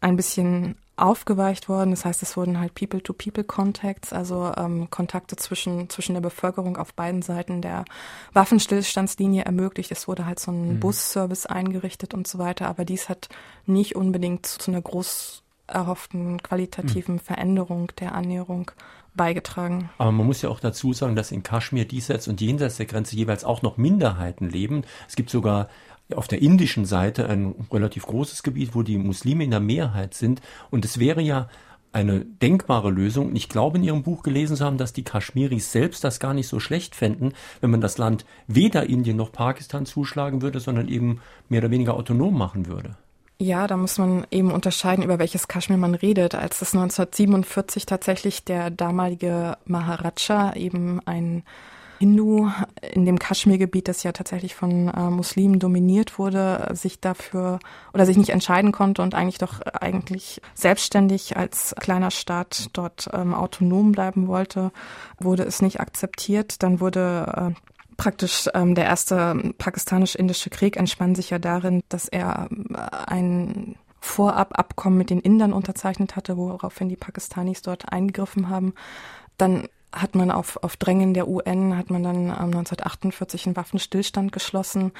ein 0.00 0.16
bisschen 0.16 0.76
aufgeweicht 0.96 1.68
worden. 1.68 1.90
Das 1.90 2.04
heißt, 2.04 2.22
es 2.22 2.36
wurden 2.36 2.60
halt 2.60 2.74
People-to-People-Contacts, 2.74 4.12
also 4.12 4.52
ähm, 4.56 4.90
Kontakte 4.90 5.36
zwischen, 5.36 5.88
zwischen 5.88 6.14
der 6.14 6.20
Bevölkerung 6.20 6.76
auf 6.76 6.92
beiden 6.92 7.22
Seiten 7.22 7.62
der 7.62 7.84
Waffenstillstandslinie 8.32 9.44
ermöglicht. 9.44 9.90
Es 9.90 10.06
wurde 10.06 10.26
halt 10.26 10.38
so 10.40 10.50
ein 10.50 10.74
mhm. 10.74 10.80
Busservice 10.80 11.46
eingerichtet 11.46 12.14
und 12.14 12.26
so 12.26 12.38
weiter. 12.38 12.68
Aber 12.68 12.84
dies 12.84 13.08
hat 13.08 13.28
nicht 13.64 13.96
unbedingt 13.96 14.46
zu, 14.46 14.58
zu 14.58 14.70
einer 14.70 14.82
groß 14.82 15.42
erhofften 15.68 16.42
qualitativen 16.42 17.16
mhm. 17.16 17.20
Veränderung 17.20 17.92
der 17.98 18.14
Annäherung 18.14 18.70
beigetragen. 19.14 19.90
Aber 19.98 20.12
man 20.12 20.26
muss 20.26 20.42
ja 20.42 20.48
auch 20.48 20.60
dazu 20.60 20.92
sagen, 20.92 21.16
dass 21.16 21.32
in 21.32 21.42
Kaschmir 21.42 21.84
diesseits 21.84 22.28
und 22.28 22.40
jenseits 22.40 22.76
der 22.76 22.86
Grenze 22.86 23.16
jeweils 23.16 23.44
auch 23.44 23.62
noch 23.62 23.76
Minderheiten 23.76 24.48
leben. 24.48 24.84
Es 25.08 25.16
gibt 25.16 25.30
sogar 25.30 25.68
auf 26.14 26.28
der 26.28 26.40
indischen 26.40 26.86
Seite 26.86 27.28
ein 27.28 27.54
relativ 27.70 28.06
großes 28.06 28.42
Gebiet, 28.42 28.74
wo 28.74 28.82
die 28.82 28.96
Muslime 28.96 29.44
in 29.44 29.50
der 29.50 29.60
Mehrheit 29.60 30.14
sind. 30.14 30.40
Und 30.70 30.84
es 30.84 30.98
wäre 30.98 31.20
ja 31.20 31.48
eine 31.92 32.24
denkbare 32.24 32.90
Lösung. 32.90 33.34
Ich 33.34 33.48
glaube, 33.48 33.78
in 33.78 33.84
Ihrem 33.84 34.02
Buch 34.02 34.22
gelesen 34.22 34.56
zu 34.56 34.64
haben, 34.64 34.78
dass 34.78 34.92
die 34.92 35.04
Kaschmiris 35.04 35.72
selbst 35.72 36.04
das 36.04 36.20
gar 36.20 36.34
nicht 36.34 36.48
so 36.48 36.60
schlecht 36.60 36.94
fänden, 36.94 37.32
wenn 37.60 37.70
man 37.70 37.80
das 37.80 37.98
Land 37.98 38.24
weder 38.46 38.88
Indien 38.88 39.16
noch 39.16 39.32
Pakistan 39.32 39.86
zuschlagen 39.86 40.42
würde, 40.42 40.60
sondern 40.60 40.88
eben 40.88 41.20
mehr 41.48 41.60
oder 41.60 41.70
weniger 41.70 41.94
autonom 41.94 42.36
machen 42.36 42.66
würde. 42.66 42.96
Ja, 43.40 43.68
da 43.68 43.76
muss 43.76 43.98
man 43.98 44.26
eben 44.32 44.50
unterscheiden, 44.50 45.04
über 45.04 45.20
welches 45.20 45.46
Kaschmir 45.46 45.78
man 45.78 45.94
redet. 45.94 46.34
Als 46.34 46.60
es 46.60 46.74
1947 46.74 47.86
tatsächlich 47.86 48.42
der 48.44 48.70
damalige 48.70 49.56
Maharaja, 49.64 50.56
eben 50.56 51.00
ein 51.06 51.44
Hindu 52.00 52.50
in 52.92 53.04
dem 53.04 53.20
Kaschmirgebiet, 53.20 53.86
das 53.86 54.02
ja 54.02 54.10
tatsächlich 54.10 54.56
von 54.56 54.88
äh, 54.88 55.10
Muslimen 55.10 55.60
dominiert 55.60 56.18
wurde, 56.18 56.68
sich 56.72 57.00
dafür 57.00 57.60
oder 57.94 58.06
sich 58.06 58.16
nicht 58.16 58.30
entscheiden 58.30 58.72
konnte 58.72 59.02
und 59.02 59.14
eigentlich 59.14 59.38
doch 59.38 59.60
eigentlich 59.60 60.40
selbstständig 60.54 61.36
als 61.36 61.76
kleiner 61.78 62.10
Staat 62.10 62.70
dort 62.72 63.08
ähm, 63.12 63.34
autonom 63.34 63.92
bleiben 63.92 64.26
wollte, 64.26 64.72
wurde 65.20 65.44
es 65.44 65.62
nicht 65.62 65.78
akzeptiert. 65.78 66.62
Dann 66.64 66.80
wurde 66.80 67.54
äh, 67.54 67.68
praktisch 67.98 68.48
ähm, 68.54 68.74
der 68.74 68.86
erste 68.86 69.52
pakistanisch-indische 69.58 70.48
Krieg 70.48 70.78
entspann 70.78 71.14
sich 71.14 71.28
ja 71.28 71.38
darin, 71.38 71.82
dass 71.90 72.08
er 72.08 72.48
äh, 72.50 72.78
ein 73.06 73.76
Vorab-Abkommen 74.00 74.96
mit 74.96 75.10
den 75.10 75.20
Indern 75.20 75.52
unterzeichnet 75.52 76.16
hatte, 76.16 76.38
woraufhin 76.38 76.88
die 76.88 76.96
Pakistanis 76.96 77.60
dort 77.60 77.92
eingegriffen 77.92 78.48
haben. 78.48 78.72
Dann 79.36 79.68
hat 79.92 80.14
man 80.14 80.30
auf, 80.30 80.62
auf 80.62 80.76
Drängen 80.76 81.12
der 81.12 81.28
UN, 81.28 81.76
hat 81.76 81.90
man 81.90 82.02
dann 82.02 82.30
1948 82.30 83.46
einen 83.46 83.56
Waffenstillstand 83.56 84.32
geschlossen 84.32 84.92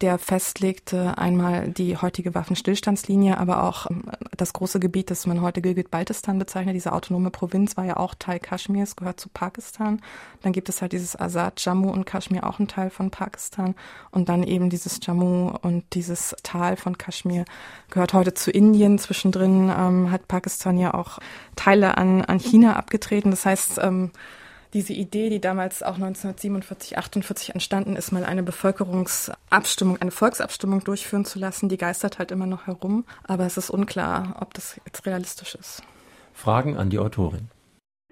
der 0.00 0.18
festlegte 0.18 1.16
einmal 1.16 1.68
die 1.68 1.96
heutige 1.96 2.34
Waffenstillstandslinie, 2.34 3.38
aber 3.38 3.64
auch 3.64 3.90
ähm, 3.90 4.04
das 4.36 4.52
große 4.52 4.78
Gebiet, 4.80 5.10
das 5.10 5.26
man 5.26 5.40
heute 5.40 5.62
Gilgit-Baltistan 5.62 6.38
bezeichnet, 6.38 6.74
diese 6.74 6.92
autonome 6.92 7.30
Provinz 7.30 7.76
war 7.76 7.84
ja 7.84 7.96
auch 7.96 8.14
Teil 8.14 8.38
Kaschmirs, 8.38 8.96
gehört 8.96 9.18
zu 9.18 9.28
Pakistan. 9.28 10.00
Dann 10.42 10.52
gibt 10.52 10.68
es 10.68 10.82
halt 10.82 10.92
dieses 10.92 11.18
Azad, 11.18 11.64
Jammu 11.64 11.90
und 11.90 12.04
Kaschmir, 12.04 12.46
auch 12.46 12.58
ein 12.58 12.68
Teil 12.68 12.90
von 12.90 13.10
Pakistan. 13.10 13.74
Und 14.10 14.28
dann 14.28 14.42
eben 14.42 14.70
dieses 14.70 14.98
Jammu 15.02 15.56
und 15.62 15.84
dieses 15.94 16.36
Tal 16.42 16.76
von 16.76 16.98
Kaschmir 16.98 17.44
gehört 17.90 18.12
heute 18.12 18.34
zu 18.34 18.50
Indien. 18.50 18.98
Zwischendrin 18.98 19.72
ähm, 19.76 20.10
hat 20.10 20.28
Pakistan 20.28 20.78
ja 20.78 20.94
auch 20.94 21.18
Teile 21.56 21.96
an, 21.96 22.22
an 22.22 22.38
China 22.38 22.76
abgetreten. 22.76 23.30
Das 23.30 23.46
heißt, 23.46 23.78
ähm, 23.82 24.10
diese 24.76 24.92
Idee, 24.92 25.30
die 25.30 25.40
damals 25.40 25.82
auch 25.82 25.94
1947, 25.94 26.98
48 26.98 27.54
entstanden 27.54 27.96
ist, 27.96 28.12
mal 28.12 28.24
eine 28.24 28.42
Bevölkerungsabstimmung, 28.42 29.96
eine 30.02 30.10
Volksabstimmung 30.10 30.84
durchführen 30.84 31.24
zu 31.24 31.38
lassen, 31.38 31.70
die 31.70 31.78
geistert 31.78 32.18
halt 32.18 32.30
immer 32.30 32.44
noch 32.44 32.66
herum. 32.66 33.06
Aber 33.26 33.46
es 33.46 33.56
ist 33.56 33.70
unklar, 33.70 34.36
ob 34.40 34.52
das 34.52 34.78
jetzt 34.84 35.06
realistisch 35.06 35.54
ist. 35.54 35.82
Fragen 36.34 36.76
an 36.76 36.90
die 36.90 36.98
Autorin. 36.98 37.48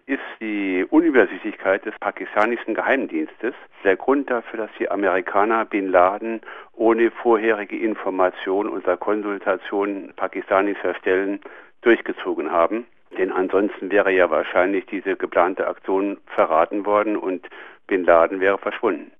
Ist 0.06 0.20
die 0.40 0.86
Unübersichtlichkeit 0.88 1.84
des 1.84 1.94
pakistanischen 2.00 2.74
Geheimdienstes 2.74 3.54
der 3.84 3.96
Grund 3.96 4.30
dafür, 4.30 4.60
dass 4.60 4.70
die 4.78 4.90
Amerikaner 4.90 5.66
Bin 5.66 5.88
Laden 5.88 6.40
ohne 6.72 7.10
vorherige 7.10 7.76
Information 7.78 8.70
unserer 8.70 8.96
Konsultation 8.96 10.14
pakistanischer 10.16 10.94
Stellen 10.94 11.40
durchgezogen 11.82 12.50
haben? 12.50 12.86
Denn 13.18 13.32
ansonsten 13.32 13.90
wäre 13.90 14.12
ja 14.12 14.30
wahrscheinlich 14.30 14.86
diese 14.86 15.16
geplante 15.16 15.66
Aktion 15.66 16.18
verraten 16.26 16.84
worden 16.84 17.16
und 17.16 17.46
Bin 17.86 18.04
Laden 18.04 18.40
wäre 18.40 18.58
verschwunden. 18.58 19.12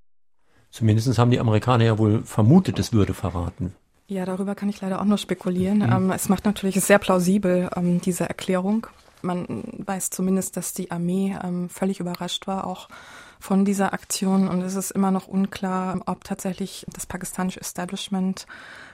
Zumindest 0.71 1.19
haben 1.19 1.31
die 1.31 1.39
Amerikaner 1.39 1.85
ja 1.85 1.99
wohl 1.99 2.23
vermutet, 2.25 2.79
es 2.79 2.93
würde 2.93 3.15
verraten. 3.15 3.75
Ja, 4.07 4.25
darüber 4.25 4.55
kann 4.55 4.69
ich 4.69 4.81
leider 4.81 5.01
auch 5.01 5.05
nur 5.05 5.19
spekulieren. 5.19 5.79
Mhm. 5.79 5.93
Ähm, 5.93 6.11
es 6.11 6.29
macht 6.29 6.45
natürlich 6.45 6.75
sehr 6.81 6.99
plausibel, 6.99 7.71
ähm, 7.77 8.01
diese 8.01 8.25
Erklärung. 8.29 8.87
Man 9.23 9.63
weiß 9.79 10.11
zumindest, 10.11 10.57
dass 10.57 10.75
die 10.75 10.91
Armee 10.91 11.37
ähm, 11.43 11.69
völlig 11.71 12.01
überrascht 12.01 12.47
war, 12.47 12.67
auch 12.67 12.89
von 13.45 13.67
dieser 13.67 13.93
Aktion. 13.93 14.49
Und 14.49 14.63
es 14.63 14.75
ist 14.75 14.91
immer 14.91 15.11
noch 15.11 15.29
unklar, 15.29 16.01
ob 16.07 16.25
tatsächlich 16.25 16.87
das 16.91 17.05
pakistanische 17.05 17.61
Establishment, 17.61 18.47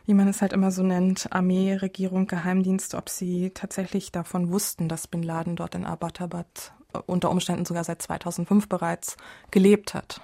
wie 0.07 0.15
man 0.15 0.27
es 0.27 0.43
halt 0.43 0.53
immer 0.53 0.73
so 0.73 0.83
nennt, 0.83 1.29
Armee, 1.33 1.75
Regierung, 1.75 2.27
Geheimdienst, 2.27 2.97
ob 2.97 3.09
sie 3.09 3.51
tatsächlich 3.55 4.11
davon 4.11 4.51
wussten, 4.51 4.89
dass 4.89 5.07
Bin 5.07 5.23
Laden 5.23 5.55
dort 5.55 5.77
in 5.77 5.85
Abbottabad 5.85 6.73
äh, 6.93 6.99
unter 7.07 7.31
Umständen 7.31 7.65
sogar 7.65 7.85
seit 7.85 8.03
2005 8.03 8.69
bereits 8.69 9.17
gelebt 9.53 9.95
hat. 9.95 10.21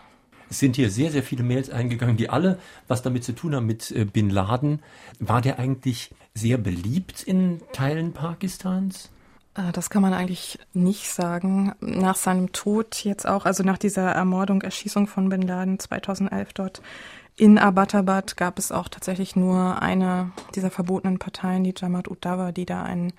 Es 0.51 0.59
sind 0.59 0.75
hier 0.75 0.91
sehr, 0.91 1.13
sehr 1.13 1.23
viele 1.23 1.45
Mails 1.45 1.71
eingegangen, 1.71 2.17
die 2.17 2.29
alle 2.29 2.59
was 2.89 3.03
damit 3.03 3.23
zu 3.23 3.33
tun 3.33 3.55
haben 3.55 3.67
mit 3.67 3.93
äh, 3.93 4.07
Bin 4.07 4.29
Laden. 4.29 4.83
War 5.21 5.41
der 5.41 5.61
eigentlich 5.61 6.13
sehr 6.35 6.59
beliebt 6.59 7.23
in 7.23 7.61
Teilen 7.73 8.13
Pakistans? 8.13 9.09
Äh, 9.57 9.73
das 9.73 9.91
kann 9.91 10.03
man 10.03 10.13
eigentlich 10.13 10.59
nicht 10.73 11.11
sagen. 11.11 11.75
Nach 11.81 12.17
seinem 12.17 12.53
Tod 12.53 13.05
jetzt 13.05 13.27
auch, 13.27 13.47
also 13.47 13.63
nach 13.63 13.79
dieser 13.79 14.11
Ermordung, 14.13 14.63
Erschießung 14.63 15.07
von 15.07 15.29
Bin 15.29 15.43
Laden 15.43 15.79
2011 15.79 16.53
dort 16.53 16.83
in 17.37 17.59
Abbottabad 17.59 18.37
gab 18.37 18.59
es 18.59 18.73
auch 18.73 18.89
tatsächlich 18.89 19.37
nur 19.37 19.81
eine 19.83 20.33
dieser 20.55 20.71
verbotenen 20.71 21.19
Parteien, 21.19 21.65
die 21.65 21.75
Jamaat 21.77 22.09
Udawa, 22.11 22.53
die 22.53 22.65
da 22.67 22.83
einen 22.83 23.13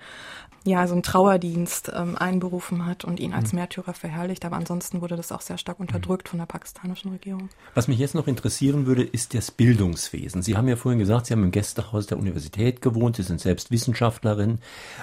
ja, 0.64 0.86
so 0.86 0.92
einen 0.92 1.02
Trauerdienst 1.02 1.92
ähm, 1.94 2.16
einberufen 2.16 2.84
hat 2.84 3.04
und 3.04 3.20
ihn 3.20 3.32
als 3.32 3.52
mhm. 3.52 3.60
Märtyrer 3.60 3.94
verherrlicht. 3.94 4.44
Aber 4.44 4.56
ansonsten 4.56 5.00
wurde 5.00 5.16
das 5.16 5.32
auch 5.32 5.40
sehr 5.40 5.56
stark 5.56 5.80
unterdrückt 5.80 6.28
von 6.28 6.38
der 6.38 6.46
pakistanischen 6.46 7.10
Regierung. 7.12 7.48
Was 7.74 7.88
mich 7.88 7.98
jetzt 7.98 8.14
noch 8.14 8.26
interessieren 8.26 8.84
würde, 8.84 9.02
ist 9.02 9.34
das 9.34 9.50
Bildungswesen. 9.50 10.42
Sie 10.42 10.56
haben 10.56 10.68
ja 10.68 10.76
vorhin 10.76 10.98
gesagt, 10.98 11.26
Sie 11.26 11.32
haben 11.32 11.44
im 11.44 11.52
Gästehaus 11.52 12.06
der 12.06 12.18
Universität 12.18 12.82
gewohnt, 12.82 13.16
Sie 13.16 13.22
sind 13.22 13.40
selbst 13.40 13.70
Wissenschaftlerin. 13.70 14.58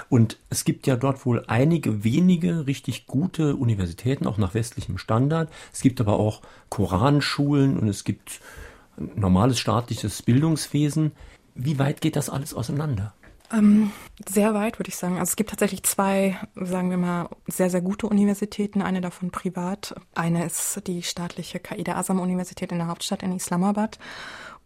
Und 0.09 0.37
es 0.49 0.65
gibt 0.65 0.87
ja 0.87 0.97
dort 0.97 1.25
wohl 1.25 1.43
einige 1.47 2.03
wenige 2.03 2.67
richtig 2.67 3.07
gute 3.07 3.55
Universitäten, 3.55 4.27
auch 4.27 4.37
nach 4.37 4.53
westlichem 4.53 4.97
Standard. 4.97 5.49
Es 5.73 5.81
gibt 5.81 5.99
aber 5.99 6.19
auch 6.19 6.41
Koranschulen 6.69 7.79
und 7.79 7.87
es 7.87 8.03
gibt 8.03 8.41
normales 8.97 9.59
staatliches 9.59 10.21
Bildungswesen. 10.21 11.11
Wie 11.53 11.79
weit 11.79 12.01
geht 12.01 12.15
das 12.15 12.29
alles 12.29 12.53
auseinander? 12.53 13.13
Ähm, 13.51 13.91
sehr 14.27 14.53
weit, 14.53 14.79
würde 14.79 14.89
ich 14.89 14.95
sagen. 14.95 15.19
Also 15.19 15.31
es 15.31 15.35
gibt 15.35 15.51
tatsächlich 15.51 15.83
zwei, 15.83 16.37
sagen 16.55 16.89
wir 16.89 16.97
mal, 16.97 17.29
sehr, 17.47 17.69
sehr 17.69 17.81
gute 17.81 18.07
Universitäten. 18.07 18.81
Eine 18.81 19.01
davon 19.01 19.31
privat. 19.31 19.95
Eine 20.15 20.45
ist 20.45 20.81
die 20.87 21.03
staatliche 21.03 21.59
Qaida 21.59 21.95
Asam 21.95 22.19
Universität 22.19 22.71
in 22.71 22.79
der 22.79 22.87
Hauptstadt 22.87 23.23
in 23.23 23.35
Islamabad. 23.35 23.99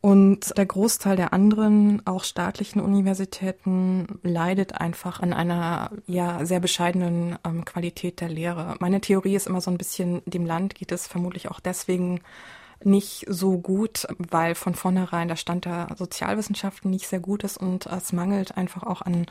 Und 0.01 0.57
der 0.57 0.65
Großteil 0.65 1.17
der 1.17 1.33
anderen, 1.33 2.01
auch 2.07 2.23
staatlichen 2.23 2.79
Universitäten, 2.79 4.07
leidet 4.23 4.79
einfach 4.79 5.19
an 5.19 5.33
einer 5.33 5.91
ja 6.07 6.45
sehr 6.45 6.61
bescheidenen 6.61 7.37
ähm, 7.45 7.65
Qualität 7.65 8.21
der 8.21 8.29
Lehre. 8.29 8.75
Meine 8.79 9.01
Theorie 9.01 9.35
ist 9.35 9.47
immer 9.47 9.59
so 9.59 9.69
ein 9.69 9.77
bisschen, 9.77 10.21
dem 10.25 10.45
Land 10.45 10.75
geht 10.75 10.93
es 10.93 11.05
vermutlich 11.05 11.51
auch 11.51 11.59
deswegen 11.59 12.21
nicht 12.83 13.25
so 13.27 13.57
gut, 13.57 14.07
weil 14.17 14.55
von 14.55 14.73
vornherein 14.73 15.27
der 15.27 15.35
Stand 15.35 15.65
der 15.65 15.87
Sozialwissenschaften 15.97 16.89
nicht 16.89 17.07
sehr 17.07 17.19
gut 17.19 17.43
ist 17.43 17.57
und 17.57 17.85
es 17.87 18.13
mangelt 18.13 18.57
einfach 18.57 18.83
auch 18.83 19.01
an, 19.01 19.25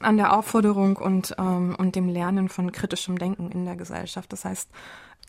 an 0.00 0.16
der 0.16 0.36
Aufforderung 0.36 0.96
und, 0.96 1.34
ähm, 1.38 1.76
und 1.78 1.94
dem 1.94 2.08
Lernen 2.08 2.48
von 2.48 2.72
kritischem 2.72 3.18
Denken 3.18 3.50
in 3.52 3.64
der 3.64 3.76
Gesellschaft. 3.76 4.32
Das 4.32 4.44
heißt, 4.44 4.68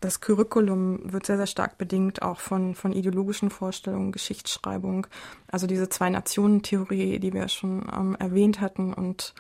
das 0.02 0.22
Curriculum 0.22 1.12
wird 1.12 1.26
sehr, 1.26 1.38
sehr 1.38 1.48
stark 1.48 1.78
bedingt 1.78 2.22
auch 2.22 2.40
von, 2.40 2.74
von 2.74 2.94
ideologischen 2.94 3.50
Vorstellungen, 3.50 4.12
Geschichtsschreibung, 4.12 5.08
also 5.52 5.68
diese 5.68 5.90
Zwei-Nationen-Theorie, 5.90 7.20
die 7.20 7.34
wir 7.34 7.48
schon 7.50 7.86
ähm, 7.94 8.16
erwähnt 8.18 8.62
hatten 8.62 8.94
und 8.94 9.34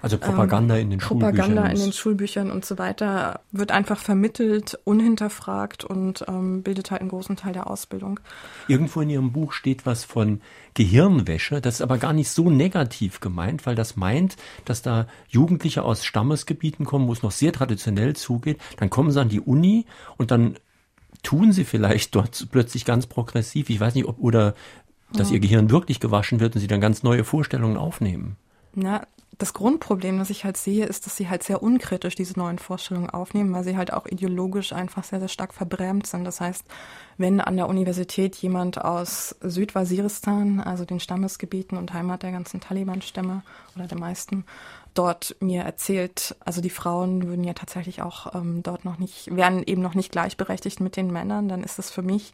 also 0.00 0.18
Propaganda 0.18 0.76
ähm, 0.76 0.82
in 0.82 0.90
den 0.90 0.98
Propaganda 1.00 1.42
Schulbüchern. 1.42 1.54
Propaganda 1.54 1.72
in 1.72 1.80
den 1.80 1.92
Schulbüchern 1.92 2.50
und 2.50 2.64
so 2.64 2.78
weiter 2.78 3.40
wird 3.50 3.72
einfach 3.72 3.98
vermittelt, 3.98 4.78
unhinterfragt 4.84 5.84
und 5.84 6.24
ähm, 6.28 6.62
bildet 6.62 6.90
halt 6.90 7.00
einen 7.00 7.10
großen 7.10 7.36
Teil 7.36 7.52
der 7.52 7.68
Ausbildung. 7.68 8.20
Irgendwo 8.68 9.00
in 9.00 9.10
Ihrem 9.10 9.32
Buch 9.32 9.52
steht 9.52 9.86
was 9.86 10.04
von 10.04 10.40
Gehirnwäsche. 10.74 11.60
Das 11.60 11.76
ist 11.76 11.82
aber 11.82 11.98
gar 11.98 12.12
nicht 12.12 12.30
so 12.30 12.50
negativ 12.50 13.20
gemeint, 13.20 13.66
weil 13.66 13.74
das 13.74 13.96
meint, 13.96 14.36
dass 14.64 14.82
da 14.82 15.06
Jugendliche 15.28 15.82
aus 15.82 16.04
Stammesgebieten 16.04 16.84
kommen, 16.84 17.08
wo 17.08 17.12
es 17.12 17.22
noch 17.22 17.32
sehr 17.32 17.52
traditionell 17.52 18.14
zugeht. 18.14 18.60
Dann 18.76 18.90
kommen 18.90 19.10
sie 19.10 19.20
an 19.20 19.28
die 19.28 19.40
Uni 19.40 19.86
und 20.16 20.30
dann 20.30 20.56
tun 21.22 21.52
sie 21.52 21.64
vielleicht 21.64 22.14
dort 22.14 22.48
plötzlich 22.52 22.84
ganz 22.84 23.06
progressiv. 23.06 23.70
Ich 23.70 23.80
weiß 23.80 23.94
nicht, 23.94 24.06
ob 24.06 24.18
oder 24.18 24.54
dass 25.12 25.30
ja. 25.30 25.34
ihr 25.34 25.40
Gehirn 25.40 25.70
wirklich 25.70 26.00
gewaschen 26.00 26.38
wird 26.38 26.54
und 26.54 26.60
sie 26.60 26.66
dann 26.66 26.80
ganz 26.80 27.02
neue 27.02 27.24
Vorstellungen 27.24 27.76
aufnehmen. 27.78 28.36
Na, 28.74 29.06
das 29.38 29.54
Grundproblem, 29.54 30.18
das 30.18 30.30
ich 30.30 30.44
halt 30.44 30.56
sehe, 30.56 30.84
ist, 30.84 31.06
dass 31.06 31.16
sie 31.16 31.28
halt 31.28 31.44
sehr 31.44 31.62
unkritisch 31.62 32.16
diese 32.16 32.36
neuen 32.36 32.58
Vorstellungen 32.58 33.08
aufnehmen, 33.08 33.54
weil 33.54 33.62
sie 33.62 33.76
halt 33.76 33.92
auch 33.92 34.06
ideologisch 34.06 34.72
einfach 34.72 35.04
sehr, 35.04 35.20
sehr 35.20 35.28
stark 35.28 35.54
verbrämt 35.54 36.08
sind. 36.08 36.24
Das 36.24 36.40
heißt, 36.40 36.64
wenn 37.18 37.40
an 37.40 37.56
der 37.56 37.68
Universität 37.68 38.34
jemand 38.36 38.84
aus 38.84 39.36
Südwaziristan, 39.40 40.58
also 40.58 40.84
den 40.84 40.98
Stammesgebieten 40.98 41.78
und 41.78 41.92
Heimat 41.92 42.24
der 42.24 42.32
ganzen 42.32 42.60
Taliban-Stämme 42.60 43.42
oder 43.76 43.86
der 43.86 43.98
meisten, 43.98 44.44
dort 44.98 45.36
mir 45.40 45.62
erzählt, 45.62 46.34
also 46.44 46.60
die 46.60 46.70
Frauen 46.70 47.28
würden 47.28 47.44
ja 47.44 47.54
tatsächlich 47.54 48.02
auch 48.02 48.34
ähm, 48.34 48.62
dort 48.64 48.84
noch 48.84 48.98
nicht, 48.98 49.34
wären 49.34 49.62
eben 49.62 49.80
noch 49.80 49.94
nicht 49.94 50.10
gleichberechtigt 50.10 50.80
mit 50.80 50.96
den 50.96 51.12
Männern, 51.12 51.48
dann 51.48 51.62
ist 51.62 51.78
das 51.78 51.90
für 51.90 52.02
mich 52.02 52.32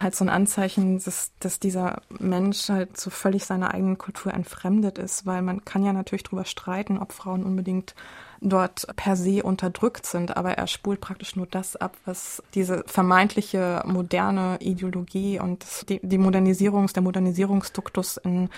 halt 0.00 0.14
so 0.14 0.24
ein 0.24 0.28
Anzeichen, 0.28 1.02
dass, 1.02 1.32
dass 1.40 1.58
dieser 1.58 2.02
Mensch 2.20 2.68
halt 2.68 2.98
so 2.98 3.10
völlig 3.10 3.44
seiner 3.44 3.74
eigenen 3.74 3.98
Kultur 3.98 4.32
entfremdet 4.32 4.98
ist, 4.98 5.26
weil 5.26 5.42
man 5.42 5.64
kann 5.64 5.84
ja 5.84 5.92
natürlich 5.92 6.22
darüber 6.22 6.44
streiten, 6.44 6.98
ob 6.98 7.12
Frauen 7.12 7.44
unbedingt 7.44 7.94
dort 8.40 8.86
per 8.96 9.16
se 9.16 9.42
unterdrückt 9.42 10.06
sind, 10.06 10.36
aber 10.36 10.52
er 10.52 10.66
spult 10.66 11.00
praktisch 11.00 11.36
nur 11.36 11.46
das 11.46 11.76
ab, 11.76 11.96
was 12.04 12.42
diese 12.54 12.84
vermeintliche 12.86 13.82
moderne 13.86 14.58
Ideologie 14.60 15.38
und 15.38 15.64
die, 15.88 16.00
die 16.02 16.18
Modernisierungs, 16.18 16.92
der 16.92 17.02
Modernisierungsduktus 17.02 18.16
in 18.18 18.50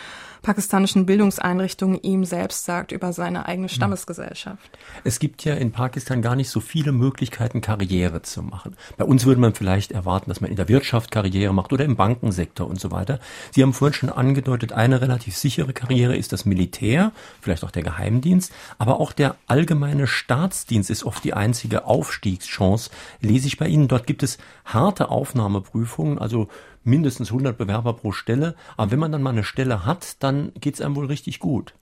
pakistanischen 0.43 1.07
Bildungseinrichtungen 1.07 2.01
ihm 2.03 2.25
selbst 2.25 2.65
sagt 2.65 2.93
über 2.93 3.13
seine 3.13 3.47
eigene 3.47 3.69
Stammesgesellschaft. 3.69 4.71
Es 5.05 5.19
gibt 5.19 5.45
ja 5.45 5.55
in 5.55 5.73
Pakistan 5.73 6.23
gar 6.23 6.37
nicht 6.37 6.51
so 6.51 6.61
viele 6.61 6.93
Möglichkeiten, 6.93 7.61
Karriere 7.61 8.23
zu 8.23 8.43
machen. 8.43 8.77
Bei 8.97 9.05
uns 9.05 9.27
würde 9.27 9.41
man 9.41 9.55
vielleicht 9.55 9.93
erwarten, 9.93 10.31
dass 10.31 10.41
man 10.41 10.51
in 10.51 10.57
der 10.57 10.69
Wirtschaft 10.69 11.11
Karriere 11.11 11.53
macht 11.53 11.73
oder 11.73 11.85
im 11.85 11.97
Bankensektor 11.97 12.67
und 12.67 12.81
so 12.81 12.91
weiter. 12.91 13.19
Sie 13.53 13.63
haben 13.63 13.73
vorhin 13.73 13.95
schon 13.95 14.11
angedeutet, 14.11 14.73
eine 14.73 15.01
relativ 15.01 15.37
sichere 15.37 15.73
Karriere 15.73 16.17
ist 16.17 16.33
das 16.33 16.45
Militär, 16.45 17.13
vielleicht 17.41 17.65
auch 17.65 17.71
der 17.71 17.83
Geheimdienst, 17.83 18.53
aber 18.79 19.01
auch 19.01 19.13
der 19.13 19.37
allgemeine 19.47 19.66
allgemeine 19.67 20.07
Staatsdienst 20.07 20.91
ist 20.91 21.03
oft 21.03 21.25
die 21.25 21.35
einzige 21.35 21.87
Aufstiegschance, 21.87 22.91
lese 23.21 23.49
ich 23.49 23.59
bei 23.59 23.67
Ihnen. 23.67 23.89
Dort 23.89 24.07
gibt 24.07 24.23
es 24.23 24.39
harte 24.65 25.09
Aufnahmeprüfungen, 25.09 26.21
also 26.21 26.47
mindestens 26.85 27.33
100 27.33 27.59
Bewerber 27.59 27.95
pro 27.95 28.13
Stelle. 28.13 28.55
Aber 28.77 28.93
wenn 28.93 29.01
man 29.01 29.11
dann 29.11 29.23
mal 29.23 29.31
eine 29.31 29.43
Stelle 29.43 29.85
hat, 29.85 30.23
dann 30.23 30.53
geht 30.55 30.75
es 30.75 30.81
einem 30.81 30.95
wohl 30.95 31.07
richtig 31.07 31.41
gut. 31.41 31.75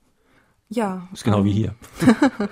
Ja. 0.67 1.07
Ist 1.13 1.23
genau 1.23 1.41
um, 1.41 1.45
wie 1.45 1.51
ähm, 1.51 1.55
hier. 1.57 1.75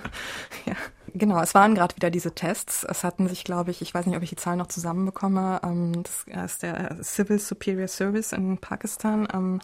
ja. 0.66 0.76
Genau, 1.16 1.40
es 1.40 1.52
waren 1.52 1.74
gerade 1.74 1.96
wieder 1.96 2.10
diese 2.10 2.32
Tests. 2.36 2.84
Es 2.84 3.02
hatten 3.02 3.28
sich, 3.28 3.42
glaube 3.42 3.72
ich, 3.72 3.82
ich 3.82 3.92
weiß 3.92 4.06
nicht, 4.06 4.16
ob 4.16 4.22
ich 4.22 4.30
die 4.30 4.36
Zahlen 4.36 4.58
noch 4.58 4.68
zusammenbekomme, 4.68 5.60
ähm, 5.64 6.04
das 6.04 6.52
ist 6.52 6.62
der 6.62 7.02
Civil 7.02 7.40
Superior 7.40 7.88
Service 7.88 8.32
in 8.32 8.58
Pakistan. 8.58 9.26
Ähm, 9.32 9.60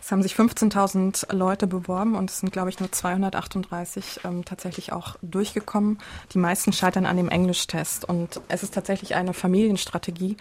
es 0.00 0.10
haben 0.10 0.22
sich 0.22 0.34
15.000 0.34 1.34
Leute 1.34 1.66
beworben 1.66 2.16
und 2.16 2.30
es 2.30 2.40
sind, 2.40 2.52
glaube 2.52 2.70
ich, 2.70 2.80
nur 2.80 2.90
238 2.90 4.20
ähm, 4.24 4.44
tatsächlich 4.44 4.92
auch 4.92 5.16
durchgekommen. 5.22 5.98
Die 6.32 6.38
meisten 6.38 6.72
scheitern 6.72 7.06
an 7.06 7.16
dem 7.16 7.28
Englischtest 7.28 8.06
und 8.06 8.40
es 8.48 8.62
ist 8.62 8.74
tatsächlich 8.74 9.14
eine 9.14 9.34
Familienstrategie, 9.34 10.36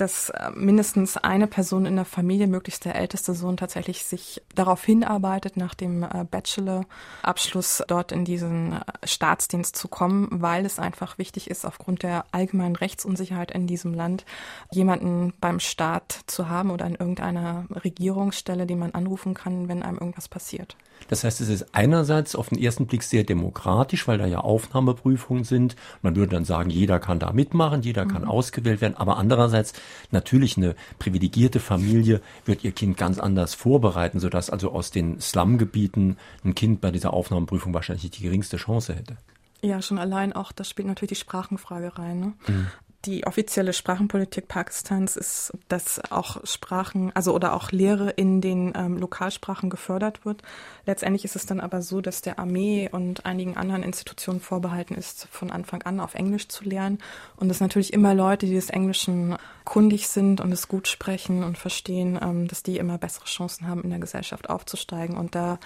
dass 0.00 0.30
äh, 0.30 0.50
mindestens 0.54 1.16
eine 1.16 1.46
Person 1.46 1.86
in 1.86 1.96
der 1.96 2.04
Familie, 2.04 2.46
möglichst 2.46 2.84
der 2.84 2.94
älteste 2.94 3.34
Sohn, 3.34 3.56
tatsächlich 3.56 4.04
sich 4.04 4.42
darauf 4.54 4.84
hinarbeitet, 4.84 5.56
nach 5.56 5.74
dem 5.74 6.02
äh, 6.02 6.24
Bachelor-Abschluss 6.30 7.82
dort 7.86 8.12
in 8.12 8.24
diesen 8.24 8.72
äh, 8.72 8.80
Staatsdienst 9.04 9.76
zu 9.76 9.88
kommen, 9.88 10.28
weil 10.30 10.64
es 10.64 10.78
einfach 10.78 11.18
wichtig 11.18 11.50
ist, 11.50 11.66
aufgrund 11.66 12.02
der 12.02 12.24
allgemeinen 12.32 12.76
Rechtsunsicherheit 12.76 13.50
in 13.50 13.66
diesem 13.66 13.94
Land, 13.94 14.24
jemanden 14.70 15.34
beim 15.40 15.60
Staat 15.60 16.20
zu 16.26 16.48
haben 16.48 16.70
oder 16.70 16.86
an 16.86 16.94
irgendeiner 16.94 17.66
Regierungsstelle, 17.84 18.66
die 18.66 18.76
man 18.76 18.92
anrufen 18.92 19.34
kann, 19.34 19.68
wenn 19.68 19.82
einem 19.82 19.98
irgendwas 19.98 20.28
passiert. 20.28 20.76
Das 21.08 21.24
heißt, 21.24 21.40
es 21.40 21.48
ist 21.48 21.74
einerseits 21.74 22.36
auf 22.36 22.50
den 22.50 22.58
ersten 22.58 22.86
Blick 22.86 23.02
sehr 23.02 23.24
demokratisch, 23.24 24.06
weil 24.06 24.18
da 24.18 24.26
ja 24.26 24.38
Aufnahmeprüfungen 24.38 25.44
sind. 25.44 25.76
Man 26.02 26.16
würde 26.16 26.32
dann 26.32 26.44
sagen, 26.44 26.70
jeder 26.70 27.00
kann 27.00 27.18
da 27.18 27.32
mitmachen, 27.32 27.82
jeder 27.82 28.06
kann 28.06 28.22
mhm. 28.22 28.28
ausgewählt 28.28 28.80
werden. 28.80 28.96
Aber 28.96 29.16
andererseits 29.16 29.72
natürlich 30.10 30.56
eine 30.56 30.74
privilegierte 30.98 31.60
Familie 31.60 32.20
wird 32.44 32.64
ihr 32.64 32.72
Kind 32.72 32.96
ganz 32.96 33.18
anders 33.18 33.54
vorbereiten, 33.54 34.20
sodass 34.20 34.50
also 34.50 34.70
aus 34.72 34.90
den 34.90 35.20
Slumgebieten 35.20 36.16
ein 36.44 36.54
Kind 36.54 36.80
bei 36.80 36.90
dieser 36.90 37.12
Aufnahmeprüfung 37.12 37.74
wahrscheinlich 37.74 38.10
die 38.10 38.22
geringste 38.22 38.56
Chance 38.56 38.94
hätte. 38.94 39.16
Ja, 39.62 39.82
schon 39.82 39.98
allein 39.98 40.32
auch, 40.32 40.52
das 40.52 40.70
spielt 40.70 40.88
natürlich 40.88 41.10
die 41.10 41.22
Sprachenfrage 41.22 41.98
rein. 41.98 42.20
Ne? 42.20 42.32
Mhm 42.48 42.66
die 43.06 43.26
offizielle 43.26 43.72
Sprachenpolitik 43.72 44.46
Pakistans 44.46 45.16
ist, 45.16 45.52
dass 45.68 46.00
auch 46.10 46.44
Sprachen, 46.44 47.10
also 47.14 47.34
oder 47.34 47.54
auch 47.54 47.72
Lehre 47.72 48.10
in 48.10 48.42
den 48.42 48.74
ähm, 48.76 48.98
Lokalsprachen 48.98 49.70
gefördert 49.70 50.26
wird. 50.26 50.42
Letztendlich 50.84 51.24
ist 51.24 51.34
es 51.34 51.46
dann 51.46 51.60
aber 51.60 51.80
so, 51.80 52.02
dass 52.02 52.20
der 52.20 52.38
Armee 52.38 52.90
und 52.92 53.24
einigen 53.24 53.56
anderen 53.56 53.82
Institutionen 53.82 54.40
vorbehalten 54.40 54.94
ist, 54.94 55.28
von 55.30 55.50
Anfang 55.50 55.82
an 55.82 55.98
auf 55.98 56.14
Englisch 56.14 56.48
zu 56.48 56.64
lernen. 56.64 56.98
Und 57.36 57.50
es 57.50 57.60
natürlich 57.60 57.94
immer 57.94 58.14
Leute, 58.14 58.44
die 58.44 58.54
des 58.54 58.68
Englischen 58.68 59.36
kundig 59.64 60.08
sind 60.08 60.42
und 60.42 60.52
es 60.52 60.68
gut 60.68 60.86
sprechen 60.86 61.42
und 61.42 61.56
verstehen, 61.56 62.18
ähm, 62.20 62.48
dass 62.48 62.62
die 62.62 62.76
immer 62.76 62.98
bessere 62.98 63.24
Chancen 63.24 63.66
haben, 63.66 63.82
in 63.82 63.90
der 63.90 63.98
Gesellschaft 63.98 64.50
aufzusteigen. 64.50 65.16
Und 65.16 65.34
da 65.34 65.58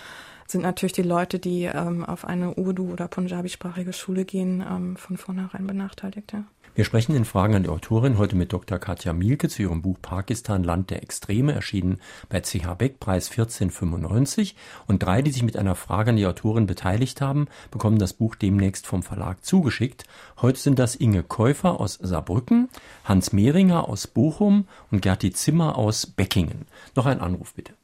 sind 0.47 0.63
natürlich 0.63 0.93
die 0.93 1.03
Leute, 1.03 1.41
die 1.41 1.65
ähm, 1.65 2.05
auf 2.05 2.25
eine 2.25 2.55
Urdu- 2.55 2.93
oder 2.93 3.09
Punjabi-sprachige 3.09 3.93
Schule 3.93 4.25
gehen, 4.25 4.65
ähm, 4.69 4.97
von 4.97 5.17
vornherein 5.17 5.67
benachteiligt. 5.67 6.33
Ja. 6.33 6.45
Wir 6.77 6.85
sprechen 6.85 7.15
in 7.15 7.25
Fragen 7.25 7.55
an 7.55 7.63
die 7.63 7.69
Autorin 7.69 8.19
heute 8.19 8.35
mit 8.35 8.53
Dr. 8.53 8.81
Katja 8.81 9.13
Mielke 9.13 9.49
zu 9.49 9.63
ihrem 9.63 9.81
Buch 9.81 9.97
Pakistan, 10.03 10.65
Land 10.65 10.91
der 10.91 11.05
Extreme, 11.05 11.53
erschienen 11.53 12.01
bei 12.29 12.41
CH 12.41 12.75
Beck, 12.77 12.99
Preis 12.99 13.31
1495. 13.31 14.57
Und 14.89 15.01
drei, 15.05 15.23
die 15.23 15.31
sich 15.31 15.45
mit 15.45 15.57
einer 15.57 15.77
Frage 15.77 16.11
an 16.11 16.17
die 16.17 16.27
Autorin 16.27 16.67
beteiligt 16.67 17.21
haben, 17.21 17.47
bekommen 17.71 18.01
das 18.01 18.13
Buch 18.13 18.35
demnächst 18.35 18.89
vom 18.89 19.05
Verlag 19.05 19.45
zugeschickt. 19.45 20.03
Heute 20.43 20.59
sind 20.59 20.81
das 20.81 20.97
Inge 20.97 21.23
Käufer 21.23 21.79
aus 21.79 21.97
Saarbrücken, 22.03 22.69
Hans 23.05 23.33
Mehringer 23.33 23.89
aus 23.89 24.09
Bochum 24.09 24.67
und 24.91 25.01
Gerti 25.01 25.31
Zimmer 25.31 25.79
aus 25.79 26.07
Beckingen. 26.07 26.67
Noch 26.97 27.07
ein 27.07 27.21
Anruf 27.21 27.55
bitte. 27.55 27.75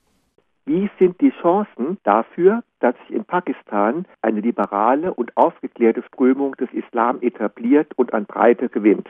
Wie 0.70 0.88
sind 1.00 1.20
die 1.20 1.32
Chancen 1.42 1.98
dafür, 2.04 2.62
dass 2.78 2.94
sich 2.98 3.10
in 3.10 3.24
Pakistan 3.24 4.06
eine 4.22 4.40
liberale 4.40 5.12
und 5.12 5.36
aufgeklärte 5.36 6.04
Strömung 6.04 6.54
des 6.54 6.68
Islam 6.72 7.18
etabliert 7.22 7.92
und 7.96 8.14
an 8.14 8.24
Breite 8.24 8.68
gewinnt? 8.68 9.08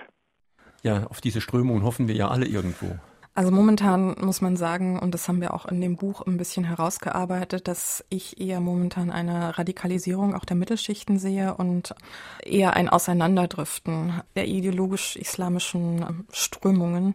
Ja, 0.83 1.07
auf 1.09 1.21
diese 1.21 1.43
Strömung 1.43 1.83
hoffen 1.83 2.09
wir 2.09 2.15
ja 2.15 2.29
alle 2.29 2.47
irgendwo. 2.47 2.99
Also 3.33 3.53
momentan 3.53 4.17
muss 4.21 4.41
man 4.41 4.57
sagen, 4.57 4.99
und 4.99 5.15
das 5.15 5.29
haben 5.29 5.41
wir 5.41 5.55
auch 5.55 5.67
in 5.67 5.81
dem 5.81 5.97
Buch 5.97 6.21
ein 6.27 6.37
bisschen 6.37 6.65
herausgearbeitet, 6.65 7.69
dass 7.69 8.05
ich 8.09 8.41
eher 8.41 8.61
momentan 8.61 9.11
eine 9.11 9.57
Radikalisierung 9.57 10.35
auch 10.35 10.45
der 10.45 10.57
Mittelschichten 10.57 11.19
sehe 11.19 11.55
und 11.55 11.95
eher 12.43 12.75
ein 12.75 12.89
Auseinanderdriften 12.89 14.21
der 14.35 14.49
ideologisch-islamischen 14.49 16.27
Strömungen. 16.33 17.15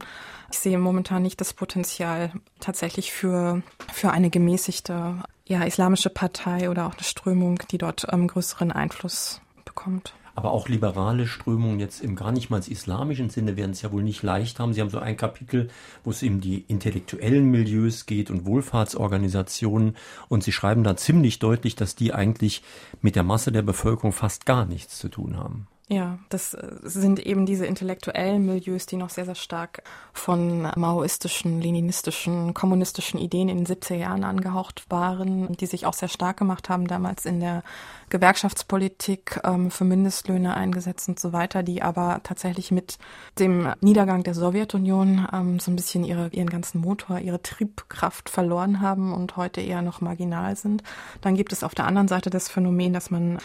Ich 0.52 0.60
sehe 0.60 0.80
momentan 0.80 1.22
nicht 1.22 1.42
das 1.42 1.54
Potenzial 1.54 2.32
tatsächlich 2.62 3.12
für, 3.12 3.62
für 3.92 4.12
eine 4.12 4.30
gemäßigte 4.30 5.22
ja, 5.46 5.64
islamische 5.64 6.10
Partei 6.10 6.70
oder 6.70 6.88
auch 6.88 6.94
eine 6.94 7.04
Strömung, 7.04 7.60
die 7.70 7.78
dort 7.78 8.08
ähm, 8.12 8.28
größeren 8.28 8.72
Einfluss 8.72 9.42
bekommt. 9.66 10.14
Aber 10.36 10.52
auch 10.52 10.68
liberale 10.68 11.28
Strömungen 11.28 11.80
jetzt 11.80 12.02
im 12.02 12.16
gar 12.16 12.34
nicht 12.34 12.50
mal 12.50 12.60
islamischen 12.60 13.30
Sinne 13.30 13.56
werden 13.56 13.72
es 13.72 13.82
ja 13.82 13.92
wohl 13.92 14.04
nicht 14.04 14.22
leicht 14.22 14.60
haben. 14.60 14.74
Sie 14.74 14.82
haben 14.82 14.90
so 14.90 15.00
ein 15.00 15.16
Kapitel, 15.16 15.70
wo 16.04 16.12
es 16.12 16.22
um 16.24 16.42
die 16.42 16.66
intellektuellen 16.68 17.50
Milieus 17.50 18.06
geht 18.06 18.30
und 18.30 18.46
Wohlfahrtsorganisationen. 18.46 19.96
Und 20.28 20.44
Sie 20.44 20.52
schreiben 20.52 20.84
da 20.84 20.98
ziemlich 20.98 21.40
deutlich, 21.40 21.76
dass 21.76 21.96
die 21.96 22.14
eigentlich 22.14 22.62
mit 23.02 23.16
der 23.16 23.24
Masse 23.24 23.54
der 23.54 23.62
Bevölkerung 23.62 24.12
fast 24.12 24.46
gar 24.46 24.66
nichts 24.66 25.00
zu 25.00 25.08
tun 25.08 25.38
haben. 25.38 25.68
Ja, 25.88 26.18
das 26.30 26.56
äh, 26.56 26.68
sind 26.82 27.20
eben 27.20 27.46
diese 27.46 27.68
intellektuellen 27.68 28.44
Milieus, 28.44 28.88
die 28.88 28.98
noch 28.98 29.12
sehr, 29.12 29.26
sehr 29.26 29.36
stark 29.36 29.84
von 30.14 30.64
maoistischen, 30.76 31.62
leninistischen, 31.62 32.56
kommunistischen 32.56 33.20
Ideen 33.20 33.50
in 33.50 33.64
den 33.64 33.68
70er 33.68 33.94
Jahren 33.94 34.24
angehaucht 34.24 34.86
waren 34.90 35.46
und 35.46 35.62
die 35.62 35.68
sich 35.68 35.86
auch 35.86 35.94
sehr 35.94 36.08
stark 36.08 36.38
gemacht 36.38 36.70
haben 36.70 36.88
damals 36.88 37.28
in 37.28 37.40
der 37.40 37.62
Gewerkschaftspolitik 38.10 39.42
ähm, 39.44 39.70
für 39.70 39.84
Mindestlöhne 39.84 40.56
eingesetzt 40.56 41.08
und 41.08 41.20
so 41.20 41.34
weiter, 41.34 41.62
die 41.62 41.84
aber 41.84 42.22
tatsächlich 42.24 42.72
mit 42.72 42.98
dem 43.38 43.72
Niedergang 43.80 44.24
der 44.24 44.34
Sowjetunion 44.34 45.28
ähm, 45.32 45.60
so 45.60 45.70
ein 45.70 45.76
bisschen 45.76 46.04
ihre, 46.04 46.30
ihren 46.30 46.50
ganzen 46.50 46.82
Motor, 46.82 47.20
ihre 47.20 47.44
Triebkraft 47.44 48.30
verloren 48.30 48.82
haben 48.82 49.14
und 49.14 49.38
heute 49.38 49.62
eher 49.62 49.84
noch 49.84 50.02
marginal 50.02 50.56
sind. 50.56 50.82
Dann 51.22 51.36
gibt 51.36 51.54
es 51.54 51.64
auf 51.64 51.76
der 51.76 51.86
anderen 51.86 52.08
Seite 52.08 52.32
das 52.32 52.50
Phänomen, 52.50 52.94
dass 52.94 53.12
man 53.12 53.38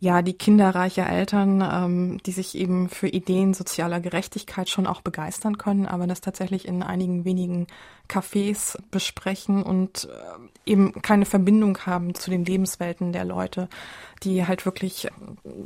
ja 0.00 0.22
die 0.22 0.34
Kinder 0.34 0.74
reicher 0.74 1.08
Eltern, 1.08 1.60
ähm, 1.60 2.18
die 2.24 2.32
sich 2.32 2.54
eben 2.56 2.88
für 2.88 3.08
Ideen 3.08 3.54
sozialer 3.54 4.00
Gerechtigkeit 4.00 4.68
schon 4.68 4.86
auch 4.86 5.00
begeistern 5.00 5.58
können, 5.58 5.86
aber 5.86 6.06
das 6.06 6.20
tatsächlich 6.20 6.68
in 6.68 6.82
einigen 6.82 7.24
wenigen 7.24 7.66
Cafés 8.08 8.78
besprechen 8.90 9.62
und 9.62 10.04
äh, 10.04 10.57
eben 10.68 10.92
keine 11.02 11.24
Verbindung 11.24 11.78
haben 11.86 12.14
zu 12.14 12.30
den 12.30 12.44
Lebenswelten 12.44 13.12
der 13.12 13.24
Leute, 13.24 13.68
die 14.22 14.46
halt 14.46 14.64
wirklich 14.64 15.08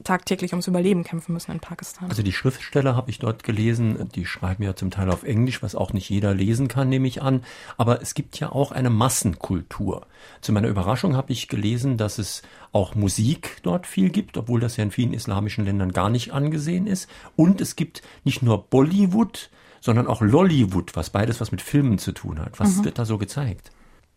tagtäglich 0.04 0.52
ums 0.52 0.66
Überleben 0.66 1.04
kämpfen 1.04 1.32
müssen 1.32 1.52
in 1.52 1.60
Pakistan. 1.60 2.08
Also 2.08 2.22
die 2.22 2.32
Schriftsteller 2.32 2.96
habe 2.96 3.10
ich 3.10 3.18
dort 3.18 3.44
gelesen, 3.44 4.08
die 4.14 4.26
schreiben 4.26 4.62
ja 4.62 4.76
zum 4.76 4.90
Teil 4.90 5.10
auf 5.10 5.22
Englisch, 5.22 5.62
was 5.62 5.74
auch 5.74 5.92
nicht 5.92 6.08
jeder 6.10 6.34
lesen 6.34 6.68
kann, 6.68 6.88
nehme 6.88 7.08
ich 7.08 7.22
an. 7.22 7.42
Aber 7.76 8.02
es 8.02 8.14
gibt 8.14 8.38
ja 8.38 8.52
auch 8.52 8.72
eine 8.72 8.90
Massenkultur. 8.90 10.06
Zu 10.40 10.52
meiner 10.52 10.68
Überraschung 10.68 11.16
habe 11.16 11.32
ich 11.32 11.48
gelesen, 11.48 11.96
dass 11.96 12.18
es 12.18 12.42
auch 12.72 12.94
Musik 12.94 13.58
dort 13.62 13.86
viel 13.86 14.10
gibt, 14.10 14.36
obwohl 14.36 14.60
das 14.60 14.76
ja 14.76 14.84
in 14.84 14.90
vielen 14.90 15.14
islamischen 15.14 15.64
Ländern 15.64 15.92
gar 15.92 16.10
nicht 16.10 16.32
angesehen 16.32 16.86
ist. 16.86 17.08
Und 17.36 17.60
es 17.60 17.76
gibt 17.76 18.02
nicht 18.24 18.42
nur 18.42 18.64
Bollywood, 18.64 19.50
sondern 19.80 20.06
auch 20.06 20.20
Lollywood, 20.20 20.94
was 20.94 21.10
beides 21.10 21.40
was 21.40 21.50
mit 21.52 21.60
Filmen 21.60 21.98
zu 21.98 22.12
tun 22.12 22.38
hat. 22.38 22.60
Was 22.60 22.76
mhm. 22.76 22.84
wird 22.84 22.98
da 22.98 23.04
so 23.04 23.18
gezeigt? 23.18 23.72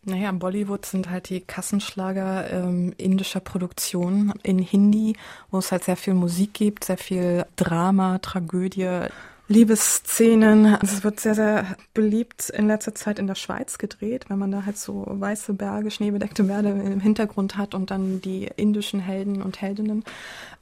Naja, 0.08 0.30
Bollywood 0.30 0.86
sind 0.86 1.10
halt 1.10 1.30
die 1.30 1.40
Kassenschlager 1.40 2.48
ähm, 2.52 2.94
indischer 2.96 3.40
Produktion 3.40 4.32
in 4.44 4.60
Hindi, 4.60 5.16
wo 5.50 5.58
es 5.58 5.72
halt 5.72 5.82
sehr 5.82 5.96
viel 5.96 6.14
Musik 6.14 6.54
gibt, 6.54 6.84
sehr 6.84 6.96
viel 6.96 7.44
Drama, 7.56 8.18
Tragödie, 8.20 9.08
Liebesszenen. 9.48 10.78
Es 10.82 11.04
wird 11.04 11.18
sehr, 11.18 11.34
sehr 11.34 11.76
beliebt 11.92 12.50
in 12.50 12.68
letzter 12.68 12.94
Zeit 12.94 13.18
in 13.18 13.26
der 13.26 13.34
Schweiz 13.34 13.78
gedreht, 13.78 14.26
wenn 14.28 14.38
man 14.38 14.52
da 14.52 14.64
halt 14.64 14.76
so 14.76 15.04
weiße 15.08 15.54
Berge, 15.54 15.90
schneebedeckte 15.90 16.44
Berge 16.44 16.70
im 16.70 17.00
Hintergrund 17.00 17.56
hat 17.56 17.74
und 17.74 17.90
dann 17.90 18.20
die 18.20 18.48
indischen 18.56 19.00
Helden 19.00 19.42
und 19.42 19.60
Heldinnen. 19.60 20.04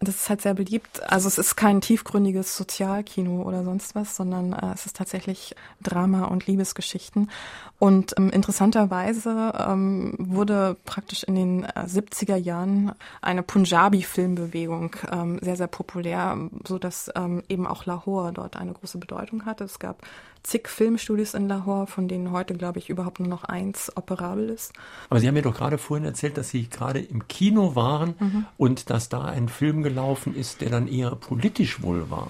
Das 0.05 0.16
ist 0.16 0.30
halt 0.30 0.42
sehr 0.42 0.55
beliebt. 0.55 1.02
Also 1.11 1.28
es 1.28 1.38
ist 1.38 1.57
kein 1.57 1.80
tiefgründiges 1.80 2.57
Sozialkino 2.57 3.42
oder 3.42 3.64
sonst 3.64 3.94
was, 3.94 4.16
sondern 4.16 4.52
äh, 4.52 4.72
es 4.74 4.86
ist 4.86 4.96
tatsächlich 4.96 5.55
Drama 5.82 6.26
und 6.26 6.46
Liebesgeschichten. 6.46 7.30
Und 7.78 8.14
ähm, 8.16 8.30
interessanterweise 8.30 9.52
ähm, 9.59 10.14
wurde 10.18 10.76
praktisch 10.84 11.24
in 11.24 11.34
den 11.34 11.64
äh, 11.64 11.86
70er 11.86 12.36
Jahren 12.36 12.92
eine 13.20 13.42
Punjabi-Filmbewegung 13.42 14.96
ähm, 15.11 15.38
sehr, 15.42 15.57
sehr 15.57 15.66
populär, 15.66 16.38
so 16.66 16.78
dass 16.78 17.11
ähm, 17.16 17.42
eben 17.48 17.66
auch 17.66 17.84
Lahore 17.86 18.32
dort 18.32 18.57
eine 18.57 18.72
große 18.72 18.98
Bedeutung 18.98 19.44
hatte. 19.44 19.64
Es 19.64 19.78
gab 19.78 20.02
zig 20.45 20.68
Filmstudios 20.68 21.34
in 21.34 21.49
Lahore, 21.49 21.86
von 21.86 22.07
denen 22.07 22.30
heute, 22.30 22.55
glaube 22.55 22.78
ich, 22.78 22.90
überhaupt 22.90 23.18
nur 23.18 23.28
noch 23.28 23.45
eins 23.45 23.90
operabel 23.97 24.51
ist. 24.51 24.72
Aber 25.11 25.18
Sie 25.18 25.26
haben 25.26 25.34
mir 25.34 25.42
doch 25.42 25.57
gerade 25.57 25.78
vorhin 25.78 26.05
erzählt, 26.05 26.36
dass 26.36 26.51
Sie 26.51 26.68
gerade 26.68 27.01
im 27.01 27.26
Kino 27.26 27.74
waren 27.74 28.14
mhm. 28.20 28.47
und 28.57 28.90
dass 28.90 29.09
da 29.09 29.22
ein 29.24 29.49
Film 29.49 29.82
gelaufen 29.82 30.36
ist, 30.36 30.61
der 30.61 30.70
dann 30.70 30.86
eher 30.86 31.11
politisch 31.16 31.82
wohl 31.82 32.11
war. 32.11 32.28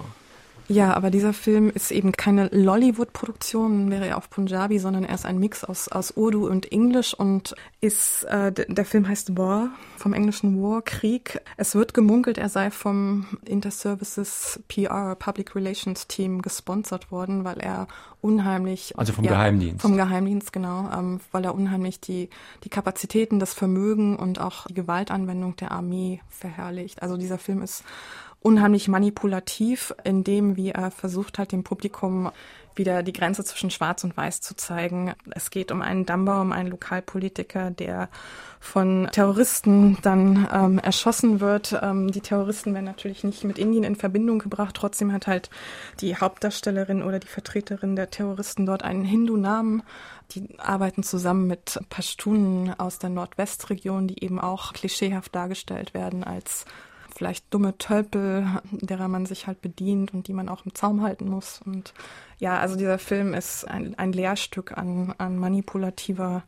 Ja, 0.67 0.93
aber 0.95 1.11
dieser 1.11 1.33
Film 1.33 1.69
ist 1.69 1.91
eben 1.91 2.11
keine 2.11 2.47
Lollywood-Produktion, 2.47 3.91
wäre 3.91 4.07
er 4.07 4.17
auf 4.17 4.29
Punjabi, 4.29 4.79
sondern 4.79 5.03
er 5.03 5.13
ist 5.13 5.25
ein 5.25 5.37
Mix 5.37 5.63
aus, 5.63 5.87
aus 5.89 6.11
Urdu 6.11 6.47
und 6.47 6.71
Englisch 6.71 7.13
und 7.13 7.55
ist, 7.81 8.23
äh, 8.23 8.51
der 8.51 8.85
Film 8.85 9.07
heißt 9.07 9.37
War, 9.37 9.69
vom 9.97 10.13
englischen 10.13 10.61
War, 10.61 10.81
Krieg. 10.81 11.39
Es 11.57 11.75
wird 11.75 11.93
gemunkelt, 11.93 12.39
er 12.39 12.49
sei 12.49 12.71
vom 12.71 13.27
Interservices 13.45 14.59
PR, 14.67 15.15
Public 15.15 15.55
Relations 15.55 16.07
Team 16.07 16.41
gesponsert 16.41 17.11
worden, 17.11 17.43
weil 17.43 17.59
er 17.59 17.87
unheimlich. 18.21 18.97
Also 18.97 19.13
vom 19.13 19.23
ja, 19.23 19.31
Geheimdienst. 19.31 19.81
Vom 19.83 19.95
Geheimdienst, 19.95 20.51
genau, 20.51 20.89
ähm, 20.91 21.19
weil 21.31 21.45
er 21.45 21.53
unheimlich 21.53 21.99
die, 21.99 22.29
die 22.63 22.69
Kapazitäten, 22.69 23.39
das 23.39 23.53
Vermögen 23.53 24.15
und 24.15 24.39
auch 24.39 24.65
die 24.65 24.73
Gewaltanwendung 24.73 25.55
der 25.57 25.71
Armee 25.71 26.21
verherrlicht. 26.27 27.03
Also 27.03 27.17
dieser 27.17 27.37
Film 27.37 27.61
ist 27.61 27.83
unheimlich 28.45 28.87
manipulativ 28.87 29.91
in 30.03 30.23
dem, 30.23 30.55
wie 30.55 30.69
er 30.69 30.91
versucht 30.91 31.39
hat, 31.39 31.51
dem 31.51 31.63
Publikum 31.63 32.29
wieder 32.75 33.01
die 33.01 33.13
Grenze 33.13 33.43
zwischen 33.43 33.71
Schwarz 33.71 34.03
und 34.03 34.15
Weiß 34.15 34.39
zu 34.41 34.55
zeigen. 34.55 35.15
Es 35.31 35.49
geht 35.49 35.71
um 35.71 35.81
einen 35.81 36.05
Dambau, 36.05 36.41
um 36.41 36.51
einen 36.51 36.69
Lokalpolitiker, 36.69 37.71
der 37.71 38.07
von 38.59 39.09
Terroristen 39.11 39.97
dann 40.03 40.47
ähm, 40.53 40.77
erschossen 40.77 41.39
wird. 41.39 41.75
Ähm, 41.81 42.11
die 42.11 42.21
Terroristen 42.21 42.75
werden 42.75 42.85
natürlich 42.85 43.23
nicht 43.23 43.43
mit 43.45 43.57
Indien 43.57 43.83
in 43.83 43.95
Verbindung 43.95 44.37
gebracht. 44.37 44.75
Trotzdem 44.75 45.11
hat 45.11 45.25
halt 45.25 45.49
die 46.01 46.15
Hauptdarstellerin 46.15 47.01
oder 47.01 47.17
die 47.17 47.27
Vertreterin 47.27 47.95
der 47.95 48.11
Terroristen 48.11 48.67
dort 48.67 48.83
einen 48.83 49.05
Hindu-Namen. 49.05 49.81
Die 50.31 50.59
arbeiten 50.59 51.01
zusammen 51.01 51.47
mit 51.47 51.79
Pashtunen 51.89 52.79
aus 52.79 52.99
der 52.99 53.09
Nordwestregion, 53.09 54.07
die 54.07 54.23
eben 54.23 54.39
auch 54.39 54.73
klischeehaft 54.73 55.33
dargestellt 55.33 55.95
werden 55.95 56.23
als 56.23 56.65
vielleicht 57.15 57.53
dumme 57.53 57.77
Tölpel, 57.77 58.45
derer 58.71 59.07
man 59.07 59.25
sich 59.25 59.47
halt 59.47 59.61
bedient 59.61 60.13
und 60.13 60.27
die 60.27 60.33
man 60.33 60.49
auch 60.49 60.65
im 60.65 60.75
Zaum 60.75 61.01
halten 61.01 61.29
muss. 61.29 61.61
Und 61.65 61.93
ja, 62.39 62.59
also 62.59 62.75
dieser 62.75 62.99
Film 62.99 63.33
ist 63.33 63.65
ein, 63.65 63.97
ein 63.97 64.11
Lehrstück 64.11 64.77
an, 64.77 65.15
an 65.17 65.37
manipulativer 65.37 66.43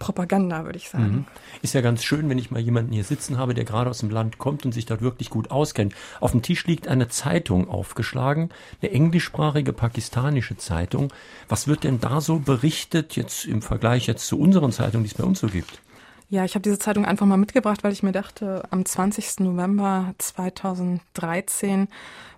Propaganda, 0.00 0.64
würde 0.64 0.78
ich 0.78 0.88
sagen. 0.88 1.04
Mhm. 1.04 1.24
Ist 1.62 1.74
ja 1.74 1.82
ganz 1.82 2.02
schön, 2.02 2.28
wenn 2.28 2.38
ich 2.38 2.50
mal 2.50 2.60
jemanden 2.60 2.92
hier 2.92 3.04
sitzen 3.04 3.38
habe, 3.38 3.54
der 3.54 3.64
gerade 3.64 3.90
aus 3.90 3.98
dem 3.98 4.10
Land 4.10 4.38
kommt 4.38 4.64
und 4.64 4.72
sich 4.72 4.86
dort 4.86 5.02
wirklich 5.02 5.30
gut 5.30 5.50
auskennt. 5.50 5.94
Auf 6.20 6.32
dem 6.32 6.42
Tisch 6.42 6.66
liegt 6.66 6.88
eine 6.88 7.08
Zeitung 7.08 7.68
aufgeschlagen, 7.68 8.48
eine 8.80 8.90
englischsprachige 8.90 9.74
pakistanische 9.74 10.56
Zeitung. 10.56 11.12
Was 11.48 11.68
wird 11.68 11.84
denn 11.84 12.00
da 12.00 12.20
so 12.20 12.38
berichtet, 12.38 13.14
jetzt 13.14 13.44
im 13.44 13.62
Vergleich 13.62 14.06
jetzt 14.06 14.26
zu 14.26 14.40
unseren 14.40 14.72
Zeitungen, 14.72 15.04
die 15.04 15.10
es 15.10 15.16
bei 15.16 15.24
uns 15.24 15.38
so 15.38 15.48
gibt? 15.48 15.80
Ja, 16.32 16.44
ich 16.44 16.54
habe 16.54 16.62
diese 16.62 16.78
Zeitung 16.78 17.04
einfach 17.04 17.26
mal 17.26 17.36
mitgebracht, 17.36 17.82
weil 17.82 17.90
ich 17.90 18.04
mir 18.04 18.12
dachte, 18.12 18.62
am 18.70 18.84
20. 18.84 19.40
November 19.40 20.14
2013, 20.18 21.88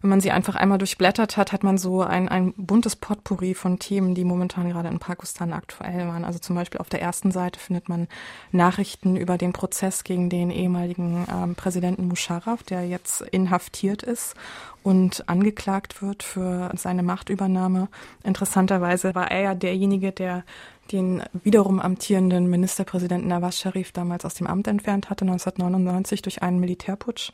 wenn 0.01 0.11
man 0.11 0.23
sie 0.23 0.31
einfach 0.31 0.55
einmal 0.55 0.79
durchblättert 0.79 1.37
hat, 1.37 1.53
hat 1.53 1.63
man 1.63 1.77
so 1.77 2.01
ein, 2.01 2.27
ein 2.31 2.55
buntes 2.57 2.97
Potpourri 2.97 3.53
von 3.53 3.79
Themen, 3.79 4.15
die 4.15 4.25
momentan 4.25 4.71
gerade 4.71 4.89
in 4.89 4.99
Pakistan 4.99 5.53
aktuell 5.53 6.09
waren. 6.09 6.25
Also 6.25 6.39
zum 6.39 6.57
Beispiel 6.57 6.81
auf 6.81 6.89
der 6.89 7.03
ersten 7.03 7.33
Seite 7.33 7.61
findet 7.61 7.91
man 7.91 8.09
Nachrichten 8.51 9.15
über 9.15 9.37
den 9.37 9.53
Prozess 9.53 10.05
gegen 10.05 10.31
den 10.31 10.51
ehemaligen 10.51 11.27
ähm, 11.31 11.55
Präsidenten 11.55 12.09
Musharraf, 12.09 12.63
der 12.63 12.89
jetzt 12.89 13.21
inhaftiert 13.21 14.03
ist 14.03 14.35
und 14.83 15.29
angeklagt 15.29 16.01
wird 16.01 16.23
für 16.23 16.73
seine 16.77 17.03
Machtübernahme. 17.03 17.89
Interessanterweise 18.25 19.15
war 19.15 19.31
er 19.31 19.41
ja 19.43 19.55
derjenige, 19.55 20.13
der 20.13 20.45
den 20.93 21.23
wiederum 21.43 21.81
amtierenden 21.81 22.49
Ministerpräsidenten 22.49 23.29
Nawaz 23.29 23.59
Sharif 23.59 23.93
damals 23.93 24.25
aus 24.25 24.35
dem 24.35 24.47
Amt 24.47 24.69
entfernt 24.69 25.11
hatte, 25.11 25.25
1999 25.25 26.23
durch 26.23 26.43
einen 26.43 26.61
Militärputsch. 26.61 27.33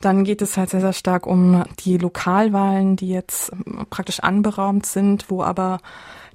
Dann 0.00 0.24
geht 0.24 0.42
es 0.42 0.56
halt 0.56 0.70
sehr, 0.70 0.80
sehr 0.80 0.92
stark 0.92 1.26
um 1.26 1.64
die 1.80 1.96
Lokalwahlen, 1.98 2.96
die 2.96 3.08
jetzt 3.08 3.52
praktisch 3.90 4.20
anberaumt 4.20 4.86
sind, 4.86 5.30
wo 5.30 5.42
aber 5.42 5.80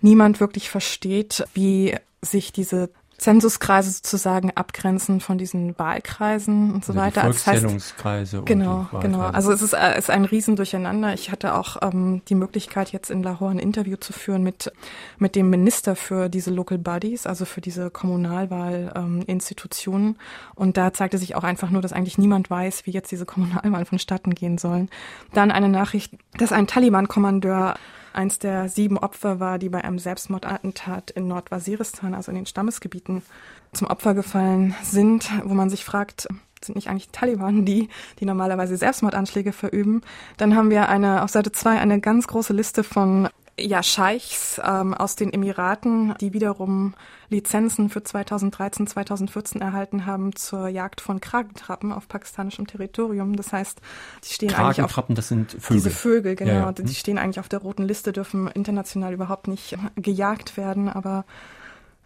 niemand 0.01 0.39
wirklich 0.39 0.69
versteht, 0.69 1.43
wie 1.53 1.95
sich 2.21 2.51
diese 2.51 2.89
Zensuskreise 3.21 3.91
sozusagen 3.91 4.51
abgrenzen 4.55 5.19
von 5.19 5.37
diesen 5.37 5.77
Wahlkreisen 5.77 6.73
und 6.73 6.83
so 6.83 6.93
also 6.93 7.05
weiter. 7.05 7.21
Volkszählungskreise. 7.21 8.37
Das 8.37 8.41
heißt, 8.41 8.47
genau, 8.47 8.87
genau. 8.99 9.19
Also 9.19 9.51
es 9.51 9.61
ist, 9.61 9.73
äh, 9.73 9.95
ist 9.95 10.09
ein 10.09 10.25
Riesendurcheinander. 10.25 11.13
Ich 11.13 11.29
hatte 11.29 11.53
auch 11.53 11.77
ähm, 11.83 12.23
die 12.29 12.33
Möglichkeit, 12.33 12.91
jetzt 12.91 13.11
in 13.11 13.21
Lahore 13.21 13.51
ein 13.51 13.59
Interview 13.59 13.97
zu 13.97 14.11
führen 14.11 14.41
mit, 14.41 14.71
mit 15.19 15.35
dem 15.35 15.51
Minister 15.51 15.95
für 15.95 16.29
diese 16.29 16.49
Local 16.49 16.79
Bodies, 16.79 17.27
also 17.27 17.45
für 17.45 17.61
diese 17.61 17.91
Kommunalwahlinstitutionen. 17.91 20.07
Ähm, 20.07 20.15
und 20.55 20.77
da 20.77 20.91
zeigte 20.91 21.19
sich 21.19 21.35
auch 21.35 21.43
einfach 21.43 21.69
nur, 21.69 21.83
dass 21.83 21.93
eigentlich 21.93 22.17
niemand 22.17 22.49
weiß, 22.49 22.87
wie 22.87 22.91
jetzt 22.91 23.11
diese 23.11 23.27
Kommunalwahlen 23.27 23.85
vonstatten 23.85 24.33
gehen 24.33 24.57
sollen. 24.57 24.89
Dann 25.31 25.51
eine 25.51 25.69
Nachricht, 25.69 26.17
dass 26.39 26.51
ein 26.51 26.65
Taliban-Kommandeur 26.65 27.75
eins 28.13 28.39
der 28.39 28.69
sieben 28.69 28.97
Opfer 28.97 29.39
war, 29.39 29.59
die 29.59 29.69
bei 29.69 29.83
einem 29.83 29.99
Selbstmordattentat 29.99 31.11
in 31.11 31.27
Nordwaziristan, 31.27 32.13
also 32.13 32.31
in 32.31 32.35
den 32.35 32.45
Stammesgebieten, 32.45 33.21
zum 33.73 33.87
Opfer 33.87 34.13
gefallen 34.13 34.75
sind, 34.83 35.29
wo 35.43 35.53
man 35.53 35.69
sich 35.69 35.85
fragt, 35.85 36.27
sind 36.63 36.75
nicht 36.75 36.89
eigentlich 36.89 37.09
Taliban 37.09 37.65
die, 37.65 37.89
die 38.19 38.25
normalerweise 38.25 38.77
Selbstmordanschläge 38.77 39.51
verüben? 39.51 40.01
Dann 40.37 40.55
haben 40.55 40.69
wir 40.69 40.89
eine, 40.89 41.23
auf 41.23 41.29
Seite 41.29 41.51
zwei 41.51 41.79
eine 41.79 41.99
ganz 41.99 42.27
große 42.27 42.53
Liste 42.53 42.83
von 42.83 43.29
ja, 43.59 43.83
Scheichs 43.83 44.59
ähm, 44.63 44.93
aus 44.93 45.15
den 45.15 45.31
Emiraten, 45.33 46.15
die 46.19 46.33
wiederum 46.33 46.93
Lizenzen 47.29 47.89
für 47.89 48.03
2013, 48.03 48.87
2014 48.87 49.61
erhalten 49.61 50.05
haben 50.05 50.35
zur 50.35 50.67
Jagd 50.67 51.01
von 51.01 51.21
Kragentrappen 51.21 51.91
auf 51.91 52.07
pakistanischem 52.07 52.67
Territorium. 52.67 53.35
Das 53.35 53.53
heißt, 53.53 53.79
die 54.23 54.33
stehen 54.33 54.53
eigentlich 54.53 54.81
auf 54.81 55.03
das 55.09 55.27
sind 55.27 55.51
Vögel. 55.51 55.73
Diese 55.75 55.89
Vögel, 55.91 56.35
genau. 56.35 56.51
Ja, 56.51 56.59
ja. 56.65 56.71
Die 56.71 56.95
stehen 56.95 57.17
eigentlich 57.17 57.39
auf 57.39 57.49
der 57.49 57.59
roten 57.59 57.83
Liste, 57.83 58.11
dürfen 58.11 58.47
international 58.47 59.13
überhaupt 59.13 59.47
nicht 59.47 59.77
gejagt 59.95 60.57
werden, 60.57 60.89
aber 60.89 61.25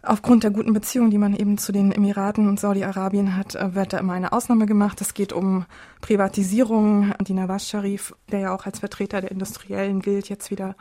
Aufgrund 0.06 0.44
der 0.44 0.52
guten 0.52 0.72
Beziehungen, 0.72 1.10
die 1.10 1.18
man 1.18 1.34
eben 1.34 1.58
zu 1.58 1.72
den 1.72 1.90
Emiraten 1.90 2.48
und 2.48 2.60
Saudi-Arabien 2.60 3.36
hat, 3.36 3.56
äh, 3.56 3.74
wird 3.74 3.92
da 3.92 3.98
immer 3.98 4.12
eine 4.12 4.32
Ausnahme 4.32 4.66
gemacht. 4.66 5.00
Es 5.00 5.14
geht 5.14 5.32
um 5.32 5.66
Privatisierung. 6.00 7.12
Die 7.26 7.32
Nawaz 7.32 7.68
Sharif, 7.68 8.14
der 8.30 8.38
ja 8.38 8.54
auch 8.54 8.66
als 8.66 8.78
Vertreter 8.78 9.20
der 9.20 9.32
Industriellen 9.32 10.00
gilt, 10.00 10.28
jetzt 10.28 10.52
wieder 10.52 10.76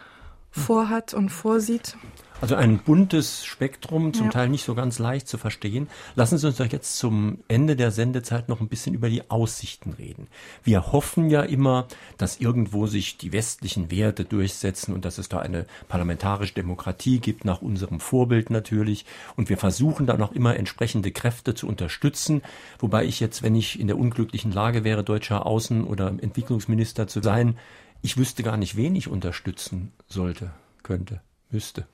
vorhat 0.55 1.13
und 1.13 1.29
vorsieht. 1.29 1.97
Also 2.41 2.55
ein 2.55 2.79
buntes 2.79 3.45
Spektrum, 3.45 4.13
zum 4.13 4.25
ja. 4.25 4.31
Teil 4.31 4.49
nicht 4.49 4.65
so 4.65 4.75
ganz 4.75 4.99
leicht 4.99 5.27
zu 5.27 5.37
verstehen. 5.37 5.87
Lassen 6.15 6.37
Sie 6.37 6.45
uns 6.45 6.57
doch 6.57 6.65
jetzt 6.65 6.97
zum 6.97 7.39
Ende 7.47 7.77
der 7.77 7.91
Sendezeit 7.91 8.49
noch 8.49 8.59
ein 8.59 8.67
bisschen 8.67 8.93
über 8.93 9.09
die 9.09 9.29
Aussichten 9.31 9.93
reden. 9.93 10.27
Wir 10.63 10.91
hoffen 10.91 11.29
ja 11.29 11.43
immer, 11.43 11.87
dass 12.17 12.41
irgendwo 12.41 12.87
sich 12.87 13.17
die 13.17 13.31
westlichen 13.31 13.89
Werte 13.89 14.25
durchsetzen 14.25 14.93
und 14.93 15.05
dass 15.05 15.17
es 15.17 15.29
da 15.29 15.39
eine 15.39 15.65
parlamentarische 15.87 16.53
Demokratie 16.53 17.19
gibt, 17.19 17.45
nach 17.45 17.61
unserem 17.61 18.01
Vorbild 18.01 18.49
natürlich. 18.49 19.05
Und 19.37 19.47
wir 19.47 19.57
versuchen 19.57 20.05
dann 20.05 20.21
auch 20.21 20.33
immer 20.33 20.57
entsprechende 20.57 21.11
Kräfte 21.11 21.55
zu 21.55 21.67
unterstützen. 21.67 22.41
Wobei 22.79 23.05
ich 23.05 23.21
jetzt, 23.21 23.43
wenn 23.43 23.55
ich 23.55 23.79
in 23.79 23.87
der 23.87 23.97
unglücklichen 23.97 24.51
Lage 24.51 24.83
wäre, 24.83 25.05
deutscher 25.05 25.47
Außen- 25.47 25.85
oder 25.85 26.07
Entwicklungsminister 26.07 27.07
zu 27.07 27.21
sein, 27.21 27.57
ich 28.05 28.17
wüsste 28.17 28.43
gar 28.43 28.55
nicht, 28.55 28.77
wen 28.77 28.95
ich 28.95 29.07
unterstützen 29.07 29.91
sollte, 30.07 30.51
könnte, 30.83 31.21
müsste. 31.49 31.87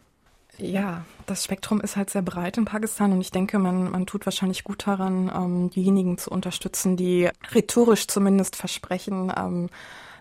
Ja, 0.57 1.05
das 1.25 1.45
Spektrum 1.45 1.79
ist 1.79 1.95
halt 1.95 2.09
sehr 2.09 2.21
breit 2.21 2.57
in 2.57 2.65
Pakistan 2.65 3.13
und 3.13 3.21
ich 3.21 3.31
denke, 3.31 3.57
man, 3.59 3.89
man 3.89 4.05
tut 4.05 4.25
wahrscheinlich 4.25 4.65
gut 4.65 4.85
daran, 4.85 5.31
ähm, 5.33 5.69
diejenigen 5.69 6.17
zu 6.17 6.29
unterstützen, 6.29 6.97
die 6.97 7.29
rhetorisch 7.53 8.07
zumindest 8.07 8.57
versprechen, 8.57 9.31
ähm, 9.35 9.69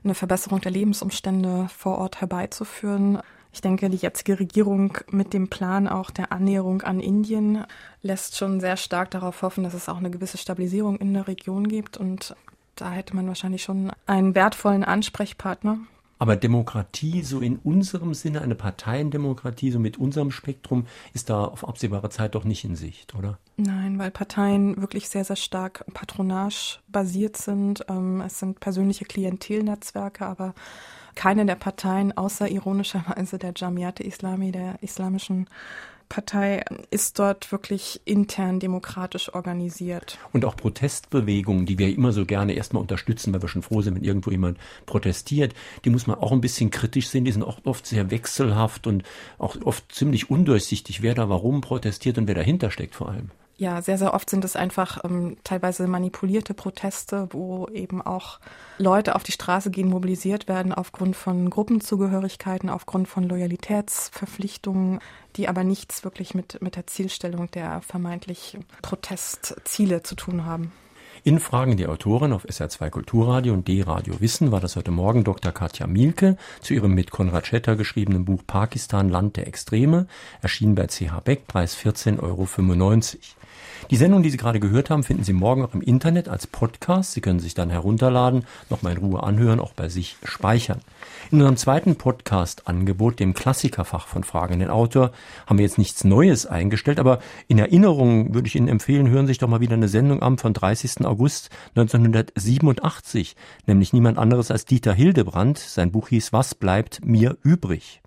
eine 0.04 0.14
Verbesserung 0.14 0.60
der 0.60 0.70
Lebensumstände 0.70 1.66
vor 1.76 1.98
Ort 1.98 2.20
herbeizuführen. 2.20 3.18
Ich 3.52 3.60
denke, 3.60 3.90
die 3.90 3.96
jetzige 3.96 4.38
Regierung 4.38 4.96
mit 5.10 5.32
dem 5.32 5.48
Plan 5.48 5.88
auch 5.88 6.10
der 6.10 6.30
Annäherung 6.30 6.82
an 6.82 7.00
Indien 7.00 7.64
lässt 8.00 8.36
schon 8.36 8.60
sehr 8.60 8.76
stark 8.76 9.10
darauf 9.10 9.42
hoffen, 9.42 9.64
dass 9.64 9.74
es 9.74 9.88
auch 9.88 9.98
eine 9.98 10.10
gewisse 10.10 10.38
Stabilisierung 10.38 10.98
in 10.98 11.14
der 11.14 11.26
Region 11.26 11.66
gibt 11.66 11.96
und 11.96 12.36
da 12.80 12.90
hätte 12.90 13.14
man 13.14 13.26
wahrscheinlich 13.28 13.62
schon 13.62 13.92
einen 14.06 14.34
wertvollen 14.34 14.84
Ansprechpartner. 14.84 15.78
Aber 16.18 16.36
Demokratie, 16.36 17.22
so 17.22 17.40
in 17.40 17.56
unserem 17.56 18.12
Sinne, 18.12 18.42
eine 18.42 18.54
Parteiendemokratie, 18.54 19.70
so 19.70 19.78
mit 19.78 19.96
unserem 19.96 20.30
Spektrum, 20.30 20.86
ist 21.14 21.30
da 21.30 21.44
auf 21.44 21.66
absehbare 21.66 22.10
Zeit 22.10 22.34
doch 22.34 22.44
nicht 22.44 22.62
in 22.62 22.76
Sicht, 22.76 23.14
oder? 23.14 23.38
Nein, 23.56 23.98
weil 23.98 24.10
Parteien 24.10 24.78
wirklich 24.82 25.08
sehr, 25.08 25.24
sehr 25.24 25.36
stark 25.36 25.82
patronage 25.94 26.78
basiert 26.88 27.38
sind. 27.38 27.86
Ähm, 27.88 28.20
es 28.20 28.38
sind 28.38 28.60
persönliche 28.60 29.06
Klientelnetzwerke, 29.06 30.26
aber 30.26 30.54
keine 31.14 31.46
der 31.46 31.54
Parteien, 31.54 32.16
außer 32.16 32.50
ironischerweise 32.50 33.38
der 33.38 33.54
Jamiat 33.56 34.00
Islami, 34.00 34.52
der 34.52 34.82
islamischen 34.82 35.48
Partei 36.10 36.64
ist 36.90 37.18
dort 37.18 37.50
wirklich 37.52 38.00
intern 38.04 38.58
demokratisch 38.58 39.32
organisiert. 39.32 40.18
Und 40.32 40.44
auch 40.44 40.56
Protestbewegungen, 40.56 41.64
die 41.64 41.78
wir 41.78 41.88
immer 41.88 42.12
so 42.12 42.26
gerne 42.26 42.52
erstmal 42.52 42.82
unterstützen, 42.82 43.32
weil 43.32 43.40
wir 43.40 43.48
schon 43.48 43.62
froh 43.62 43.80
sind, 43.80 43.94
wenn 43.94 44.04
irgendwo 44.04 44.30
jemand 44.30 44.58
protestiert, 44.86 45.54
die 45.84 45.90
muss 45.90 46.08
man 46.08 46.18
auch 46.18 46.32
ein 46.32 46.40
bisschen 46.40 46.70
kritisch 46.70 47.08
sehen. 47.08 47.24
Die 47.24 47.32
sind 47.32 47.44
auch 47.44 47.60
oft 47.64 47.86
sehr 47.86 48.10
wechselhaft 48.10 48.88
und 48.88 49.04
auch 49.38 49.56
oft 49.64 49.94
ziemlich 49.94 50.28
undurchsichtig, 50.28 51.00
wer 51.00 51.14
da 51.14 51.28
warum 51.28 51.60
protestiert 51.60 52.18
und 52.18 52.26
wer 52.26 52.34
dahinter 52.34 52.70
steckt 52.72 52.96
vor 52.96 53.08
allem. 53.08 53.30
Ja, 53.60 53.82
sehr, 53.82 53.98
sehr 53.98 54.14
oft 54.14 54.30
sind 54.30 54.42
es 54.46 54.56
einfach 54.56 55.04
ähm, 55.04 55.36
teilweise 55.44 55.86
manipulierte 55.86 56.54
Proteste, 56.54 57.28
wo 57.30 57.68
eben 57.68 58.00
auch 58.00 58.40
Leute 58.78 59.14
auf 59.14 59.22
die 59.22 59.32
Straße 59.32 59.70
gehen, 59.70 59.90
mobilisiert 59.90 60.48
werden 60.48 60.72
aufgrund 60.72 61.14
von 61.14 61.50
Gruppenzugehörigkeiten, 61.50 62.70
aufgrund 62.70 63.06
von 63.06 63.24
Loyalitätsverpflichtungen, 63.24 65.00
die 65.36 65.46
aber 65.46 65.62
nichts 65.62 66.04
wirklich 66.04 66.34
mit, 66.34 66.62
mit 66.62 66.74
der 66.74 66.86
Zielstellung 66.86 67.50
der 67.50 67.82
vermeintlich 67.82 68.56
Protestziele 68.80 70.02
zu 70.02 70.14
tun 70.14 70.46
haben. 70.46 70.72
In 71.22 71.38
Fragen 71.38 71.76
der 71.76 71.90
Autorin 71.90 72.32
auf 72.32 72.46
SR2 72.46 72.88
Kulturradio 72.88 73.52
und 73.52 73.68
D-Radio 73.68 74.22
Wissen 74.22 74.52
war 74.52 74.60
das 74.60 74.76
heute 74.76 74.90
Morgen 74.90 75.22
Dr. 75.22 75.52
Katja 75.52 75.86
Mielke 75.86 76.38
zu 76.62 76.72
ihrem 76.72 76.94
mit 76.94 77.10
Konrad 77.10 77.46
Schetter 77.46 77.76
geschriebenen 77.76 78.24
Buch 78.24 78.40
Pakistan 78.46 79.10
Land 79.10 79.36
der 79.36 79.46
Extreme, 79.46 80.06
erschienen 80.40 80.74
bei 80.74 80.86
CH 80.86 81.20
Beck, 81.22 81.46
Preis 81.46 81.76
14,95 81.76 82.20
Euro. 82.22 82.46
Die 83.90 83.96
Sendung, 83.96 84.22
die 84.22 84.30
Sie 84.30 84.36
gerade 84.36 84.60
gehört 84.60 84.90
haben, 84.90 85.02
finden 85.02 85.24
Sie 85.24 85.32
morgen 85.32 85.64
auch 85.64 85.74
im 85.74 85.80
Internet 85.80 86.28
als 86.28 86.46
Podcast. 86.46 87.12
Sie 87.12 87.20
können 87.20 87.40
sich 87.40 87.54
dann 87.54 87.70
herunterladen, 87.70 88.44
nochmal 88.68 88.92
in 88.92 88.98
Ruhe 88.98 89.22
anhören, 89.22 89.58
auch 89.58 89.72
bei 89.72 89.88
sich 89.88 90.16
speichern. 90.22 90.80
In 91.30 91.38
unserem 91.38 91.56
zweiten 91.56 91.96
Podcast-Angebot, 91.96 93.18
dem 93.18 93.34
Klassikerfach 93.34 94.06
von 94.06 94.22
Fragen 94.22 94.54
an 94.54 94.60
den 94.60 94.70
Autor, 94.70 95.12
haben 95.46 95.58
wir 95.58 95.64
jetzt 95.64 95.78
nichts 95.78 96.04
Neues 96.04 96.46
eingestellt, 96.46 97.00
aber 97.00 97.18
in 97.48 97.58
Erinnerung 97.58 98.34
würde 98.34 98.46
ich 98.46 98.54
Ihnen 98.54 98.68
empfehlen, 98.68 99.08
hören 99.08 99.26
Sie 99.26 99.32
sich 99.32 99.38
doch 99.38 99.48
mal 99.48 99.60
wieder 99.60 99.74
eine 99.74 99.88
Sendung 99.88 100.22
am 100.22 100.38
von 100.38 100.52
30. 100.52 101.04
August 101.10 101.50
1987, 101.74 103.36
nämlich 103.66 103.92
niemand 103.92 104.16
anderes 104.16 104.50
als 104.50 104.64
Dieter 104.64 104.94
Hildebrand. 104.94 105.58
Sein 105.58 105.90
Buch 105.90 106.08
hieß 106.08 106.32
Was 106.32 106.54
bleibt 106.54 107.04
mir 107.04 107.36
übrig? 107.42 108.00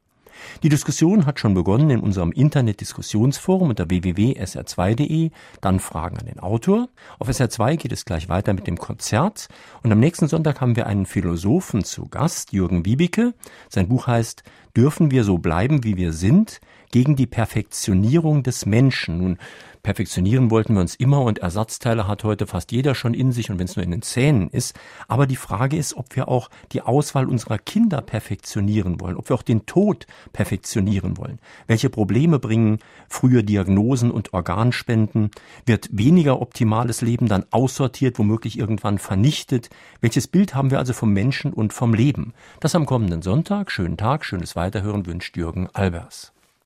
Die 0.64 0.70
Diskussion 0.70 1.26
hat 1.26 1.40
schon 1.40 1.54
begonnen 1.54 1.90
in 1.90 2.00
unserem 2.00 2.32
Internet-Diskussionsforum 2.32 3.70
unter 3.70 3.90
www.sr2.de, 3.90 5.32
dann 5.62 5.80
Fragen 5.80 6.18
an 6.18 6.26
den 6.26 6.40
Autor. 6.40 6.90
Auf 7.20 7.30
SR2 7.30 7.78
geht 7.78 7.92
es 7.92 8.06
gleich 8.06 8.30
weiter 8.30 8.54
mit 8.54 8.68
dem 8.68 8.78
Konzert 8.78 9.48
und 9.84 9.92
am 9.92 10.00
nächsten 10.00 10.28
Sonntag 10.28 10.62
haben 10.62 10.76
wir 10.76 10.88
einen 10.88 11.06
Philosophen 11.06 11.84
zu 11.84 12.08
Gast, 12.08 12.54
Jürgen 12.54 12.86
Wiebicke. 12.86 13.34
Sein 13.70 13.88
Buch 13.88 14.08
heißt 14.08 14.44
Dürfen 14.76 15.12
wir 15.12 15.24
so 15.24 15.38
bleiben, 15.38 15.84
wie 15.84 15.98
wir 15.98 16.14
sind? 16.14 16.60
Gegen 16.92 17.16
die 17.16 17.28
Perfektionierung 17.28 18.44
des 18.44 18.66
Menschen. 18.66 19.18
Nun, 19.18 19.38
Perfektionieren 19.84 20.50
wollten 20.50 20.76
wir 20.76 20.80
uns 20.80 20.96
immer 20.96 21.20
und 21.24 21.40
Ersatzteile 21.40 22.08
hat 22.08 22.24
heute 22.24 22.48
fast 22.48 22.72
jeder 22.72 22.96
schon 22.96 23.14
in 23.14 23.34
sich 23.34 23.52
und 23.52 23.60
wenn 23.60 23.68
es 23.68 23.76
nur 23.76 23.84
in 23.84 23.92
den 23.92 24.02
Zähnen 24.02 24.48
ist. 24.48 24.80
Aber 25.10 25.28
die 25.28 25.36
Frage 25.36 25.76
ist, 25.76 25.98
ob 25.98 26.16
wir 26.16 26.30
auch 26.30 26.50
die 26.72 26.82
Auswahl 26.82 27.28
unserer 27.28 27.58
Kinder 27.58 28.00
perfektionieren 28.00 29.02
wollen, 29.02 29.18
ob 29.18 29.28
wir 29.28 29.36
auch 29.36 29.44
den 29.44 29.66
Tod 29.66 30.08
perfektionieren 30.32 31.18
wollen. 31.18 31.38
Welche 31.68 31.90
Probleme 31.90 32.40
bringen 32.40 32.80
frühe 33.10 33.44
Diagnosen 33.44 34.10
und 34.10 34.34
Organspenden? 34.34 35.32
Wird 35.66 35.90
weniger 35.92 36.42
optimales 36.42 37.02
Leben 37.02 37.28
dann 37.28 37.46
aussortiert, 37.52 38.18
womöglich 38.18 38.58
irgendwann 38.58 39.00
vernichtet? 39.00 39.70
Welches 40.00 40.28
Bild 40.30 40.56
haben 40.56 40.72
wir 40.72 40.80
also 40.80 40.94
vom 40.94 41.12
Menschen 41.12 41.52
und 41.52 41.74
vom 41.74 41.94
Leben? 41.94 42.34
Das 42.62 42.74
am 42.74 42.86
kommenden 42.86 43.22
Sonntag. 43.22 43.70
Schönen 43.70 43.98
Tag, 43.98 44.24
schönes 44.24 44.56
Weiterhören 44.56 45.06
wünscht 45.06 45.36
Jürgen 45.36 45.68
Albers. 45.74 46.33